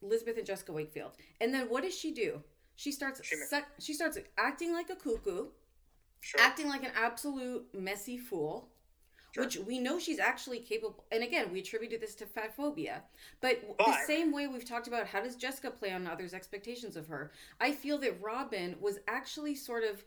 [0.01, 1.11] elizabeth and jessica wakefield.
[1.41, 2.41] And then what does she do?
[2.75, 5.47] She starts suck, she starts acting like a cuckoo
[6.19, 6.41] Sure.
[6.41, 8.69] acting like an absolute messy fool
[9.35, 13.03] which we know she's actually capable and again we attributed this to fat phobia
[13.39, 17.07] but, the same way we've talked about how does jessica play on others expectations of
[17.07, 17.31] her
[17.61, 20.03] i feel that robin was actually sort of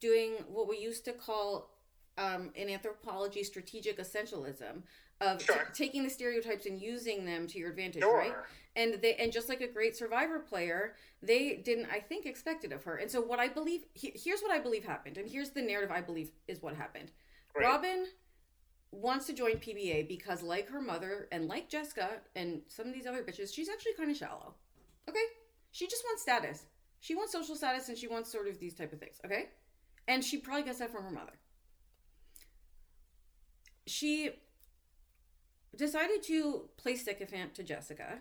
[0.00, 1.70] doing what we used to call
[2.18, 4.82] um, in anthropology strategic essentialism
[5.20, 8.18] of t- taking the stereotypes and using them to your advantage Sure.
[8.18, 8.34] right
[8.76, 12.72] and they and just like a great survivor player they didn't i think expect it
[12.72, 12.96] of her.
[12.96, 15.90] And so what i believe he, here's what i believe happened and here's the narrative
[15.90, 17.10] i believe is what happened.
[17.54, 17.66] Right.
[17.66, 18.06] robin
[18.90, 23.06] wants to join pba because like her mother and like jessica and some of these
[23.06, 24.54] other bitches she's actually kind of shallow
[25.08, 25.18] okay?
[25.72, 26.66] She just wants status.
[27.00, 29.48] She wants social status and she wants sort of these type of things okay?
[30.08, 31.32] And she probably gets that from her mother
[33.86, 34.30] she
[35.76, 38.18] decided to play sycophant to Jessica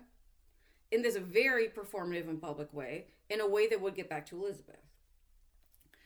[0.91, 4.37] in this very performative and public way, in a way that would get back to
[4.37, 4.75] Elizabeth.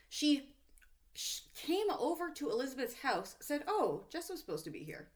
[0.09, 0.49] She
[1.55, 5.09] came over to Elizabeth's house, said, Oh, Jess was supposed to be here.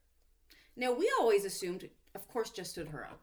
[0.76, 3.22] Now, we always assumed, of course, Jess stood her up.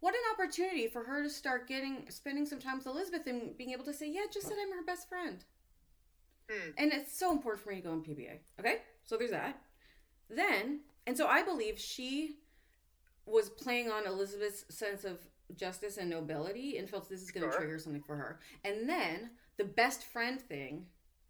[0.00, 3.70] What an opportunity for her to start getting, spending some time with Elizabeth and being
[3.70, 5.44] able to say, Yeah, Jess said I'm her best friend.
[6.50, 6.70] Hmm.
[6.78, 8.38] And it's so important for me to go in PBA.
[8.60, 8.78] Okay?
[9.04, 9.60] So there's that.
[10.30, 12.36] Then, and so I believe she
[13.26, 15.18] was playing on Elizabeth's sense of
[15.56, 17.60] justice and nobility and felt this is going to Sure.
[17.60, 18.40] trigger something for her.
[18.64, 20.86] And then the best friend thing,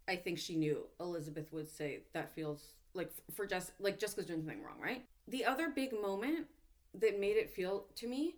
[0.07, 4.41] I think she knew Elizabeth would say that feels like for just like Jessica's doing
[4.41, 5.05] something wrong, right?
[5.27, 6.47] The other big moment
[6.95, 8.35] that made it feel to me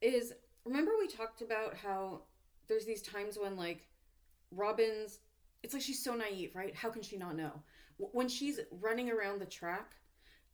[0.00, 0.32] is
[0.64, 2.22] remember we talked about how
[2.68, 3.86] there's these times when like
[4.50, 5.20] Robin's
[5.64, 6.76] it's like she's so naive, right?
[6.76, 7.50] How can she not know?
[7.96, 9.92] When she's running around the track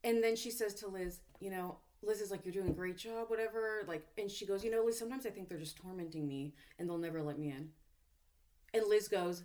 [0.05, 2.97] and then she says to Liz, you know, Liz is like, you're doing a great
[2.97, 3.82] job, whatever.
[3.89, 6.89] Like, and she goes, you know, Liz, sometimes I think they're just tormenting me and
[6.89, 7.70] they'll never let me in.
[8.73, 9.43] And Liz goes,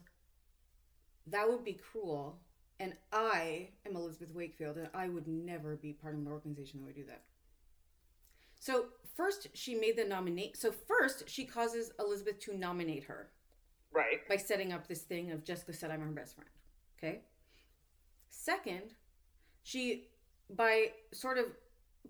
[1.27, 2.37] that would be cruel.
[2.79, 6.85] And I am Elizabeth Wakefield and I would never be part of an organization that
[6.85, 7.23] would do that.
[8.59, 8.85] So
[9.15, 10.57] first she made the nominate.
[10.57, 13.31] So first she causes Elizabeth to nominate her
[13.95, 14.27] Right.
[14.27, 16.49] by setting up this thing of Jessica said I'm her best friend.
[16.97, 17.21] Okay.
[18.29, 18.93] Second,
[19.63, 20.09] she
[20.49, 21.45] by sort of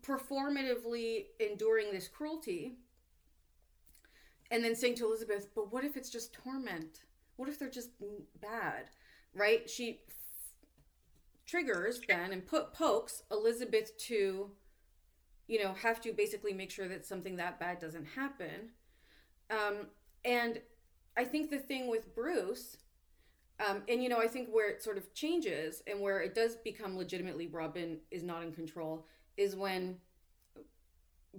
[0.02, 2.78] performatively enduring this cruelty
[4.52, 7.02] and then saying to Elizabeth, but what if it's just torment?
[7.36, 7.90] What if they're just
[8.42, 8.90] bad?
[9.34, 9.70] Right?
[9.70, 10.02] She
[11.46, 14.50] triggers then and put pokes Elizabeth to
[15.48, 18.72] you know have to basically make sure that something that bad doesn't happen.
[19.52, 19.88] Um
[20.24, 20.60] and
[21.18, 22.78] I think the thing with Bruce,
[23.66, 26.56] um, and you know, I think where it sort of changes and where it does
[26.58, 29.98] become legitimately Robin is not in control is when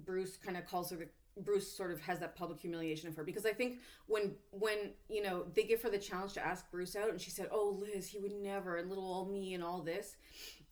[0.04, 1.08] Bruce kind of calls her the
[1.38, 5.22] Bruce sort of has that public humiliation of her because I think when when you
[5.22, 8.08] know they give her the challenge to ask Bruce out and she said, "Oh, Liz,
[8.08, 10.16] he would never," and little old me and all this,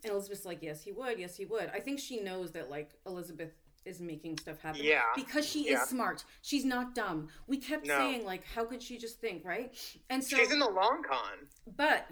[0.02, 1.18] and Elizabeth's like, "Yes, he would.
[1.18, 3.52] Yes, he would." I think she knows that like Elizabeth
[3.85, 5.02] is making stuff happen Yeah.
[5.15, 5.82] because she Yeah.
[5.82, 6.24] is smart.
[6.43, 7.28] She's not dumb.
[7.47, 7.98] We kept No.
[7.98, 9.74] saying like, how could she just think, right?
[10.11, 11.48] And so She's in the long con.
[11.77, 12.06] but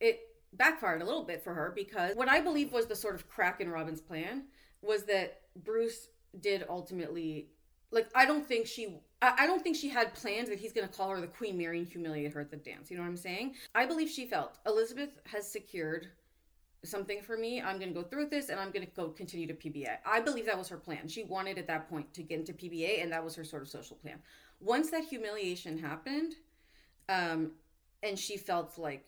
[0.00, 0.20] it
[0.52, 3.60] backfired a little bit for her because what I believe was the sort of crack
[3.60, 4.44] in Robin's plan
[4.82, 6.08] was that Bruce
[6.40, 7.48] did ultimately
[7.90, 11.10] like I don't think she I don't think she had plans that he's gonna call
[11.10, 12.90] her the Queen Mary and humiliate her at the dance.
[12.90, 13.54] You know what I'm saying?
[13.74, 16.08] I believe she felt Elizabeth has secured
[16.84, 17.60] something for me.
[17.60, 19.98] I'm going to go through this and I'm going to go continue to PBA.
[20.06, 21.08] I believe that was her plan.
[21.08, 23.68] She wanted at that point to get into PBA and that was her sort of
[23.68, 24.18] social plan.
[24.60, 26.34] Once that humiliation happened,
[27.08, 27.52] um,
[28.02, 29.06] and she felt like,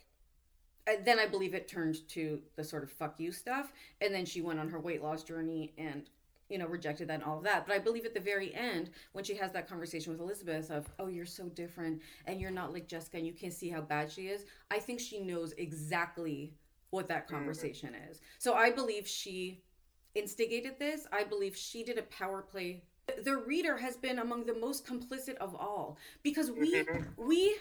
[0.89, 3.73] uh, then I believe it turned to the sort of fuck you stuff.
[4.01, 6.09] And then she went on her weight loss journey and,
[6.49, 7.67] you know, rejected that and all of that.
[7.67, 10.87] But I believe at the very end, when she has that conversation with Elizabeth of,
[10.99, 14.11] oh, you're so different and you're not like Jessica and you can't see how bad
[14.11, 16.55] she is, I think she knows exactly
[16.91, 18.11] what that conversation mm-hmm.
[18.11, 18.21] is.
[18.39, 19.63] So I believe she
[20.15, 21.07] instigated this.
[21.13, 22.83] I believe she did a power play.
[23.23, 27.03] The reader has been among the most complicit of all because we mm-hmm.
[27.17, 27.57] we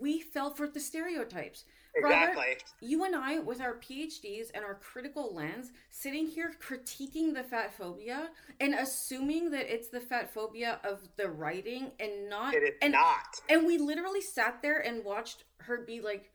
[0.00, 1.64] we fell for the stereotypes.
[1.94, 2.42] Exactly.
[2.42, 7.42] Robert, you and I, with our PhDs and our critical lens, sitting here critiquing the
[7.42, 8.30] fat phobia
[8.60, 12.54] and assuming that it's the fat phobia of the writing and not.
[12.54, 13.40] It is and, not.
[13.50, 16.30] And we literally sat there and watched her be like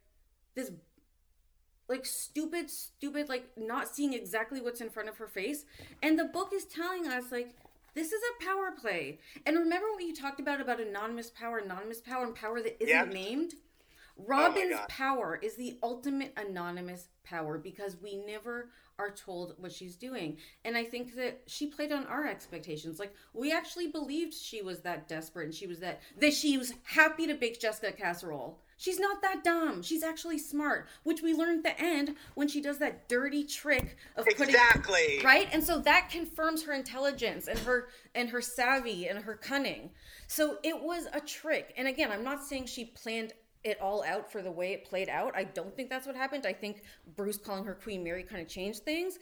[0.54, 0.72] this
[1.90, 5.66] like stupid stupid like not seeing exactly what's in front of her face.
[6.04, 7.56] And the book is telling us like
[7.94, 9.20] this is a power play.
[9.46, 12.96] And remember what you talked about about anonymous power anonymous power and power that isn't
[12.96, 13.14] yep.
[13.14, 13.54] named?
[14.20, 18.70] Oh robin's oh power is the ultimate anonymous power because we never
[19.00, 20.38] are told what she's doing.
[20.66, 23.00] And i think that she played on our expectations.
[23.00, 26.74] Like we actually believed she was that desperate and she was that that she was
[26.84, 29.82] happy to bake jessica casserole She's not that dumb.
[29.82, 33.98] She's actually smart, which we learn at the end when she does that dirty trick
[34.16, 35.50] of putting exactly right.
[35.52, 39.90] And so that confirms her intelligence and her and her savvy and her cunning.
[40.28, 41.74] So it was a trick.
[41.76, 43.34] And again, I'm not saying she planned
[43.64, 45.36] it all out for the way it played out.
[45.36, 46.46] I don't think that's what happened.
[46.46, 46.84] I think
[47.16, 49.18] Bruce calling her Queen Mary kind of changed things.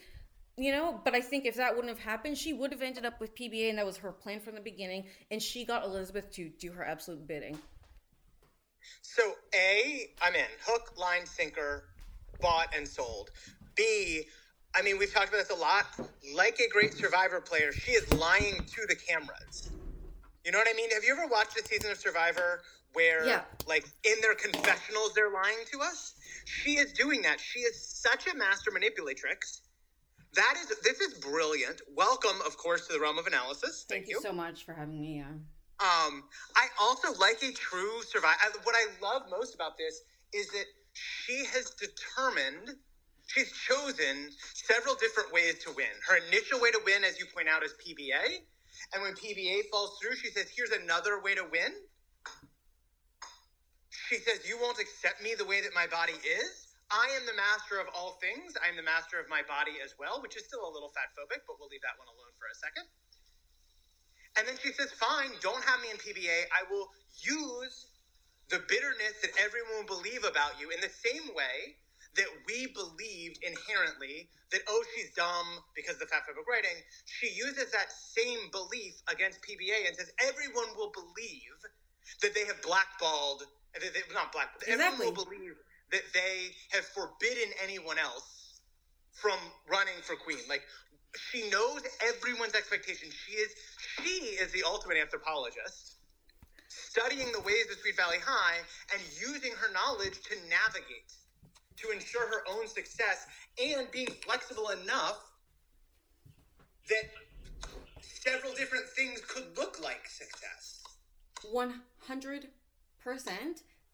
[0.58, 3.20] You know, but I think if that wouldn't have happened, she would have ended up
[3.20, 5.06] with PBA, and that was her plan from the beginning.
[5.30, 7.58] And she got Elizabeth to do her absolute bidding.
[9.02, 10.46] So A, I'm in.
[10.66, 11.86] Hook, line, sinker,
[12.42, 13.32] bought and sold.
[13.76, 14.26] B,
[14.76, 15.86] I mean, we've talked about this a lot.
[16.36, 19.70] Like a great Survivor player, she is lying to the cameras.
[20.44, 20.92] You know what I mean?
[20.92, 22.62] Have you ever watched a season of Survivor
[22.94, 23.42] where, yeah.
[23.68, 26.14] like, in their confessionals, they're lying to us?
[26.46, 27.40] She is doing that.
[27.40, 29.62] She is such a master manipulatrix.
[30.34, 31.82] That is, this is brilliant.
[31.96, 33.86] Welcome, of course, to the realm of analysis.
[33.88, 34.18] Thank, Thank you.
[34.18, 35.18] you so much for having me.
[35.18, 35.32] Yeah.
[35.80, 36.24] Um,
[36.56, 38.38] I also like a true survivor.
[38.64, 40.02] What I love most about this
[40.34, 42.80] is that she has determined,
[43.28, 45.92] she's chosen several different ways to win.
[46.08, 48.48] Her initial way to win, as you point out, is PBA.
[48.94, 51.74] And when PBA falls through, she says, here's another way to win.
[54.08, 56.68] She says, You won't accept me the way that my body is.
[56.94, 58.54] I am the master of all things.
[58.62, 61.10] I am the master of my body as well, which is still a little fat
[61.18, 62.86] phobic, but we'll leave that one alone for a second.
[64.38, 66.52] And then she says, fine, don't have me in PBA.
[66.52, 66.88] I will
[67.24, 67.88] use
[68.50, 71.80] the bitterness that everyone will believe about you in the same way
[72.16, 76.78] that we believed inherently that, oh, she's dumb because of the fat phobic writing.
[77.06, 81.60] She uses that same belief against PBA and says, everyone will believe
[82.22, 83.44] that they have blackballed,
[83.74, 84.84] that they, not black, exactly.
[84.84, 85.56] everyone will believe
[85.92, 88.62] that they have forbidden anyone else
[89.12, 89.38] from
[89.68, 90.40] running for queen.
[90.48, 90.64] Like,
[91.32, 93.10] she knows everyone's expectation.
[93.12, 93.52] She is
[94.04, 95.96] she is the ultimate anthropologist,
[96.68, 98.58] studying the ways of Sweet Valley High
[98.94, 101.14] and using her knowledge to navigate,
[101.78, 103.26] to ensure her own success,
[103.64, 105.20] and being flexible enough
[106.90, 107.10] that
[108.02, 110.84] several different things could look like success.
[111.54, 112.50] 100%.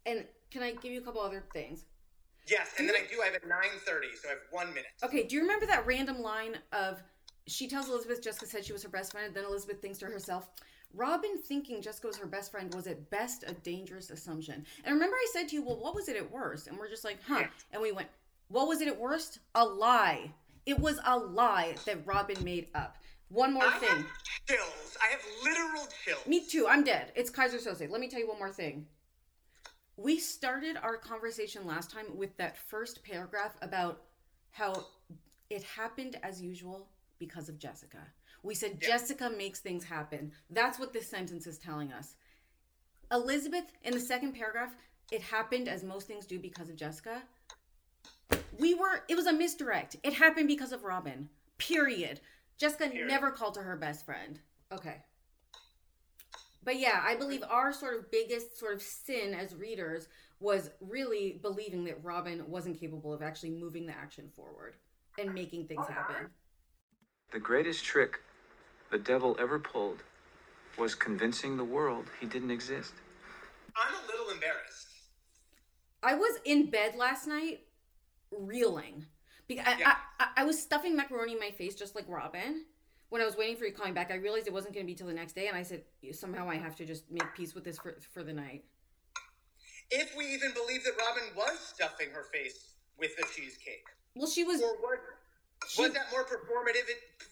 [0.05, 1.85] And can I give you a couple other things?
[2.47, 3.21] Yes, and then I do.
[3.21, 4.91] I have at nine thirty, so I have one minute.
[5.03, 5.23] Okay.
[5.23, 7.01] Do you remember that random line of
[7.47, 10.05] she tells Elizabeth Jessica said she was her best friend, and then Elizabeth thinks to
[10.05, 10.49] herself,
[10.93, 14.65] Robin thinking Jessica was her best friend was at best a dangerous assumption.
[14.83, 16.67] And remember, I said to you, well, what was it at worst?
[16.67, 17.43] And we're just like, huh.
[17.71, 18.09] And we went,
[18.49, 19.39] what was it at worst?
[19.55, 20.31] A lie.
[20.65, 22.97] It was a lie that Robin made up.
[23.29, 23.89] One more I thing.
[23.89, 24.05] Have
[24.47, 24.97] chills.
[25.01, 26.27] I have literal chills.
[26.27, 26.67] Me too.
[26.67, 27.13] I'm dead.
[27.15, 27.89] It's Keyser Söze.
[27.89, 28.85] Let me tell you one more thing.
[29.95, 34.01] We started our conversation last time with that first paragraph about
[34.49, 34.85] how
[35.49, 36.89] it happened as usual
[37.21, 37.99] because of Jessica.
[38.43, 38.89] We said yeah.
[38.89, 40.31] Jessica makes things happen.
[40.49, 42.15] That's what this sentence is telling us.
[43.11, 44.75] Elizabeth, in the second paragraph,
[45.11, 47.21] it happened as most things do because of Jessica.
[48.57, 49.97] We were, it was a misdirect.
[50.03, 51.29] It happened because of Robin.
[51.57, 52.19] Period.
[52.57, 53.07] Jessica Period.
[53.07, 54.39] never called her her best friend.
[54.71, 54.97] Okay.
[56.63, 60.07] But yeah, I believe our sort of biggest sort of sin as readers
[60.39, 64.75] was really believing that Robin wasn't capable of actually moving the action forward
[65.19, 66.29] and making things oh, happen.
[67.31, 68.19] The greatest trick
[68.91, 70.03] the devil ever pulled
[70.77, 72.93] was convincing the world he didn't exist.
[73.75, 74.87] I'm a little embarrassed.
[76.03, 77.61] I was in bed last night
[78.31, 79.05] reeling
[79.47, 79.95] Because I, Yeah.
[80.19, 82.65] I, I, I was stuffing macaroni in my face just like Robin.
[83.09, 84.95] When I was waiting for you calling back, I realized it wasn't going to be
[84.95, 85.83] till the next day, and I said
[86.13, 88.63] somehow I have to just make peace with this for for the night.
[89.89, 93.83] If we even believe that Robin was stuffing her face with the cheesecake,
[94.15, 94.61] Well, she was.
[94.61, 95.20] or was She-
[95.77, 96.89] was that more performative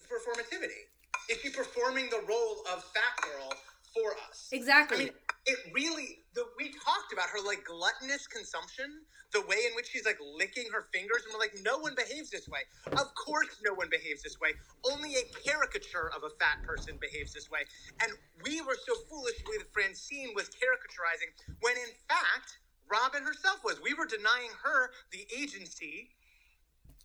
[0.08, 0.88] performativity?
[1.28, 3.52] Is she performing the role of fat girl
[3.94, 4.48] for us?
[4.52, 4.96] Exactly.
[4.96, 5.10] I mean,
[5.46, 6.18] it really.
[6.34, 9.02] The, we talked about her like gluttonous consumption,
[9.32, 12.30] the way in which she's like licking her fingers, and we're like, no one behaves
[12.30, 12.60] this way.
[12.92, 14.54] Of course, no one behaves this way.
[14.86, 17.66] Only a caricature of a fat person behaves this way.
[18.02, 18.12] And
[18.44, 22.58] we were so foolish to believe that Francine was caricaturizing, when in fact,
[22.90, 23.80] Robin herself was.
[23.82, 26.10] We were denying her the agency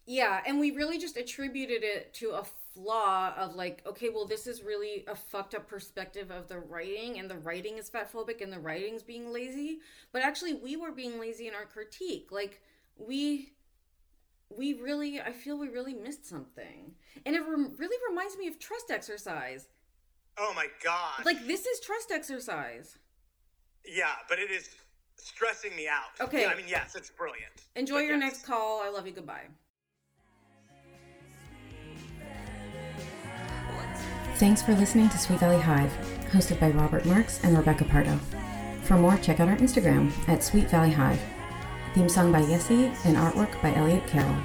[0.07, 2.43] Yeah, and we really just attributed it to a
[2.75, 7.17] flaw of like, okay, well, this is really a fucked up perspective of the writing,
[7.17, 9.79] and the writing is fatphobic, and the writing's being lazy.
[10.11, 12.27] But actually, we were being lazy in our critique.
[12.31, 12.61] Like,
[12.97, 13.53] we,
[14.55, 16.93] we really, I feel we really missed something,
[17.25, 19.67] and it rem- really reminds me of trust exercise.
[20.37, 21.25] Oh my god.
[21.25, 22.99] Like, this is trust exercise.
[23.87, 24.69] yeah, but it is
[25.17, 26.11] stressing me out.
[26.21, 26.41] Okay.
[26.43, 27.53] Yeah, I mean, yes, it's brilliant.
[27.75, 28.19] Enjoy But your yes.
[28.19, 28.81] next call.
[28.83, 29.13] I love you.
[29.13, 29.47] Goodbye.
[34.35, 35.93] Thanks for listening to Sweet Valley Hive,
[36.29, 38.19] hosted by Robert Marks and Rebecca Pardo.
[38.83, 41.21] For more, check out our Instagram at Sweet Valley Hive.
[41.93, 44.35] Theme song by Yessie and artwork by Elliot Carroll.